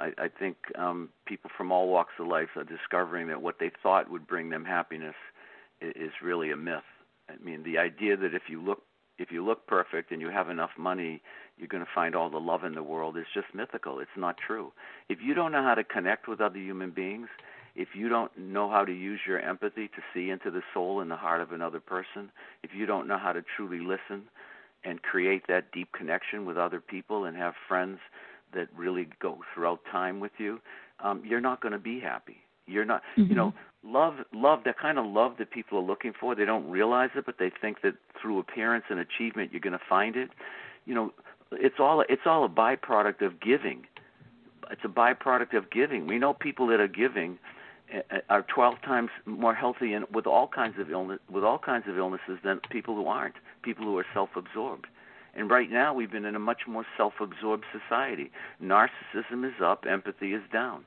I, 0.00 0.24
I 0.24 0.28
think 0.28 0.56
um, 0.76 1.10
people 1.26 1.50
from 1.56 1.70
all 1.70 1.88
walks 1.88 2.14
of 2.18 2.26
life 2.26 2.48
are 2.56 2.64
discovering 2.64 3.28
that 3.28 3.42
what 3.42 3.56
they 3.60 3.70
thought 3.82 4.10
would 4.10 4.26
bring 4.26 4.50
them 4.50 4.64
happiness 4.64 5.14
is, 5.80 5.92
is 5.94 6.12
really 6.22 6.50
a 6.50 6.56
myth. 6.56 6.82
I 7.28 7.42
mean, 7.44 7.62
the 7.62 7.78
idea 7.78 8.16
that 8.16 8.34
if 8.34 8.42
you 8.48 8.62
look 8.62 8.82
if 9.18 9.30
you 9.30 9.44
look 9.44 9.66
perfect 9.66 10.12
and 10.12 10.22
you 10.22 10.30
have 10.30 10.48
enough 10.48 10.70
money, 10.78 11.20
you're 11.58 11.68
going 11.68 11.84
to 11.84 11.90
find 11.94 12.14
all 12.14 12.30
the 12.30 12.38
love 12.40 12.64
in 12.64 12.74
the 12.74 12.82
world 12.82 13.18
is 13.18 13.26
just 13.34 13.48
mythical. 13.54 14.00
It's 14.00 14.10
not 14.16 14.38
true. 14.38 14.72
If 15.10 15.18
you 15.22 15.34
don't 15.34 15.52
know 15.52 15.62
how 15.62 15.74
to 15.74 15.84
connect 15.84 16.26
with 16.26 16.40
other 16.40 16.58
human 16.58 16.90
beings, 16.90 17.28
if 17.76 17.88
you 17.94 18.08
don't 18.08 18.34
know 18.38 18.70
how 18.70 18.82
to 18.82 18.92
use 18.92 19.20
your 19.26 19.38
empathy 19.38 19.88
to 19.88 20.02
see 20.14 20.30
into 20.30 20.50
the 20.50 20.62
soul 20.72 21.00
and 21.00 21.10
the 21.10 21.16
heart 21.16 21.42
of 21.42 21.52
another 21.52 21.80
person, 21.80 22.30
if 22.62 22.70
you 22.74 22.86
don't 22.86 23.06
know 23.06 23.18
how 23.18 23.32
to 23.32 23.44
truly 23.56 23.80
listen 23.80 24.22
and 24.84 25.02
create 25.02 25.46
that 25.48 25.70
deep 25.70 25.92
connection 25.92 26.46
with 26.46 26.56
other 26.56 26.80
people 26.80 27.26
and 27.26 27.36
have 27.36 27.52
friends 27.68 27.98
that 28.54 28.68
really 28.76 29.08
go 29.20 29.38
throughout 29.54 29.80
time 29.90 30.20
with 30.20 30.32
you, 30.38 30.60
um, 31.02 31.22
you're 31.24 31.40
not 31.40 31.60
going 31.60 31.72
to 31.72 31.78
be 31.78 32.00
happy. 32.00 32.38
You're 32.66 32.84
not, 32.84 33.02
mm-hmm. 33.16 33.30
you 33.30 33.36
know, 33.36 33.52
love, 33.84 34.14
love, 34.32 34.60
that 34.64 34.78
kind 34.78 34.98
of 34.98 35.06
love 35.06 35.32
that 35.38 35.50
people 35.50 35.78
are 35.78 35.82
looking 35.82 36.12
for. 36.18 36.34
They 36.34 36.44
don't 36.44 36.68
realize 36.70 37.10
it, 37.16 37.26
but 37.26 37.36
they 37.38 37.50
think 37.60 37.82
that 37.82 37.94
through 38.20 38.38
appearance 38.38 38.84
and 38.90 39.00
achievement, 39.00 39.50
you're 39.52 39.60
going 39.60 39.72
to 39.72 39.84
find 39.88 40.16
it. 40.16 40.30
You 40.86 40.94
know, 40.94 41.12
it's 41.52 41.76
all, 41.78 42.04
it's 42.08 42.22
all 42.26 42.44
a 42.44 42.48
byproduct 42.48 43.22
of 43.22 43.40
giving. 43.40 43.86
It's 44.70 44.82
a 44.84 44.88
byproduct 44.88 45.56
of 45.56 45.70
giving. 45.70 46.06
We 46.06 46.18
know 46.18 46.32
people 46.32 46.66
that 46.68 46.80
are 46.80 46.88
giving 46.88 47.38
are 48.28 48.44
12 48.54 48.82
times 48.82 49.10
more 49.26 49.54
healthy 49.54 49.92
and 49.92 50.04
with 50.12 50.26
all 50.26 50.48
kinds 50.48 50.78
of 50.78 50.90
illness, 50.90 51.18
with 51.30 51.44
all 51.44 51.58
kinds 51.58 51.86
of 51.88 51.98
illnesses 51.98 52.38
than 52.44 52.60
people 52.70 52.94
who 52.94 53.06
aren't. 53.06 53.34
People 53.62 53.84
who 53.84 53.98
are 53.98 54.06
self-absorbed. 54.14 54.86
And 55.34 55.50
right 55.50 55.70
now, 55.70 55.94
we've 55.94 56.10
been 56.10 56.24
in 56.24 56.34
a 56.34 56.40
much 56.40 56.62
more 56.66 56.84
self 56.96 57.14
absorbed 57.20 57.64
society. 57.72 58.30
Narcissism 58.62 59.46
is 59.46 59.60
up, 59.62 59.84
empathy 59.88 60.34
is 60.34 60.42
down. 60.52 60.84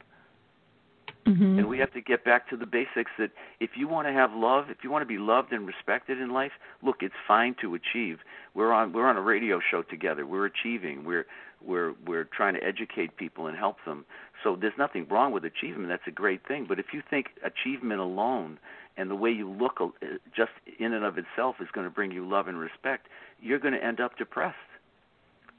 Mm-hmm. 1.26 1.60
And 1.60 1.70
we 1.70 1.80
have 1.80 1.94
to 1.94 2.02
get 2.02 2.26
back 2.26 2.50
to 2.50 2.58
the 2.58 2.66
basics 2.66 3.12
that 3.18 3.32
if 3.62 3.72
you 3.76 3.88
want 3.88 4.08
to 4.08 4.14
have 4.14 4.32
love, 4.34 4.66
if 4.70 4.78
you 4.84 4.92
want 4.92 5.04
to 5.04 5.08
be 5.08 5.18
loved 5.18 5.54
and 5.54 5.66
respected 5.66 6.20
in 6.20 6.34
life, 6.34 6.52
look, 6.82 6.98
it's 7.00 7.14
fine 7.26 7.56
to 7.62 7.76
achieve. 7.76 8.20
We're 8.54 8.74
on 8.74 8.92
we're 8.92 9.08
on 9.08 9.16
a 9.16 9.22
radio 9.22 9.62
show 9.72 9.84
together. 9.84 10.28
We're 10.28 10.46
achieving. 10.46 11.06
We're 11.06 11.26
we're 11.66 11.94
we're 12.06 12.26
trying 12.26 12.54
to 12.56 12.64
educate 12.64 13.18
people 13.18 13.48
and 13.48 13.58
help 13.58 13.78
them. 13.86 14.06
So 14.44 14.58
there's 14.60 14.74
nothing 14.78 15.08
wrong 15.10 15.32
with 15.32 15.46
achievement. 15.46 15.90
That's 15.90 16.08
a 16.08 16.12
great 16.12 16.46
thing. 16.48 16.66
But 16.68 16.80
if 16.80 16.88
you 16.94 17.02
think 17.10 17.28
achievement 17.44 18.00
alone 18.00 18.60
and 18.98 19.10
the 19.10 19.16
way 19.16 19.32
you 19.32 19.50
look 19.50 19.80
uh, 19.80 19.88
just 20.36 20.52
in 20.80 20.94
and 20.94 21.06
of 21.06 21.18
itself 21.18 21.56
is 21.62 21.68
going 21.74 21.86
to 21.86 21.92
bring 21.92 22.12
you 22.12 22.28
love 22.28 22.48
and 22.48 22.60
respect, 22.60 23.08
you're 23.42 23.60
going 23.60 23.74
to 23.74 23.84
end 23.84 24.00
up 24.00 24.18
depressed. 24.18 24.58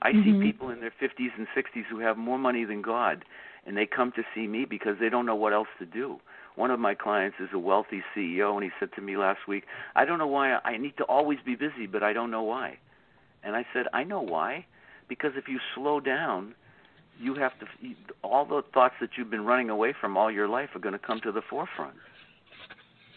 I 0.02 0.12
mm-hmm. 0.12 0.40
see 0.40 0.52
people 0.52 0.70
in 0.70 0.80
their 0.80 0.92
50s 1.00 1.30
and 1.36 1.46
60s 1.56 1.84
who 1.90 1.98
have 2.00 2.18
more 2.18 2.38
money 2.38 2.64
than 2.64 2.82
God, 2.82 3.24
and 3.66 3.76
they 3.76 3.86
come 3.86 4.12
to 4.12 4.22
see 4.34 4.46
me 4.46 4.66
because 4.66 4.96
they 5.00 5.08
don't 5.08 5.24
know 5.24 5.34
what 5.34 5.52
else 5.52 5.68
to 5.78 5.86
do. 5.86 6.20
One 6.56 6.70
of 6.70 6.78
my 6.78 6.94
clients 6.94 7.38
is 7.40 7.48
a 7.52 7.58
wealthy 7.58 8.02
CEO, 8.14 8.54
and 8.54 8.62
he 8.62 8.70
said 8.78 8.90
to 8.94 9.00
me 9.00 9.16
last 9.16 9.48
week, 9.48 9.64
I 9.96 10.04
don't 10.04 10.18
know 10.18 10.26
why 10.26 10.58
I 10.64 10.76
need 10.76 10.96
to 10.98 11.04
always 11.04 11.38
be 11.44 11.56
busy, 11.56 11.86
but 11.90 12.02
I 12.02 12.12
don't 12.12 12.30
know 12.30 12.42
why. 12.42 12.78
And 13.42 13.56
I 13.56 13.66
said, 13.72 13.86
I 13.92 14.04
know 14.04 14.20
why. 14.20 14.66
Because 15.08 15.32
if 15.36 15.48
you 15.48 15.58
slow 15.74 16.00
down, 16.00 16.54
you 17.20 17.34
have 17.34 17.52
to, 17.60 17.66
all 18.22 18.44
the 18.44 18.62
thoughts 18.72 18.94
that 19.00 19.10
you've 19.16 19.30
been 19.30 19.44
running 19.44 19.70
away 19.70 19.94
from 19.98 20.16
all 20.16 20.30
your 20.30 20.48
life 20.48 20.70
are 20.74 20.80
going 20.80 20.94
to 20.94 20.98
come 20.98 21.20
to 21.20 21.32
the 21.32 21.42
forefront. 21.42 21.94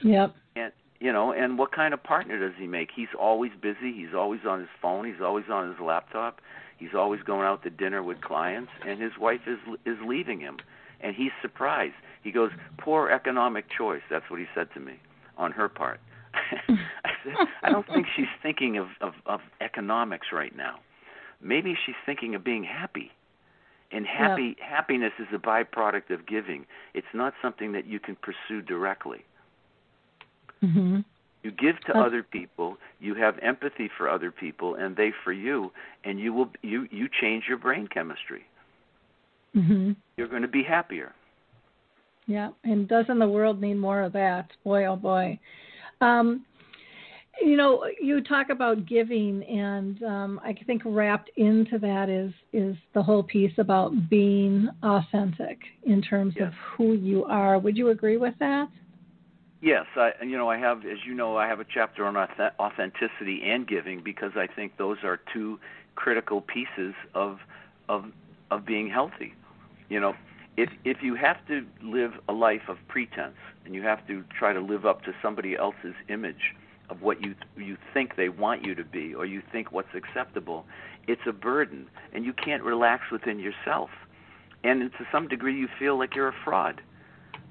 Yep. 0.04 0.36
And 0.56 0.72
you 1.00 1.12
know, 1.12 1.32
and 1.32 1.58
what 1.60 1.72
kind 1.72 1.94
of 1.94 2.02
partner 2.02 2.40
does 2.40 2.58
he 2.60 2.66
make? 2.66 2.90
He's 2.96 3.08
always 3.20 3.52
busy. 3.62 3.94
He's 3.94 4.16
always 4.16 4.42
on 4.48 4.60
his 4.60 4.70
phone. 4.82 5.06
He's 5.06 5.22
always 5.22 5.46
on 5.52 5.70
his 5.70 5.80
laptop. 5.80 6.42
He's 6.78 6.96
always 6.96 7.22
going 7.22 7.46
out 7.46 7.64
to 7.64 7.70
dinner 7.70 8.02
with 8.04 8.22
clients, 8.22 8.72
and 8.86 9.02
his 9.02 9.12
wife 9.20 9.42
is 9.48 9.60
is 9.86 9.98
leaving 10.06 10.40
him, 10.40 10.58
and 11.02 11.16
he's 11.16 11.32
surprised. 11.42 11.96
He 12.24 12.32
goes, 12.32 12.52
"Poor 12.78 13.10
economic 13.10 13.66
choice." 13.70 14.02
That's 14.10 14.30
what 14.30 14.40
he 14.40 14.46
said 14.56 14.70
to 14.74 14.80
me 14.80 15.00
on 15.38 15.52
her 15.52 15.70
part. 15.70 16.00
I 16.34 17.12
said, 17.24 17.34
"I 17.64 17.72
don't 17.72 17.88
think 17.88 18.08
she's 18.16 18.26
thinking 18.42 18.78
of, 18.78 18.88
of 19.02 19.14
of 19.26 19.42
economics 19.62 20.28
right 20.32 20.56
now. 20.56 20.80
Maybe 21.42 21.76
she's 21.86 21.96
thinking 22.06 22.36
of 22.36 22.44
being 22.44 22.64
happy." 22.64 23.12
And 23.92 24.06
happy 24.06 24.56
yep. 24.58 24.70
happiness 24.70 25.14
is 25.18 25.28
a 25.34 25.38
byproduct 25.38 26.10
of 26.10 26.26
giving. 26.28 26.66
It's 26.94 27.08
not 27.14 27.34
something 27.42 27.72
that 27.72 27.86
you 27.86 28.00
can 28.00 28.18
pursue 28.18 28.62
directly. 28.62 29.24
Mm-hmm. 30.62 31.00
You 31.44 31.52
give 31.52 31.80
to 31.86 31.98
other 31.98 32.24
people. 32.24 32.78
You 33.00 33.16
have 33.16 33.40
empathy 33.40 33.90
for 33.98 34.10
other 34.10 34.32
people, 34.32 34.76
and 34.76 34.98
they 34.98 35.14
for 35.24 35.32
you, 35.32 35.72
and 36.04 36.20
you 36.20 36.34
will 36.34 36.50
you 36.62 36.88
you 36.92 37.08
change 37.22 37.46
your 37.48 37.58
brain 37.58 37.88
chemistry. 37.88 38.44
Mm-hmm. 39.56 39.92
You're 40.18 40.28
going 40.28 40.42
to 40.42 40.48
be 40.50 40.64
happier. 40.64 41.14
Yeah, 42.26 42.50
and 42.66 42.90
doesn't 42.90 43.20
the 43.20 43.28
world 43.28 43.62
need 43.62 43.76
more 43.76 44.02
of 44.02 44.12
that? 44.14 44.50
Boy, 44.66 44.86
oh 44.86 44.98
boy. 44.98 45.40
Um, 46.02 46.46
you 47.42 47.56
know, 47.56 47.86
you 48.02 48.22
talk 48.22 48.50
about 48.50 48.86
giving, 48.86 49.44
and 49.44 50.02
um, 50.04 50.42
I 50.44 50.56
think 50.66 50.82
wrapped 50.86 51.30
into 51.38 51.78
that 51.80 52.10
is 52.10 52.34
is 52.54 52.76
the 52.94 53.04
whole 53.04 53.24
piece 53.24 53.54
about 53.58 54.10
being 54.10 54.70
authentic 54.84 55.60
in 55.84 56.02
terms 56.02 56.34
yes. 56.38 56.48
of 56.48 56.54
who 56.76 56.94
you 56.94 57.26
are. 57.26 57.60
Would 57.60 57.78
you 57.78 57.90
agree 57.90 58.18
with 58.18 58.34
that? 58.40 58.68
Yes, 59.62 59.86
I 59.96 60.12
you 60.24 60.38
know 60.38 60.50
I 60.50 60.58
have 60.58 60.80
as 60.80 61.00
you 61.06 61.14
know 61.14 61.38
I 61.38 61.48
have 61.48 61.60
a 61.60 61.66
chapter 61.66 62.06
on 62.06 62.16
authenticity 62.18 63.42
and 63.46 63.68
giving 63.68 64.02
because 64.04 64.32
I 64.36 64.48
think 64.48 64.78
those 64.78 64.98
are 65.04 65.20
two 65.34 65.60
critical 65.96 66.42
pieces 66.42 66.94
of 67.14 67.40
of 67.90 68.06
of 68.52 68.66
being 68.66 68.90
healthy. 68.90 69.34
You 69.90 70.00
know, 70.00 70.14
if 70.58 70.70
if 70.86 70.98
you 71.02 71.16
have 71.16 71.38
to 71.48 71.66
live 71.84 72.12
a 72.28 72.34
life 72.34 72.68
of 72.68 72.78
pretense 72.88 73.38
and 73.66 73.74
you 73.74 73.82
have 73.84 74.06
to 74.08 74.24
try 74.38 74.54
to 74.54 74.60
live 74.60 74.86
up 74.86 75.04
to 75.04 75.14
somebody 75.22 75.56
else's 75.56 75.96
image 76.10 76.56
of 76.90 77.02
what 77.02 77.24
you 77.24 77.36
you 77.58 77.78
think 77.94 78.16
they 78.16 78.30
want 78.30 78.66
you 78.66 78.76
to 78.76 78.84
be 78.84 79.14
or 79.14 79.26
you 79.26 79.42
think 79.52 79.72
what's 79.72 79.94
acceptable, 79.96 80.66
it's 81.08 81.22
a 81.28 81.34
burden 81.34 81.88
and 82.14 82.26
you 82.26 82.34
can't 82.34 82.64
relax 82.64 83.12
within 83.12 83.40
yourself. 83.40 83.90
And 84.64 84.92
to 84.92 85.08
some 85.12 85.28
degree 85.28 85.58
you 85.58 85.68
feel 85.80 85.98
like 85.98 86.16
you're 86.16 86.30
a 86.30 86.36
fraud 86.44 86.82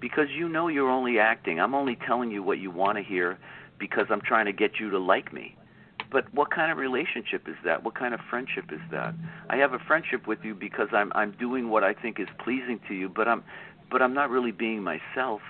because 0.01 0.27
you 0.35 0.49
know 0.49 0.69
you're 0.69 0.91
only 0.91 1.19
acting. 1.19 1.61
I'm 1.61 1.75
only 1.75 1.97
telling 2.07 2.31
you 2.31 2.43
what 2.43 2.59
you 2.59 2.71
want 2.71 2.99
to 2.99 3.05
hear 3.05 3.39
because 3.79 4.07
I'm 4.11 4.21
trying 4.21 4.47
to 4.47 4.53
get 4.53 4.79
you 4.81 4.91
to 4.91 4.99
like 4.99 5.33
me. 5.33 5.57
But 6.11 6.33
what 6.33 6.51
kind 6.51 6.71
of 6.71 6.79
relationship 6.79 7.49
is 7.49 7.57
that? 7.65 7.83
What 7.85 7.95
kind 7.95 8.15
of 8.15 8.21
friendship 8.31 8.67
is 8.73 8.81
that? 8.91 9.15
I 9.51 9.57
have 9.57 9.73
a 9.73 9.79
friendship 9.79 10.27
with 10.27 10.39
you 10.45 10.55
because 10.55 10.89
I'm 10.93 11.13
I'm 11.15 11.33
doing 11.33 11.69
what 11.69 11.83
I 11.85 11.95
think 11.95 12.21
is 12.21 12.29
pleasing 12.43 12.81
to 12.89 12.95
you, 12.95 13.09
but 13.09 13.27
I'm 13.27 13.43
but 13.91 14.03
I'm 14.03 14.15
not 14.15 14.31
really 14.31 14.53
being 14.53 14.83
myself. 14.83 15.41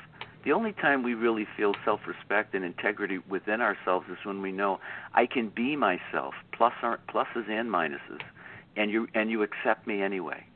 The 0.47 0.53
only 0.53 0.73
time 0.75 1.03
we 1.03 1.15
really 1.15 1.45
feel 1.57 1.75
self-respect 1.85 2.55
and 2.55 2.65
integrity 2.65 3.19
within 3.29 3.61
ourselves 3.61 4.07
is 4.09 4.17
when 4.23 4.43
we 4.43 4.53
know 4.53 4.79
I 5.13 5.27
can 5.27 5.49
be 5.49 5.75
myself, 5.75 6.35
plus 6.53 6.73
pluses 6.83 7.51
and 7.51 7.69
minuses, 7.69 8.21
and 8.77 8.89
you 8.89 9.09
and 9.13 9.29
you 9.29 9.43
accept 9.43 9.89
me 9.89 10.03
anyway. 10.03 10.47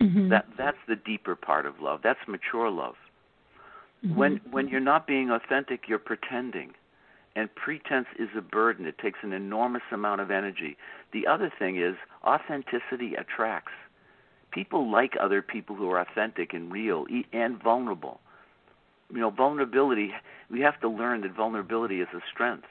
Mm-hmm. 0.00 0.30
That 0.30 0.46
that's 0.56 0.78
the 0.88 0.96
deeper 0.96 1.36
part 1.36 1.66
of 1.66 1.80
love. 1.80 2.00
That's 2.02 2.18
mature 2.26 2.70
love. 2.70 2.94
Mm-hmm. 4.02 4.16
When 4.16 4.40
when 4.50 4.68
you're 4.68 4.80
not 4.80 5.06
being 5.06 5.30
authentic, 5.30 5.82
you're 5.86 5.98
pretending. 5.98 6.72
And 7.36 7.54
pretense 7.54 8.06
is 8.18 8.30
a 8.34 8.40
burden. 8.40 8.86
It 8.86 8.96
takes 8.96 9.18
an 9.22 9.34
enormous 9.34 9.82
amount 9.92 10.22
of 10.22 10.30
energy. 10.30 10.78
The 11.12 11.26
other 11.26 11.52
thing 11.58 11.76
is 11.78 11.96
authenticity 12.24 13.16
attracts. 13.16 13.72
People 14.50 14.90
like 14.90 15.12
other 15.20 15.42
people 15.42 15.76
who 15.76 15.90
are 15.90 16.00
authentic 16.00 16.54
and 16.54 16.72
real 16.72 17.04
and 17.34 17.62
vulnerable. 17.62 18.20
You 19.14 19.20
know, 19.20 19.30
vulnerability, 19.30 20.10
we 20.50 20.60
have 20.60 20.78
to 20.80 20.88
learn 20.88 21.22
that 21.22 21.34
vulnerability 21.34 22.00
is 22.00 22.08
a 22.12 22.20
strength 22.32 22.66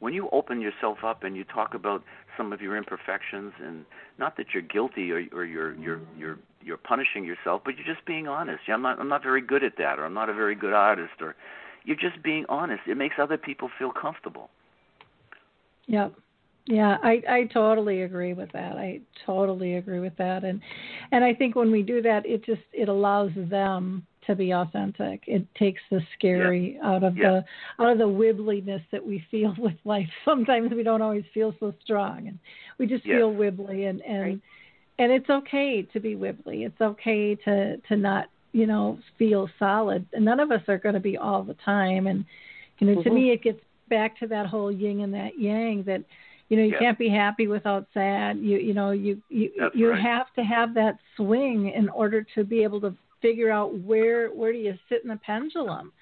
when 0.00 0.12
you 0.12 0.28
open 0.32 0.60
yourself 0.60 0.98
up 1.04 1.24
and 1.24 1.36
you 1.36 1.44
talk 1.44 1.74
about 1.74 2.02
some 2.36 2.52
of 2.52 2.60
your 2.60 2.76
imperfections 2.76 3.52
and 3.64 3.84
not 4.18 4.36
that 4.36 4.46
you're 4.52 4.62
guilty 4.62 5.10
or, 5.10 5.24
or 5.32 5.44
you're 5.44 5.74
you're 5.76 6.00
you're 6.16 6.38
you're 6.62 6.76
punishing 6.76 7.24
yourself, 7.24 7.62
but 7.64 7.74
you're 7.76 7.86
just 7.86 8.04
being 8.06 8.28
honest. 8.28 8.60
Yeah, 8.68 8.74
I'm 8.74 8.82
not 8.82 8.98
I'm 8.98 9.08
not 9.08 9.22
very 9.22 9.40
good 9.40 9.64
at 9.64 9.76
that, 9.78 9.98
or 9.98 10.04
I'm 10.04 10.14
not 10.14 10.28
a 10.28 10.34
very 10.34 10.54
good 10.54 10.72
artist, 10.72 11.14
or 11.20 11.34
you're 11.84 11.96
just 11.96 12.22
being 12.22 12.44
honest. 12.48 12.82
It 12.86 12.96
makes 12.96 13.16
other 13.18 13.36
people 13.36 13.70
feel 13.78 13.92
comfortable. 13.92 14.50
Yep. 15.86 16.14
Yeah, 16.66 16.96
I 17.02 17.22
I 17.28 17.44
totally 17.52 18.02
agree 18.02 18.32
with 18.32 18.50
that. 18.52 18.76
I 18.76 19.00
totally 19.26 19.74
agree 19.76 20.00
with 20.00 20.16
that. 20.16 20.44
And 20.44 20.60
and 21.12 21.22
I 21.22 21.34
think 21.34 21.56
when 21.56 21.70
we 21.70 21.82
do 21.82 22.00
that 22.02 22.26
it 22.26 22.44
just 22.44 22.62
it 22.72 22.88
allows 22.88 23.30
them 23.36 24.06
to 24.26 24.34
be 24.34 24.52
authentic. 24.52 25.22
It 25.26 25.46
takes 25.54 25.82
the 25.90 26.00
scary 26.16 26.76
yeah. 26.76 26.88
out 26.88 27.04
of 27.04 27.16
yeah. 27.16 27.40
the 27.78 27.84
out 27.84 27.92
of 27.92 27.98
the 27.98 28.04
wibbliness 28.04 28.82
that 28.92 29.04
we 29.04 29.24
feel 29.30 29.54
with 29.58 29.76
life. 29.84 30.08
Sometimes 30.24 30.70
we 30.72 30.82
don't 30.82 31.02
always 31.02 31.24
feel 31.32 31.54
so 31.60 31.74
strong 31.82 32.28
and 32.28 32.38
we 32.78 32.86
just 32.86 33.06
yeah. 33.06 33.16
feel 33.16 33.32
wibbly 33.32 33.88
and 33.88 34.00
and 34.02 34.22
right. 34.22 34.40
and 34.98 35.12
it's 35.12 35.30
okay 35.30 35.82
to 35.92 36.00
be 36.00 36.14
wibbly. 36.14 36.66
It's 36.66 36.80
okay 36.80 37.34
to 37.44 37.76
to 37.76 37.96
not, 37.96 38.26
you 38.52 38.66
know, 38.66 38.98
feel 39.18 39.48
solid. 39.58 40.06
And 40.12 40.24
none 40.24 40.40
of 40.40 40.50
us 40.50 40.62
are 40.68 40.78
going 40.78 40.94
to 40.94 41.00
be 41.00 41.16
all 41.16 41.42
the 41.42 41.56
time 41.64 42.06
and 42.06 42.24
you 42.78 42.88
know, 42.88 42.94
mm-hmm. 42.94 43.08
to 43.08 43.14
me 43.14 43.30
it 43.30 43.42
gets 43.42 43.60
back 43.88 44.18
to 44.18 44.26
that 44.26 44.46
whole 44.46 44.72
yin 44.72 45.00
and 45.00 45.14
that 45.14 45.38
yang 45.38 45.82
that 45.84 46.02
you 46.48 46.56
know 46.56 46.62
you 46.62 46.72
yeah. 46.72 46.78
can't 46.78 46.98
be 46.98 47.08
happy 47.08 47.46
without 47.46 47.86
sad 47.94 48.38
you 48.38 48.58
you 48.58 48.74
know 48.74 48.90
you 48.90 49.20
you 49.28 49.50
That's 49.58 49.74
you 49.74 49.90
right. 49.90 50.00
have 50.00 50.32
to 50.34 50.42
have 50.42 50.74
that 50.74 50.98
swing 51.16 51.70
in 51.70 51.88
order 51.88 52.26
to 52.34 52.44
be 52.44 52.62
able 52.62 52.80
to 52.82 52.94
figure 53.24 53.50
out 53.50 53.78
where 53.80 54.28
where 54.28 54.52
do 54.52 54.58
you 54.58 54.74
sit 54.88 55.02
in 55.02 55.08
the 55.08 55.16
pendulum 55.24 55.92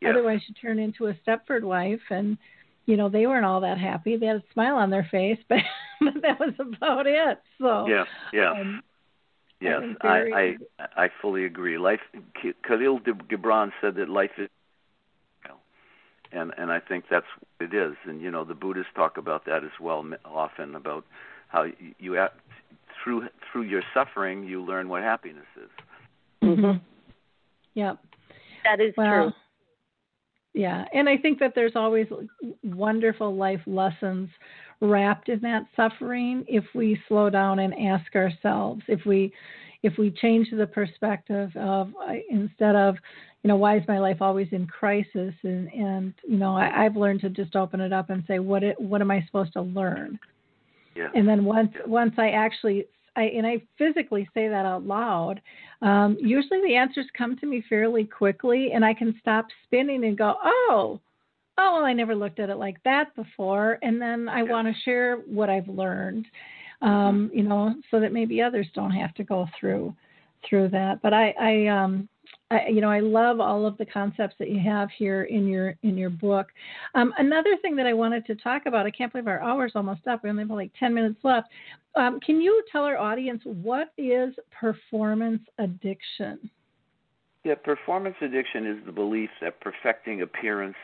yeah. 0.00 0.10
otherwise 0.10 0.40
you 0.46 0.54
turn 0.54 0.78
into 0.78 1.06
a 1.06 1.14
stepford 1.26 1.62
wife 1.62 2.00
and 2.10 2.38
you 2.86 2.96
know 2.96 3.08
they 3.08 3.26
weren't 3.26 3.44
all 3.44 3.60
that 3.60 3.78
happy 3.78 4.16
they 4.16 4.26
had 4.26 4.36
a 4.36 4.52
smile 4.52 4.76
on 4.76 4.90
their 4.90 5.08
face 5.10 5.38
but, 5.48 5.58
but 6.00 6.14
that 6.22 6.38
was 6.38 6.54
about 6.60 7.06
it 7.06 7.40
so 7.58 7.86
yeah 7.88 8.04
yeah 8.32 8.52
um, 8.52 8.82
yes 9.60 9.82
I, 10.02 10.08
I, 10.08 10.56
I 10.78 11.04
i 11.04 11.08
fully 11.20 11.44
agree 11.44 11.78
life 11.78 12.00
Kahlil 12.64 13.00
Gibran 13.02 13.72
said 13.80 13.96
that 13.96 14.08
life 14.08 14.30
is 14.38 14.48
and 16.32 16.52
and 16.58 16.70
I 16.70 16.80
think 16.80 17.04
that's 17.10 17.26
what 17.38 17.72
it 17.72 17.74
is. 17.74 17.94
And 18.04 18.20
you 18.20 18.30
know, 18.30 18.44
the 18.44 18.54
Buddhists 18.54 18.92
talk 18.94 19.16
about 19.16 19.46
that 19.46 19.64
as 19.64 19.70
well 19.80 20.04
often 20.24 20.74
about 20.74 21.04
how 21.48 21.64
you, 21.64 21.94
you 21.98 22.26
through 23.02 23.28
through 23.50 23.62
your 23.62 23.82
suffering 23.94 24.44
you 24.44 24.62
learn 24.62 24.88
what 24.88 25.02
happiness 25.02 25.46
is. 25.56 25.70
Mm-hmm. 26.42 26.78
Yep. 27.74 27.98
That 28.64 28.80
is 28.80 28.94
well, 28.96 29.24
true. 29.24 29.32
Yeah, 30.54 30.84
and 30.92 31.08
I 31.08 31.16
think 31.16 31.38
that 31.38 31.52
there's 31.54 31.76
always 31.76 32.06
wonderful 32.64 33.36
life 33.36 33.60
lessons 33.66 34.28
wrapped 34.80 35.28
in 35.28 35.40
that 35.40 35.64
suffering 35.76 36.44
if 36.48 36.64
we 36.74 37.00
slow 37.08 37.30
down 37.30 37.58
and 37.60 37.74
ask 37.74 38.14
ourselves 38.14 38.82
if 38.88 39.04
we 39.04 39.32
if 39.82 39.96
we 39.98 40.10
change 40.10 40.48
the 40.50 40.66
perspective 40.66 41.50
of 41.56 41.92
uh, 42.02 42.14
instead 42.30 42.76
of 42.76 42.96
you 43.42 43.48
know 43.48 43.56
why 43.56 43.76
is 43.76 43.82
my 43.88 43.98
life 43.98 44.18
always 44.20 44.48
in 44.52 44.66
crisis 44.66 45.34
and 45.42 45.72
and 45.72 46.14
you 46.26 46.36
know 46.36 46.56
I, 46.56 46.84
i've 46.84 46.96
learned 46.96 47.20
to 47.22 47.30
just 47.30 47.56
open 47.56 47.80
it 47.80 47.92
up 47.92 48.10
and 48.10 48.22
say 48.26 48.38
what 48.38 48.62
it 48.62 48.80
what 48.80 49.00
am 49.00 49.10
i 49.10 49.24
supposed 49.26 49.52
to 49.54 49.62
learn 49.62 50.18
yeah. 50.94 51.08
and 51.14 51.28
then 51.28 51.44
once 51.44 51.72
once 51.86 52.14
i 52.18 52.30
actually 52.30 52.86
I, 53.18 53.24
and 53.36 53.46
I 53.46 53.62
physically 53.76 54.28
say 54.32 54.48
that 54.48 54.64
out 54.64 54.86
loud. 54.86 55.40
Um, 55.82 56.16
usually, 56.20 56.60
the 56.62 56.76
answers 56.76 57.06
come 57.16 57.36
to 57.38 57.46
me 57.46 57.64
fairly 57.68 58.04
quickly, 58.04 58.72
and 58.72 58.84
I 58.84 58.94
can 58.94 59.14
stop 59.20 59.46
spinning 59.64 60.04
and 60.04 60.16
go, 60.16 60.36
"Oh, 60.44 61.00
oh, 61.58 61.74
well, 61.74 61.84
I 61.84 61.92
never 61.92 62.14
looked 62.14 62.40
at 62.40 62.50
it 62.50 62.56
like 62.56 62.82
that 62.84 63.14
before." 63.16 63.78
And 63.82 64.00
then 64.00 64.28
I 64.28 64.42
want 64.42 64.68
to 64.68 64.82
share 64.84 65.16
what 65.26 65.50
I've 65.50 65.68
learned, 65.68 66.26
Mm-hmm. 66.82 66.88
um, 66.88 67.30
you 67.34 67.42
know, 67.42 67.74
so 67.90 67.98
that 68.00 68.12
maybe 68.12 68.40
others 68.40 68.66
don't 68.74 68.92
have 68.92 69.12
to 69.14 69.24
go 69.24 69.48
through 69.58 69.94
through 70.48 70.68
that. 70.68 71.02
But 71.02 71.12
I, 71.12 71.34
I 71.40 71.66
um, 71.66 72.08
I, 72.50 72.68
you 72.68 72.80
know, 72.80 72.90
I 72.90 73.00
love 73.00 73.40
all 73.40 73.66
of 73.66 73.76
the 73.76 73.84
concepts 73.84 74.34
that 74.38 74.48
you 74.48 74.58
have 74.60 74.88
here 74.96 75.24
in 75.24 75.46
your 75.46 75.76
in 75.82 75.98
your 75.98 76.10
book. 76.10 76.48
Um, 76.94 77.12
another 77.18 77.56
thing 77.60 77.76
that 77.76 77.86
I 77.86 77.92
wanted 77.92 78.24
to 78.26 78.34
talk 78.36 78.62
about, 78.66 78.86
I 78.86 78.90
can't 78.90 79.12
believe 79.12 79.28
our 79.28 79.42
hour's 79.42 79.72
almost 79.74 80.06
up. 80.06 80.22
We 80.22 80.30
only 80.30 80.44
have 80.44 80.50
like 80.50 80.72
ten 80.78 80.94
minutes 80.94 81.18
left. 81.22 81.48
Um, 81.94 82.20
can 82.20 82.40
you 82.40 82.62
tell 82.72 82.84
our 82.84 82.96
audience 82.96 83.42
what 83.44 83.92
is 83.98 84.34
performance 84.58 85.42
addiction? 85.58 86.50
Yeah, 87.44 87.54
performance 87.56 88.16
addiction 88.22 88.66
is 88.66 88.78
the 88.86 88.92
belief 88.92 89.30
that 89.42 89.60
perfecting 89.60 90.22
appearance 90.22 90.76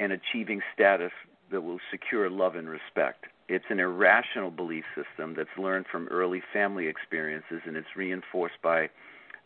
and 0.00 0.12
achieving 0.12 0.60
status 0.74 1.12
that 1.50 1.60
will 1.60 1.80
secure 1.90 2.30
love 2.30 2.56
and 2.56 2.68
respect. 2.68 3.26
It's 3.48 3.64
an 3.70 3.80
irrational 3.80 4.50
belief 4.50 4.84
system 4.94 5.34
that's 5.34 5.48
learned 5.58 5.86
from 5.90 6.08
early 6.08 6.42
family 6.52 6.86
experiences, 6.86 7.60
and 7.66 7.76
it's 7.76 7.88
reinforced 7.96 8.60
by 8.62 8.90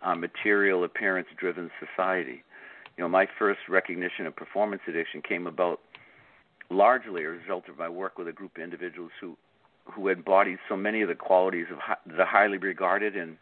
uh, 0.03 0.15
material 0.15 0.85
appearance 0.85 1.29
driven 1.37 1.71
society. 1.79 2.43
You 2.97 3.05
know, 3.05 3.09
my 3.09 3.27
first 3.39 3.61
recognition 3.69 4.27
of 4.27 4.37
performance 4.37 4.83
addiction 4.87 5.23
came 5.23 5.47
about 5.47 5.81
largely 6.71 7.23
as 7.23 7.27
a 7.27 7.31
result 7.31 7.69
of 7.69 7.79
my 7.79 7.89
work 7.89 8.19
with 8.19 8.29
a 8.29 8.33
group 8.33 8.57
of 8.57 8.63
individuals 8.63 9.11
who 9.21 9.37
who 9.85 10.09
embodied 10.09 10.59
so 10.69 10.77
many 10.77 11.03
of 11.03 11.09
the 11.09 11.15
qualities 11.15 11.67
of 11.73 11.79
hi- 11.79 11.97
the 12.07 12.25
highly 12.25 12.57
regarded 12.57 13.17
in 13.17 13.37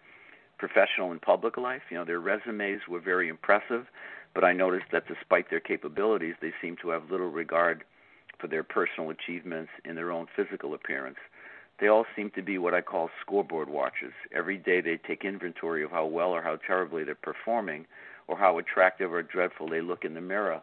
professional 0.59 1.11
and 1.11 1.21
public 1.21 1.59
life. 1.59 1.83
You 1.91 1.99
know, 1.99 2.05
their 2.05 2.21
resumes 2.21 2.81
were 2.89 3.01
very 3.01 3.29
impressive, 3.29 3.87
but 4.35 4.43
I 4.43 4.53
noticed 4.53 4.87
that 4.93 5.07
despite 5.07 5.51
their 5.51 5.61
capabilities, 5.61 6.35
they 6.41 6.53
seemed 6.63 6.79
to 6.81 6.91
have 6.91 7.11
little 7.11 7.31
regard 7.31 7.85
for 8.39 8.47
their 8.47 8.63
personal 8.63 9.11
achievements 9.11 9.71
in 9.85 9.97
their 9.97 10.11
own 10.11 10.27
physical 10.35 10.73
appearance. 10.73 11.19
They 11.81 11.89
all 11.89 12.05
seem 12.15 12.31
to 12.33 12.43
be 12.43 12.59
what 12.59 12.75
I 12.75 12.83
call 12.83 13.11
scoreboard 13.21 13.71
watchers. 13.71 14.13
Every 14.35 14.59
day 14.59 14.81
they 14.81 14.99
take 14.99 15.25
inventory 15.25 15.83
of 15.83 15.91
how 15.91 16.05
well 16.05 16.31
or 16.31 16.43
how 16.43 16.57
terribly 16.57 17.05
they're 17.05 17.15
performing, 17.15 17.87
or 18.29 18.37
how 18.37 18.59
attractive 18.59 19.13
or 19.13 19.23
dreadful 19.23 19.69
they 19.69 19.81
look 19.81 20.05
in 20.05 20.15
the 20.15 20.21
mirror. 20.21 20.61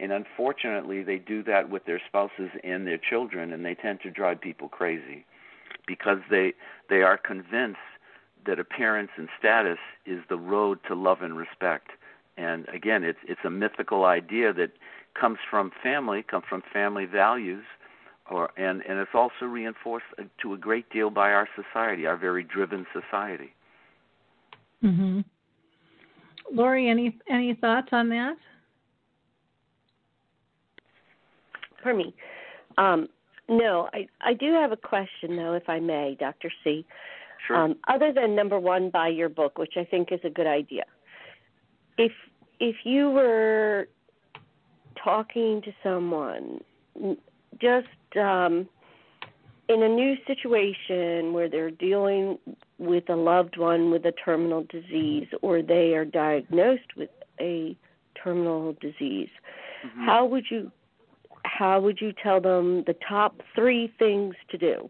And 0.00 0.12
unfortunately, 0.12 1.02
they 1.02 1.18
do 1.18 1.42
that 1.44 1.68
with 1.68 1.84
their 1.84 2.00
spouses 2.06 2.50
and 2.64 2.86
their 2.86 2.98
children, 2.98 3.52
and 3.52 3.64
they 3.64 3.74
tend 3.74 4.00
to 4.02 4.10
drive 4.10 4.40
people 4.40 4.68
crazy 4.68 5.24
because 5.86 6.18
they 6.30 6.54
they 6.88 7.02
are 7.02 7.18
convinced 7.18 7.78
that 8.46 8.58
appearance 8.58 9.10
and 9.16 9.28
status 9.38 9.78
is 10.06 10.20
the 10.28 10.38
road 10.38 10.78
to 10.88 10.94
love 10.94 11.22
and 11.22 11.36
respect. 11.36 11.90
And 12.36 12.68
again, 12.68 13.04
it's 13.04 13.18
it's 13.26 13.44
a 13.44 13.50
mythical 13.50 14.04
idea 14.04 14.52
that 14.54 14.72
comes 15.14 15.38
from 15.50 15.70
family, 15.82 16.22
comes 16.22 16.44
from 16.48 16.62
family 16.72 17.04
values, 17.04 17.64
or 18.30 18.50
and 18.56 18.82
and 18.88 18.98
it's 18.98 19.10
also 19.14 19.46
reinforced 19.46 20.06
to 20.40 20.54
a 20.54 20.56
great 20.56 20.88
deal 20.90 21.10
by 21.10 21.32
our 21.32 21.48
society, 21.56 22.06
our 22.06 22.16
very 22.16 22.44
driven 22.44 22.86
society. 22.92 23.52
Mm-hmm. 24.82 25.20
Lori, 26.52 26.88
any 26.88 27.18
any 27.30 27.54
thoughts 27.54 27.88
on 27.92 28.08
that? 28.10 28.36
For 31.82 31.94
me, 31.94 32.14
um, 32.78 33.08
no. 33.48 33.88
I 33.92 34.06
I 34.20 34.34
do 34.34 34.52
have 34.52 34.72
a 34.72 34.76
question 34.76 35.36
though, 35.36 35.54
if 35.54 35.68
I 35.68 35.80
may, 35.80 36.16
Dr. 36.18 36.50
C. 36.62 36.86
Sure. 37.46 37.56
Um, 37.56 37.76
other 37.88 38.12
than 38.12 38.36
number 38.36 38.58
one, 38.58 38.90
buy 38.90 39.08
your 39.08 39.28
book, 39.28 39.58
which 39.58 39.74
I 39.76 39.84
think 39.84 40.12
is 40.12 40.20
a 40.22 40.30
good 40.30 40.46
idea. 40.46 40.84
If 41.98 42.12
if 42.60 42.76
you 42.84 43.10
were 43.10 43.88
talking 45.02 45.60
to 45.62 45.72
someone, 45.82 46.60
just 47.60 47.88
um, 48.16 48.68
in 49.68 49.82
a 49.82 49.88
new 49.88 50.16
situation 50.26 51.32
where 51.32 51.48
they're 51.48 51.70
dealing 51.70 52.38
with 52.78 53.08
a 53.08 53.16
loved 53.16 53.56
one 53.56 53.90
with 53.90 54.04
a 54.04 54.12
terminal 54.12 54.64
disease, 54.68 55.28
or 55.40 55.62
they 55.62 55.94
are 55.94 56.04
diagnosed 56.04 56.96
with 56.96 57.10
a 57.40 57.76
terminal 58.22 58.74
disease, 58.80 59.30
mm-hmm. 59.86 60.04
how 60.04 60.24
would 60.24 60.44
you 60.50 60.70
how 61.44 61.80
would 61.80 62.00
you 62.00 62.12
tell 62.22 62.40
them 62.40 62.84
the 62.86 62.94
top 63.08 63.40
three 63.54 63.92
things 63.98 64.34
to 64.50 64.58
do? 64.58 64.88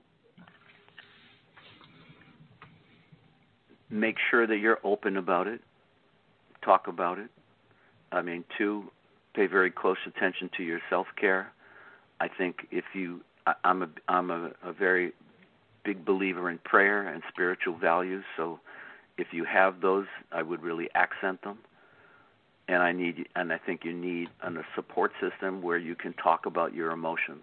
Make 3.91 4.17
sure 4.31 4.47
that 4.47 4.59
you're 4.59 4.79
open 4.85 5.17
about 5.17 5.47
it. 5.47 5.61
Talk 6.65 6.89
about 6.89 7.19
it. 7.19 7.31
I 8.11 8.23
mean, 8.23 8.45
two, 8.57 8.85
pay 9.35 9.47
very 9.47 9.71
close 9.71 9.97
attention 10.07 10.51
to 10.57 10.63
your 10.63 10.81
self 10.89 11.07
care. 11.19 11.53
I 12.23 12.29
think 12.29 12.69
if 12.71 12.85
you, 12.95 13.21
I, 13.49 13.55
I'm 13.65 13.83
a, 13.83 13.89
I'm 14.07 14.31
a, 14.31 14.53
a 14.63 14.73
very 14.73 15.13
big 15.85 16.05
believer 16.05 16.49
in 16.49 16.59
prayer 16.59 17.09
and 17.09 17.21
spiritual 17.29 17.77
values. 17.77 18.25
So, 18.37 18.61
if 19.19 19.27
you 19.33 19.45
have 19.45 19.81
those, 19.81 20.07
I 20.31 20.43
would 20.43 20.63
really 20.63 20.89
accent 20.95 21.43
them. 21.43 21.59
And 22.69 22.81
I 22.83 22.93
need, 22.93 23.29
and 23.35 23.53
I 23.53 23.59
think 23.59 23.85
you 23.85 23.93
need 23.93 24.29
a 24.41 24.53
support 24.77 25.11
system 25.21 25.63
where 25.63 25.77
you 25.79 25.97
can 25.97 26.13
talk 26.15 26.47
about 26.47 26.73
your 26.75 26.93
emotions. 26.93 27.43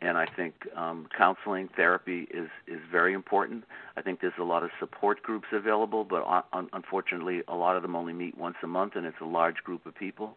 And 0.00 0.16
I 0.16 0.26
think 0.26 0.54
um, 0.74 1.08
counseling, 1.16 1.68
therapy 1.76 2.26
is 2.30 2.48
is 2.66 2.80
very 2.90 3.12
important. 3.12 3.64
I 3.98 4.02
think 4.02 4.20
there's 4.20 4.40
a 4.40 4.44
lot 4.44 4.62
of 4.62 4.70
support 4.80 5.22
groups 5.22 5.48
available, 5.52 6.04
but 6.04 6.22
un- 6.52 6.70
unfortunately, 6.72 7.42
a 7.48 7.54
lot 7.54 7.76
of 7.76 7.82
them 7.82 7.94
only 7.94 8.14
meet 8.14 8.36
once 8.36 8.56
a 8.62 8.66
month, 8.66 8.96
and 8.96 9.06
it's 9.06 9.20
a 9.20 9.30
large 9.40 9.58
group 9.62 9.86
of 9.86 9.94
people. 9.94 10.36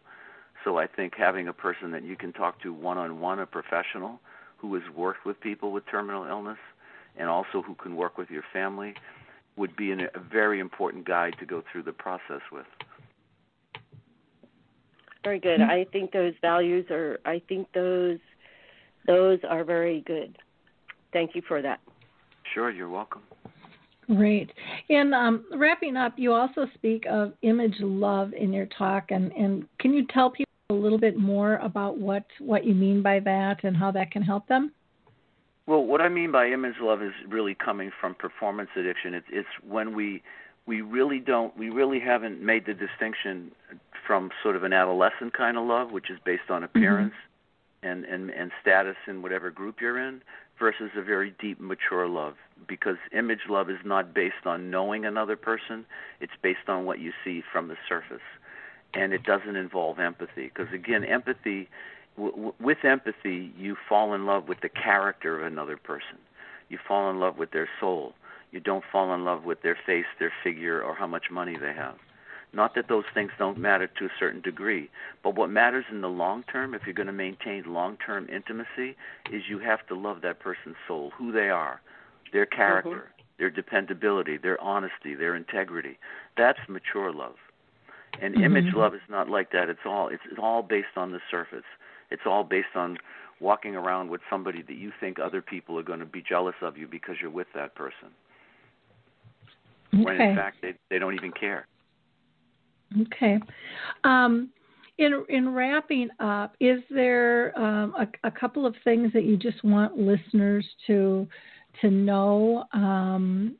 So 0.64 0.78
I 0.78 0.86
think 0.86 1.14
having 1.16 1.48
a 1.48 1.52
person 1.52 1.90
that 1.92 2.04
you 2.04 2.16
can 2.16 2.32
talk 2.32 2.60
to 2.62 2.72
one 2.72 2.98
on 2.98 3.20
one, 3.20 3.38
a 3.38 3.46
professional 3.46 4.20
who 4.58 4.74
has 4.74 4.82
worked 4.94 5.24
with 5.24 5.40
people 5.40 5.72
with 5.72 5.84
terminal 5.90 6.24
illness, 6.24 6.58
and 7.16 7.28
also 7.28 7.62
who 7.62 7.74
can 7.74 7.96
work 7.96 8.18
with 8.18 8.30
your 8.30 8.44
family, 8.52 8.94
would 9.56 9.74
be 9.74 9.90
an, 9.90 10.00
a 10.00 10.20
very 10.20 10.60
important 10.60 11.06
guide 11.06 11.34
to 11.40 11.46
go 11.46 11.62
through 11.70 11.82
the 11.82 11.92
process 11.92 12.40
with. 12.52 12.66
Very 15.24 15.38
good. 15.38 15.60
I 15.60 15.84
think 15.92 16.12
those 16.12 16.32
values 16.40 16.86
are. 16.90 17.20
I 17.26 17.42
think 17.48 17.68
those 17.74 18.18
those 19.06 19.38
are 19.48 19.64
very 19.64 20.00
good. 20.02 20.38
thank 21.12 21.34
you 21.34 21.42
for 21.46 21.60
that. 21.62 21.80
Sure, 22.54 22.70
you're 22.70 22.88
welcome. 22.88 23.22
Great. 24.06 24.50
And 24.88 25.14
um, 25.14 25.44
wrapping 25.52 25.96
up, 25.96 26.14
you 26.16 26.32
also 26.32 26.66
speak 26.74 27.04
of 27.08 27.32
image 27.42 27.76
love 27.80 28.32
in 28.32 28.52
your 28.52 28.66
talk, 28.66 29.10
and, 29.10 29.30
and 29.32 29.66
can 29.78 29.92
you 29.92 30.06
tell 30.06 30.30
people 30.30 30.49
a 30.70 30.72
little 30.72 30.98
bit 30.98 31.18
more 31.18 31.56
about 31.56 31.98
what, 31.98 32.24
what 32.38 32.64
you 32.64 32.74
mean 32.74 33.02
by 33.02 33.20
that 33.20 33.64
and 33.64 33.76
how 33.76 33.90
that 33.90 34.10
can 34.10 34.22
help 34.22 34.46
them? 34.46 34.72
Well, 35.66 35.84
what 35.84 36.00
I 36.00 36.08
mean 36.08 36.32
by 36.32 36.46
image 36.48 36.76
love 36.80 37.02
is 37.02 37.12
really 37.28 37.54
coming 37.54 37.90
from 38.00 38.14
performance 38.14 38.70
addiction. 38.76 39.14
It's, 39.14 39.26
it's 39.30 39.48
when 39.66 39.94
we 39.94 40.22
we 40.66 40.80
really 40.82 41.18
don't 41.18 41.56
we 41.56 41.70
really 41.70 42.00
haven't 42.00 42.40
made 42.40 42.66
the 42.66 42.74
distinction 42.74 43.52
from 44.06 44.30
sort 44.42 44.56
of 44.56 44.64
an 44.64 44.72
adolescent 44.72 45.32
kind 45.32 45.56
of 45.56 45.66
love, 45.66 45.90
which 45.90 46.10
is 46.10 46.18
based 46.24 46.50
on 46.50 46.64
appearance 46.64 47.14
mm-hmm. 47.84 47.88
and, 47.88 48.04
and 48.04 48.30
and 48.30 48.50
status 48.60 48.96
in 49.06 49.22
whatever 49.22 49.50
group 49.50 49.80
you're 49.80 49.98
in, 49.98 50.22
versus 50.58 50.90
a 50.96 51.02
very 51.02 51.34
deep, 51.40 51.60
mature 51.60 52.06
love. 52.06 52.34
Because 52.68 52.96
image 53.12 53.40
love 53.48 53.70
is 53.70 53.78
not 53.84 54.14
based 54.14 54.46
on 54.46 54.70
knowing 54.70 55.04
another 55.04 55.36
person; 55.36 55.86
it's 56.20 56.32
based 56.42 56.68
on 56.68 56.84
what 56.84 56.98
you 56.98 57.12
see 57.24 57.42
from 57.52 57.68
the 57.68 57.76
surface, 57.88 58.26
and 58.94 59.12
it 59.12 59.22
doesn't 59.22 59.56
involve 59.56 59.98
empathy. 59.98 60.50
Because 60.54 60.72
again, 60.72 61.04
empathy, 61.04 61.68
w- 62.16 62.52
with 62.60 62.84
empathy, 62.84 63.52
you 63.56 63.76
fall 63.88 64.14
in 64.14 64.26
love 64.26 64.48
with 64.48 64.60
the 64.60 64.68
character 64.68 65.40
of 65.40 65.46
another 65.46 65.76
person. 65.76 66.18
You 66.68 66.78
fall 66.86 67.10
in 67.10 67.20
love 67.20 67.38
with 67.38 67.50
their 67.50 67.68
soul. 67.80 68.14
You 68.52 68.60
don't 68.60 68.84
fall 68.90 69.14
in 69.14 69.24
love 69.24 69.44
with 69.44 69.62
their 69.62 69.76
face, 69.86 70.06
their 70.18 70.32
figure, 70.42 70.82
or 70.82 70.94
how 70.94 71.06
much 71.06 71.30
money 71.30 71.56
they 71.56 71.72
have. 71.72 71.96
Not 72.52 72.74
that 72.74 72.88
those 72.88 73.04
things 73.14 73.30
don't 73.38 73.58
matter 73.58 73.86
to 73.86 74.04
a 74.06 74.10
certain 74.18 74.40
degree, 74.40 74.90
but 75.22 75.36
what 75.36 75.50
matters 75.50 75.84
in 75.90 76.00
the 76.00 76.08
long 76.08 76.42
term, 76.42 76.74
if 76.74 76.82
you're 76.84 76.94
going 76.94 77.06
to 77.06 77.12
maintain 77.12 77.72
long 77.72 77.96
term 78.04 78.28
intimacy, 78.28 78.96
is 79.30 79.42
you 79.48 79.60
have 79.60 79.86
to 79.86 79.94
love 79.94 80.22
that 80.22 80.40
person's 80.40 80.76
soul, 80.88 81.12
who 81.16 81.30
they 81.30 81.48
are, 81.48 81.80
their 82.32 82.46
character, 82.46 82.90
mm-hmm. 82.90 83.22
their 83.38 83.50
dependability, 83.50 84.36
their 84.36 84.60
honesty, 84.60 85.14
their 85.14 85.36
integrity. 85.36 85.96
That's 86.36 86.58
mature 86.68 87.12
love. 87.12 87.36
And 88.20 88.34
mm-hmm. 88.34 88.44
image 88.44 88.74
love 88.74 88.94
is 88.94 89.00
not 89.08 89.28
like 89.28 89.52
that. 89.52 89.68
It's 89.68 89.80
all 89.86 90.08
it's, 90.08 90.22
it's 90.30 90.40
all 90.40 90.62
based 90.62 90.96
on 90.96 91.12
the 91.12 91.20
surface. 91.30 91.64
It's 92.10 92.22
all 92.26 92.44
based 92.44 92.74
on 92.74 92.98
walking 93.40 93.74
around 93.74 94.10
with 94.10 94.20
somebody 94.28 94.62
that 94.62 94.76
you 94.76 94.92
think 95.00 95.18
other 95.18 95.40
people 95.40 95.78
are 95.78 95.82
going 95.82 96.00
to 96.00 96.06
be 96.06 96.22
jealous 96.26 96.56
of 96.60 96.76
you 96.76 96.86
because 96.86 97.16
you're 97.20 97.30
with 97.30 97.46
that 97.54 97.74
person. 97.74 98.08
Okay. 99.94 100.04
When 100.04 100.20
in 100.20 100.36
fact 100.36 100.58
they 100.62 100.74
they 100.90 100.98
don't 100.98 101.14
even 101.14 101.32
care. 101.32 101.66
Okay. 103.02 103.38
Um, 104.04 104.50
in 104.98 105.24
in 105.28 105.54
wrapping 105.54 106.08
up, 106.20 106.54
is 106.60 106.80
there 106.90 107.58
um, 107.58 107.94
a, 107.98 108.28
a, 108.28 108.30
couple 108.30 108.66
of 108.66 108.74
things 108.84 109.12
that 109.14 109.24
you 109.24 109.36
just 109.36 109.64
want 109.64 109.96
listeners 109.96 110.66
to 110.86 111.26
to 111.80 111.90
know 111.90 112.64
um, 112.72 113.56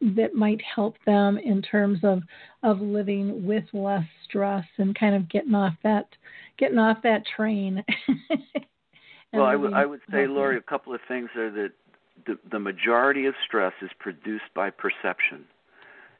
that 0.00 0.34
might 0.34 0.60
help 0.62 0.96
them 1.04 1.38
in 1.38 1.62
terms 1.62 1.98
of 2.02 2.22
of 2.62 2.80
living 2.80 3.46
with 3.46 3.64
less 3.72 4.04
stress 4.24 4.64
and 4.78 4.98
kind 4.98 5.14
of 5.14 5.28
getting 5.28 5.54
off 5.54 5.74
that 5.82 6.08
getting 6.58 6.78
off 6.78 6.98
that 7.02 7.22
train? 7.36 7.84
well, 9.32 9.44
I, 9.44 9.52
w- 9.52 9.74
I 9.74 9.84
would 9.86 10.00
say, 10.10 10.26
Lori, 10.26 10.56
a 10.56 10.62
couple 10.62 10.94
of 10.94 11.00
things 11.08 11.30
are 11.36 11.50
that 11.50 11.72
the, 12.26 12.38
the 12.50 12.58
majority 12.58 13.26
of 13.26 13.34
stress 13.46 13.72
is 13.82 13.90
produced 13.98 14.44
by 14.54 14.70
perception, 14.70 15.44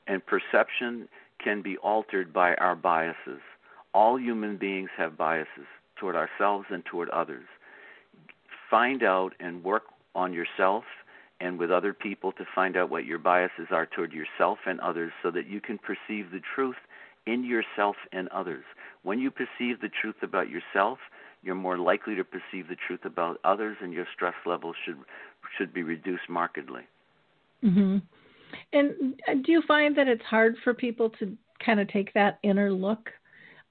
and 0.07 0.23
perception 0.25 1.09
can 1.43 1.63
be 1.63 1.77
altered 1.79 2.33
by 2.33 2.55
our 2.57 2.77
biases. 2.77 3.41
All 3.93 4.19
human 4.19 4.57
beings 4.57 4.91
have 4.97 5.17
biases 5.17 5.67
toward 5.97 6.17
ourselves 6.17 6.67
and 6.71 6.85
toward 6.85 7.09
others. 7.11 7.45
Find 8.71 9.03
out 9.03 9.33
and 9.41 9.65
work 9.65 9.85
on 10.15 10.33
yourself 10.33 10.85
and 11.41 11.59
with 11.59 11.71
other 11.71 11.93
people 11.93 12.33
to 12.33 12.45
find 12.55 12.77
out 12.77 12.91
what 12.91 13.07
your 13.07 13.19
biases 13.19 13.69
are 13.71 13.87
toward 13.87 14.13
yourself 14.13 14.59
and 14.67 14.79
others 14.81 15.13
so 15.23 15.31
that 15.31 15.47
you 15.47 15.61
can 15.61 15.79
perceive 15.79 16.31
the 16.31 16.41
truth 16.55 16.77
in 17.27 17.45
yourself 17.45 17.97
and 18.13 18.29
others. 18.29 18.65
When 19.03 19.19
you 19.19 19.31
perceive 19.31 19.81
the 19.81 19.91
truth 20.01 20.17
about 20.23 20.49
yourself, 20.51 20.99
you're 21.43 21.55
more 21.55 21.79
likely 21.79 22.15
to 22.17 22.25
perceive 22.25 22.69
the 22.69 22.77
truth 22.87 23.05
about 23.05 23.41
others 23.45 23.77
and 23.81 23.93
your 23.93 24.07
stress 24.15 24.35
levels 24.45 24.77
should 24.85 24.99
should 25.57 25.73
be 25.73 25.83
reduced 25.83 26.29
markedly. 26.29 26.83
Mhm. 27.65 28.03
And 28.73 29.21
uh, 29.27 29.35
do 29.35 29.53
you 29.53 29.63
find 29.63 29.97
that 29.97 30.09
it's 30.09 30.25
hard 30.25 30.57
for 30.63 30.75
people 30.75 31.11
to 31.19 31.37
kind 31.65 31.81
of 31.81 31.89
take 31.89 32.13
that 32.15 32.39
inner 32.43 32.73
look? 32.73 33.11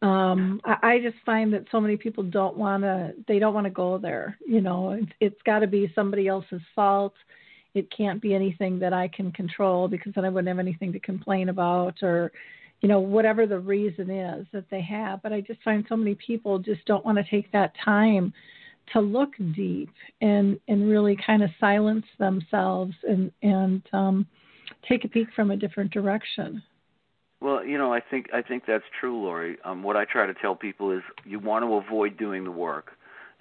Um, 0.01 0.61
I, 0.63 0.77
I 0.93 0.99
just 0.99 1.17
find 1.25 1.53
that 1.53 1.65
so 1.71 1.81
many 1.81 1.97
people 1.97 2.23
don't 2.23 2.57
want 2.57 2.83
to. 2.83 3.13
They 3.27 3.39
don't 3.39 3.53
want 3.53 3.65
to 3.65 3.71
go 3.71 3.97
there. 3.97 4.37
You 4.47 4.61
know, 4.61 4.91
it's, 4.91 5.11
it's 5.19 5.41
got 5.43 5.59
to 5.59 5.67
be 5.67 5.91
somebody 5.93 6.27
else's 6.27 6.61
fault. 6.73 7.13
It 7.73 7.89
can't 7.95 8.21
be 8.21 8.33
anything 8.33 8.79
that 8.79 8.93
I 8.93 9.07
can 9.07 9.31
control 9.31 9.87
because 9.87 10.13
then 10.15 10.25
I 10.25 10.29
wouldn't 10.29 10.47
have 10.47 10.59
anything 10.59 10.91
to 10.93 10.99
complain 10.99 11.49
about, 11.49 12.01
or 12.01 12.31
you 12.81 12.89
know, 12.89 12.99
whatever 12.99 13.45
the 13.45 13.59
reason 13.59 14.09
is 14.09 14.47
that 14.53 14.69
they 14.71 14.81
have. 14.81 15.21
But 15.21 15.33
I 15.33 15.41
just 15.41 15.61
find 15.63 15.85
so 15.87 15.97
many 15.97 16.15
people 16.15 16.59
just 16.59 16.85
don't 16.85 17.05
want 17.05 17.17
to 17.17 17.29
take 17.29 17.51
that 17.51 17.73
time 17.83 18.33
to 18.93 18.99
look 18.99 19.31
deep 19.55 19.91
and 20.21 20.59
and 20.67 20.89
really 20.89 21.17
kind 21.25 21.43
of 21.43 21.49
silence 21.59 22.05
themselves 22.17 22.93
and 23.07 23.31
and 23.43 23.83
um 23.93 24.25
take 24.87 25.03
a 25.05 25.07
peek 25.07 25.27
from 25.35 25.51
a 25.51 25.57
different 25.57 25.91
direction. 25.91 26.61
Well, 27.41 27.63
you 27.63 27.77
know, 27.77 27.93
I 27.93 28.01
think 28.01 28.27
I 28.33 28.41
think 28.41 28.63
that's 28.67 28.83
true, 28.99 29.21
Lori. 29.21 29.57
Um, 29.63 29.83
what 29.83 29.95
I 29.95 30.05
try 30.05 30.25
to 30.25 30.33
tell 30.33 30.55
people 30.55 30.91
is 30.91 31.01
you 31.25 31.39
want 31.39 31.63
to 31.63 31.75
avoid 31.75 32.17
doing 32.17 32.43
the 32.43 32.51
work, 32.51 32.91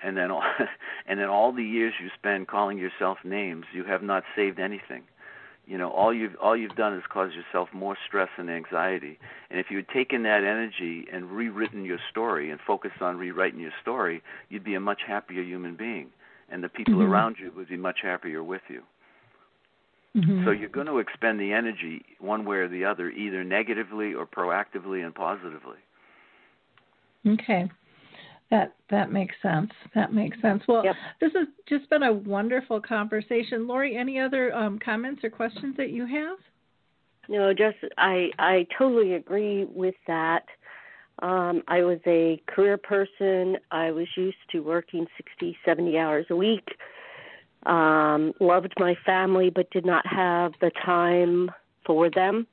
and 0.03 0.17
then 0.17 0.31
all, 0.31 0.43
and 1.07 1.19
then 1.19 1.29
all 1.29 1.53
the 1.53 1.65
years 1.65 1.95
you 2.01 2.09
spend 2.19 2.49
calling 2.49 2.79
yourself 2.79 3.19
names, 3.25 3.65
you 3.73 3.85
have 3.85 4.03
not 4.03 4.25
saved 4.37 4.59
anything. 4.59 5.05
You 5.67 5.77
know, 5.77 5.91
all 5.91 6.15
you've 6.15 6.35
all 6.43 6.57
you've 6.57 6.77
done 6.77 6.95
is 6.95 7.03
cause 7.13 7.33
yourself 7.35 7.69
more 7.75 7.95
stress 8.07 8.31
and 8.39 8.49
anxiety. 8.49 9.19
And 9.51 9.61
if 9.61 9.67
you 9.71 9.77
had 9.77 9.89
taken 9.89 10.23
that 10.23 10.43
energy 10.43 11.07
and 11.13 11.31
rewritten 11.31 11.85
your 11.85 11.99
story 12.11 12.51
and 12.51 12.59
focused 12.67 13.03
on 13.03 13.19
rewriting 13.19 13.61
your 13.61 13.73
story, 13.83 14.23
you'd 14.49 14.65
be 14.65 14.75
a 14.75 14.81
much 14.81 15.01
happier 15.07 15.43
human 15.43 15.77
being, 15.77 16.09
and 16.51 16.65
the 16.65 16.71
people 16.71 16.95
mm-hmm. 16.95 17.13
around 17.13 17.37
you 17.39 17.53
would 17.55 17.69
be 17.69 17.77
much 17.77 17.99
happier 18.03 18.43
with 18.43 18.63
you. 18.69 18.83
Mm-hmm. 20.17 20.47
So 20.47 20.53
you're 20.53 20.71
going 20.71 20.87
to 20.87 20.99
expend 20.99 21.39
the 21.39 21.53
energy 21.53 22.03
one 22.19 22.47
way 22.47 22.57
or 22.57 22.69
the 22.69 22.87
other, 22.87 23.11
either 23.11 23.45
negatively 23.45 24.15
or 24.15 24.27
proactively 24.27 25.05
and 25.05 25.15
positively. 25.15 25.77
Okay. 27.27 27.71
That 28.51 28.75
that 28.91 29.13
makes 29.13 29.35
sense. 29.43 29.71
That 29.95 30.13
makes 30.13 30.41
sense. 30.41 30.63
Well, 30.67 30.85
yep. 30.85 30.95
this 31.21 31.33
has 31.35 31.49
just 31.69 31.91
been 31.91 32.03
a 32.03 32.13
wonderful 32.13 32.81
conversation. 32.81 33.69
Lori, 33.69 33.97
any 33.97 34.19
other 34.19 34.55
um, 34.55 34.79
comments 34.79 35.23
or 35.23 35.31
questions 35.31 35.77
that 35.77 35.91
you 35.91 36.07
have? 36.07 36.39
No, 37.29 37.53
just 37.53 37.77
I 37.99 38.31
I 38.39 38.67
totally 38.79 39.15
agree 39.15 39.65
with 39.65 39.95
that. 40.07 40.45
Um, 41.21 41.63
I 41.69 41.83
was 41.83 41.99
a 42.07 42.41
career 42.47 42.79
person. 42.79 43.57
I 43.71 43.91
was 43.91 44.07
used 44.17 44.37
to 44.53 44.61
working 44.61 45.05
60, 45.19 45.57
70 45.65 45.99
hours 45.99 46.27
a 46.31 46.37
week 46.37 46.69
um, 47.67 48.33
loved 48.41 48.73
my 48.79 48.95
family 49.05 49.51
but 49.51 49.71
did 49.71 49.85
not 49.85 50.07
have 50.07 50.53
the 50.61 50.71
time 50.85 51.51
for 51.87 52.11
them. 52.11 52.47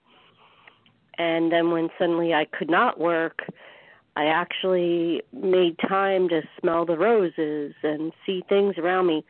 And 1.17 1.51
then 1.51 1.71
when 1.71 1.89
suddenly 1.97 2.33
I 2.33 2.45
could 2.45 2.69
not 2.69 2.99
work, 2.99 3.39
I 4.15 4.25
actually 4.27 5.21
made 5.33 5.77
time 5.79 6.29
to 6.29 6.41
smell 6.59 6.85
the 6.85 6.97
roses 6.97 7.73
and 7.83 8.13
see 8.25 8.43
things 8.47 8.75
around 8.77 9.07
me. 9.07 9.25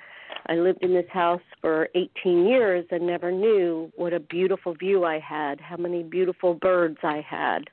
I 0.47 0.55
lived 0.55 0.83
in 0.83 0.93
this 0.93 1.09
house 1.11 1.41
for 1.61 1.89
18 1.95 2.45
years 2.45 2.85
and 2.91 3.07
never 3.07 3.31
knew 3.31 3.91
what 3.95 4.13
a 4.13 4.19
beautiful 4.19 4.75
view 4.75 5.03
I 5.03 5.19
had, 5.19 5.59
how 5.59 5.77
many 5.77 6.03
beautiful 6.03 6.53
birds 6.53 6.99
I 7.01 7.25
had, 7.27 7.69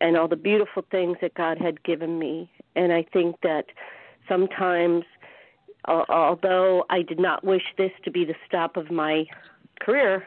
and 0.00 0.16
all 0.16 0.28
the 0.28 0.36
beautiful 0.36 0.84
things 0.90 1.16
that 1.22 1.34
God 1.34 1.58
had 1.58 1.82
given 1.84 2.18
me. 2.18 2.50
And 2.76 2.92
I 2.92 3.06
think 3.12 3.36
that 3.42 3.66
sometimes 4.28 5.04
although 5.86 6.84
I 6.90 7.02
did 7.02 7.18
not 7.18 7.44
wish 7.44 7.62
this 7.76 7.92
to 8.04 8.10
be 8.10 8.24
the 8.24 8.34
stop 8.46 8.76
of 8.76 8.90
my 8.90 9.26
career, 9.80 10.26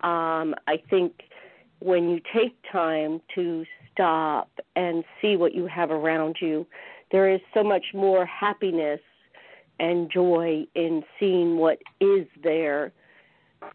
um, 0.00 0.54
I 0.66 0.80
think 0.88 1.22
when 1.80 2.08
you 2.10 2.20
take 2.34 2.56
time 2.70 3.20
to 3.34 3.64
stop 3.98 4.48
and 4.76 5.02
see 5.20 5.36
what 5.36 5.54
you 5.54 5.66
have 5.66 5.90
around 5.90 6.36
you, 6.40 6.66
there 7.10 7.28
is 7.32 7.40
so 7.52 7.64
much 7.64 7.86
more 7.92 8.24
happiness 8.24 9.00
and 9.80 10.10
joy 10.10 10.64
in 10.74 11.02
seeing 11.18 11.56
what 11.56 11.78
is 12.00 12.26
there. 12.42 12.92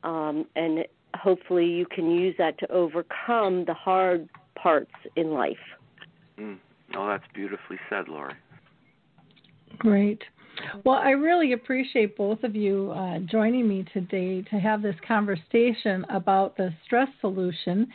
Um, 0.03 0.45
and 0.55 0.85
hopefully, 1.15 1.65
you 1.65 1.85
can 1.85 2.09
use 2.09 2.35
that 2.37 2.57
to 2.59 2.71
overcome 2.71 3.65
the 3.65 3.73
hard 3.73 4.29
parts 4.55 4.91
in 5.15 5.31
life. 5.31 5.57
Mm. 6.39 6.57
Oh, 6.95 7.07
that's 7.07 7.25
beautifully 7.33 7.77
said, 7.89 8.07
Lori. 8.07 8.33
Great. 9.77 10.23
Well, 10.83 10.97
I 10.97 11.11
really 11.11 11.53
appreciate 11.53 12.15
both 12.15 12.43
of 12.43 12.55
you 12.55 12.91
uh, 12.91 13.19
joining 13.19 13.67
me 13.67 13.85
today 13.93 14.41
to 14.43 14.59
have 14.59 14.81
this 14.81 14.95
conversation 15.07 16.05
about 16.09 16.55
the 16.57 16.73
stress 16.85 17.07
solution. 17.21 17.87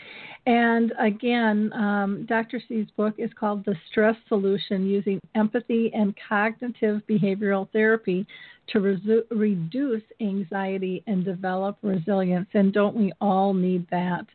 And 0.46 0.92
again, 0.98 1.72
um, 1.72 2.26
Dr. 2.28 2.60
C's 2.68 2.86
book 2.96 3.14
is 3.18 3.30
called 3.38 3.64
The 3.64 3.76
Stress 3.90 4.16
Solution 4.28 4.86
Using 4.86 5.20
Empathy 5.34 5.92
and 5.94 6.14
Cognitive 6.28 7.02
Behavioral 7.08 7.68
Therapy 7.72 8.26
to 8.72 8.80
resu- 8.80 9.22
reduce 9.30 10.02
anxiety 10.20 11.04
and 11.06 11.24
develop 11.24 11.78
resilience. 11.82 12.48
And 12.54 12.72
don't 12.72 12.96
we 12.96 13.12
all 13.20 13.54
need 13.54 13.86
that? 13.90 14.26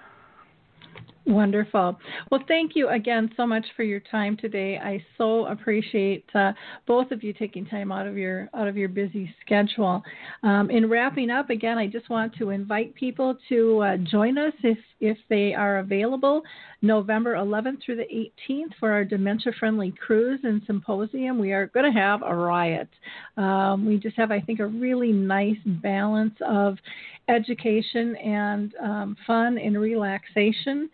Wonderful. 1.27 1.99
Well, 2.31 2.41
thank 2.47 2.77
you 2.77 2.91
again 2.91 3.33
so 3.37 3.49
much 3.49 3.67
for 3.75 3.83
your 3.83 3.99
time 3.99 4.37
today. 4.37 4.79
I 4.79 5.05
so 5.19 5.47
appreciate 5.47 6.25
uh, 6.37 6.53
both 6.87 7.11
of 7.11 7.25
you 7.25 7.33
taking 7.33 7.67
time 7.67 7.91
out 7.91 8.07
of 8.07 8.17
your 8.17 8.49
out 8.55 8.69
of 8.69 8.77
your 8.77 8.89
busy 8.89 9.35
schedule. 9.45 10.05
Um, 10.45 10.71
in 10.71 10.89
wrapping 10.89 11.31
up, 11.31 11.51
again, 11.51 11.79
I 11.79 11.89
just 11.89 12.09
want 12.11 12.37
to 12.37 12.51
invite 12.51 12.95
people 12.95 13.37
to 13.49 13.81
uh, 13.81 13.97
join 13.97 14.39
us 14.39 14.53
if 14.63 14.79
if 15.01 15.19
they 15.29 15.53
are 15.53 15.79
available, 15.79 16.43
November 16.81 17.35
11th 17.35 17.83
through 17.85 17.97
the 17.97 18.31
18th 18.49 18.75
for 18.79 18.93
our 18.93 19.05
dementia 19.05 19.53
friendly 19.59 19.93
cruise 20.07 20.41
and 20.45 20.63
symposium. 20.65 21.41
We 21.41 21.53
are 21.53 21.67
going 21.67 21.93
to 21.93 21.99
have 21.99 22.23
a 22.23 22.35
riot. 22.35 22.89
Um, 23.37 23.85
we 23.85 23.99
just 23.99 24.17
have, 24.17 24.31
I 24.31 24.41
think, 24.41 24.61
a 24.61 24.67
really 24.67 25.13
nice 25.13 25.59
balance 25.67 26.35
of 26.47 26.79
education 27.29 28.17
and 28.17 28.75
um, 28.83 29.17
fun 29.27 29.59
and 29.59 29.79
relaxation. 29.79 30.89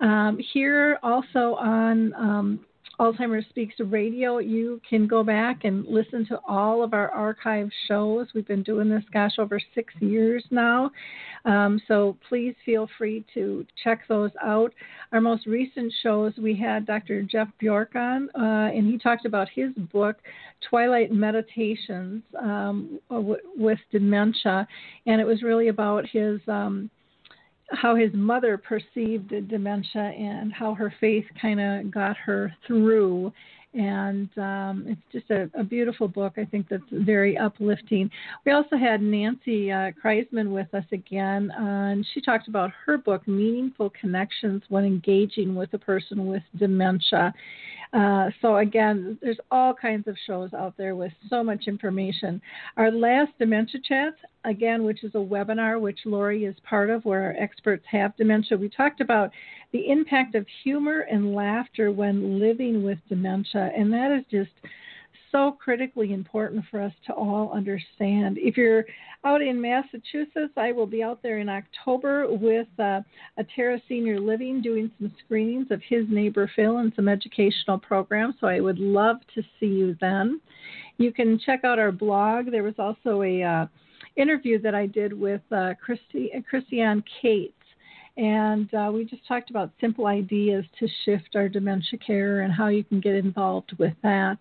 Um, 0.00 0.38
here 0.52 0.98
also 1.02 1.54
on 1.56 2.14
um, 2.14 2.60
Alzheimer's 2.98 3.46
Speaks 3.48 3.76
Radio, 3.78 4.38
you 4.38 4.80
can 4.88 5.06
go 5.06 5.22
back 5.22 5.64
and 5.64 5.86
listen 5.86 6.26
to 6.26 6.40
all 6.48 6.82
of 6.82 6.92
our 6.92 7.10
archive 7.10 7.70
shows. 7.86 8.26
We've 8.34 8.46
been 8.46 8.64
doing 8.64 8.88
this, 8.88 9.04
gosh, 9.12 9.38
over 9.38 9.60
six 9.74 9.94
years 10.00 10.44
now. 10.50 10.90
Um, 11.44 11.80
so 11.86 12.16
please 12.28 12.56
feel 12.66 12.88
free 12.98 13.24
to 13.34 13.64
check 13.84 14.00
those 14.08 14.32
out. 14.42 14.74
Our 15.12 15.20
most 15.20 15.46
recent 15.46 15.92
shows, 16.02 16.32
we 16.38 16.56
had 16.56 16.86
Dr. 16.86 17.22
Jeff 17.22 17.48
Bjork 17.60 17.94
on, 17.94 18.30
uh, 18.34 18.70
and 18.74 18.86
he 18.86 18.98
talked 18.98 19.26
about 19.26 19.48
his 19.54 19.72
book, 19.92 20.16
Twilight 20.68 21.12
Meditations 21.12 22.24
um, 22.40 22.98
with 23.08 23.78
Dementia. 23.92 24.66
And 25.06 25.20
it 25.20 25.24
was 25.24 25.42
really 25.42 25.68
about 25.68 26.04
his. 26.10 26.40
Um, 26.48 26.90
how 27.70 27.94
his 27.94 28.10
mother 28.14 28.56
perceived 28.56 29.32
dementia 29.48 30.02
and 30.02 30.52
how 30.52 30.74
her 30.74 30.92
faith 31.00 31.24
kind 31.40 31.60
of 31.60 31.90
got 31.90 32.16
her 32.16 32.54
through. 32.66 33.32
And 33.74 34.30
um, 34.38 34.84
it's 34.86 35.00
just 35.12 35.30
a, 35.30 35.50
a, 35.58 35.62
beautiful 35.62 36.08
book. 36.08 36.34
I 36.38 36.46
think 36.46 36.68
that's 36.70 36.82
very 36.90 37.36
uplifting. 37.36 38.10
We 38.46 38.52
also 38.52 38.76
had 38.78 39.02
Nancy 39.02 39.70
uh, 39.70 39.92
Kriseman 40.02 40.50
with 40.50 40.72
us 40.72 40.86
again, 40.90 41.50
uh, 41.50 41.92
and 41.92 42.06
she 42.14 42.22
talked 42.22 42.48
about 42.48 42.70
her 42.86 42.96
book, 42.96 43.28
Meaningful 43.28 43.90
Connections 43.90 44.62
When 44.70 44.86
Engaging 44.86 45.54
with 45.54 45.74
a 45.74 45.78
Person 45.78 46.26
with 46.26 46.42
Dementia. 46.56 47.34
Uh, 47.92 48.30
so 48.42 48.58
again, 48.58 49.18
there's 49.22 49.38
all 49.50 49.72
kinds 49.72 50.06
of 50.06 50.16
shows 50.26 50.52
out 50.52 50.76
there 50.76 50.94
with 50.94 51.12
so 51.30 51.42
much 51.42 51.64
information. 51.66 52.40
Our 52.76 52.90
last 52.90 53.32
dementia 53.38 53.80
chat, 53.82 54.14
again, 54.44 54.84
which 54.84 55.04
is 55.04 55.14
a 55.14 55.18
webinar 55.18 55.80
which 55.80 56.00
Lori 56.04 56.44
is 56.44 56.56
part 56.68 56.90
of, 56.90 57.04
where 57.04 57.22
our 57.22 57.36
experts 57.38 57.84
have 57.90 58.16
dementia. 58.16 58.58
We 58.58 58.68
talked 58.68 59.00
about 59.00 59.30
the 59.72 59.90
impact 59.90 60.34
of 60.34 60.46
humor 60.62 61.00
and 61.10 61.34
laughter 61.34 61.90
when 61.90 62.38
living 62.38 62.82
with 62.84 62.98
dementia, 63.08 63.70
and 63.76 63.92
that 63.92 64.12
is 64.12 64.24
just 64.30 64.50
so 65.32 65.56
critically 65.62 66.12
important 66.12 66.64
for 66.70 66.80
us 66.80 66.92
to 67.06 67.12
all 67.12 67.52
understand. 67.52 68.38
If 68.38 68.56
you're 68.56 68.84
out 69.24 69.42
in 69.42 69.60
Massachusetts, 69.60 70.52
I 70.56 70.72
will 70.72 70.86
be 70.86 71.02
out 71.02 71.22
there 71.22 71.38
in 71.38 71.48
October 71.48 72.26
with 72.28 72.68
uh, 72.78 73.00
Atria 73.38 73.80
Senior 73.88 74.20
Living 74.20 74.62
doing 74.62 74.90
some 74.98 75.12
screenings 75.24 75.68
of 75.70 75.82
his 75.88 76.04
neighbor 76.08 76.50
Phil 76.54 76.78
and 76.78 76.92
some 76.94 77.08
educational 77.08 77.78
programs. 77.78 78.36
So 78.40 78.46
I 78.46 78.60
would 78.60 78.78
love 78.78 79.16
to 79.34 79.42
see 79.58 79.66
you 79.66 79.96
then. 80.00 80.40
You 80.98 81.12
can 81.12 81.38
check 81.38 81.64
out 81.64 81.78
our 81.78 81.92
blog. 81.92 82.50
There 82.50 82.62
was 82.62 82.78
also 82.78 83.22
a 83.22 83.42
uh, 83.42 83.66
interview 84.16 84.60
that 84.62 84.74
I 84.74 84.86
did 84.86 85.12
with 85.12 85.42
uh, 85.52 85.74
Christy, 85.82 86.30
Christiane 86.48 87.02
Cates 87.20 87.54
and 88.18 88.74
uh, 88.74 88.90
we 88.92 89.04
just 89.04 89.26
talked 89.28 89.48
about 89.48 89.70
simple 89.80 90.06
ideas 90.06 90.64
to 90.80 90.88
shift 91.04 91.36
our 91.36 91.48
dementia 91.48 92.00
care 92.04 92.40
and 92.40 92.52
how 92.52 92.66
you 92.66 92.82
can 92.82 93.00
get 93.00 93.14
involved 93.14 93.72
with 93.78 93.94
that. 94.02 94.38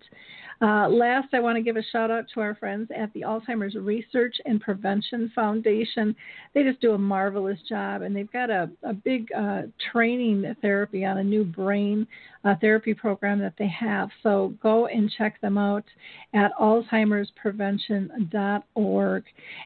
Uh, 0.60 0.90
last, 0.90 1.28
I 1.34 1.40
want 1.40 1.56
to 1.56 1.62
give 1.62 1.78
a 1.78 1.84
shout 1.92 2.10
out 2.10 2.26
to 2.34 2.40
our 2.40 2.56
friends 2.56 2.90
at 2.96 3.14
the 3.14 3.22
Alzheimer's 3.22 3.76
Research 3.76 4.34
and 4.46 4.60
Prevention 4.60 5.32
Foundation. 5.36 6.16
They 6.56 6.64
just 6.64 6.82
do 6.82 6.94
a 6.94 6.98
marvelous 6.98 7.60
job, 7.70 8.02
and 8.02 8.16
they've 8.16 8.32
got 8.32 8.50
a, 8.50 8.68
a 8.82 8.94
big 8.94 9.28
uh, 9.38 9.64
training 9.92 10.56
therapy 10.62 11.06
on 11.06 11.20
a 11.20 11.24
new 11.24 11.44
brain 11.44 12.08
uh, 12.44 12.56
therapy 12.60 12.96
program 12.96 13.38
that 13.40 13.54
they 13.60 13.68
have. 13.68 14.10
So 14.24 14.56
go 14.62 14.88
and 14.88 15.12
check 15.16 15.40
them 15.42 15.60
out 15.60 15.86
at 16.34 16.52
alzheimersprevention.org. 16.60 19.24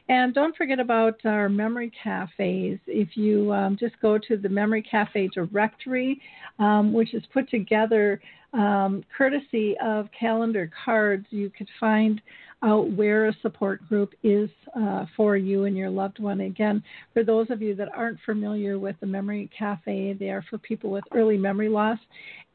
And 0.08 0.34
don't 0.34 0.56
forget 0.56 0.78
about 0.78 1.24
our 1.24 1.48
memory 1.48 1.90
cafes. 2.02 2.78
If 2.86 3.16
you 3.16 3.50
um, 3.52 3.78
just 3.80 3.98
go 4.02 4.18
to 4.18 4.36
the 4.36 4.48
Memory 4.48 4.82
Cafe 4.82 5.28
directory, 5.28 6.20
um, 6.58 6.92
which 6.92 7.14
is 7.14 7.22
put 7.32 7.48
together 7.48 8.20
um, 8.52 9.04
courtesy 9.16 9.76
of 9.82 10.08
calendar 10.18 10.70
cards, 10.84 11.26
you 11.30 11.50
could 11.50 11.68
find 11.80 12.20
out 12.62 12.90
where 12.92 13.26
a 13.26 13.36
support 13.42 13.86
group 13.88 14.14
is 14.22 14.48
uh, 14.78 15.04
for 15.16 15.36
you 15.36 15.64
and 15.64 15.76
your 15.76 15.90
loved 15.90 16.18
one. 16.18 16.40
Again, 16.40 16.82
for 17.12 17.24
those 17.24 17.50
of 17.50 17.60
you 17.60 17.74
that 17.74 17.88
aren't 17.94 18.18
familiar 18.24 18.78
with 18.78 18.96
the 19.00 19.06
Memory 19.06 19.50
Cafe, 19.56 20.14
they 20.18 20.30
are 20.30 20.44
for 20.48 20.58
people 20.58 20.90
with 20.90 21.04
early 21.12 21.36
memory 21.36 21.68
loss 21.68 21.98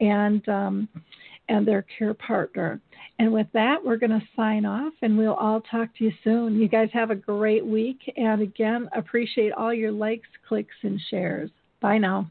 and 0.00 0.48
um, 0.48 0.88
and 1.50 1.66
their 1.66 1.84
care 1.98 2.14
partner. 2.14 2.80
And 3.18 3.32
with 3.32 3.46
that, 3.54 3.76
we're 3.82 3.96
going 3.96 4.10
to 4.10 4.22
sign 4.36 4.66
off, 4.66 4.92
and 5.00 5.16
we'll 5.16 5.34
all 5.34 5.62
talk 5.62 5.88
to 5.96 6.04
you 6.04 6.12
soon. 6.22 6.60
You 6.60 6.68
guys 6.68 6.90
have 6.92 7.10
a 7.10 7.14
great 7.16 7.64
week, 7.64 7.98
and 8.16 8.42
again, 8.42 8.88
appreciate 8.94 9.52
all 9.52 9.72
your 9.72 9.92
likes, 9.92 10.28
clicks, 10.46 10.74
and 10.82 11.00
shares. 11.10 11.50
Bye 11.80 11.98
now. 11.98 12.30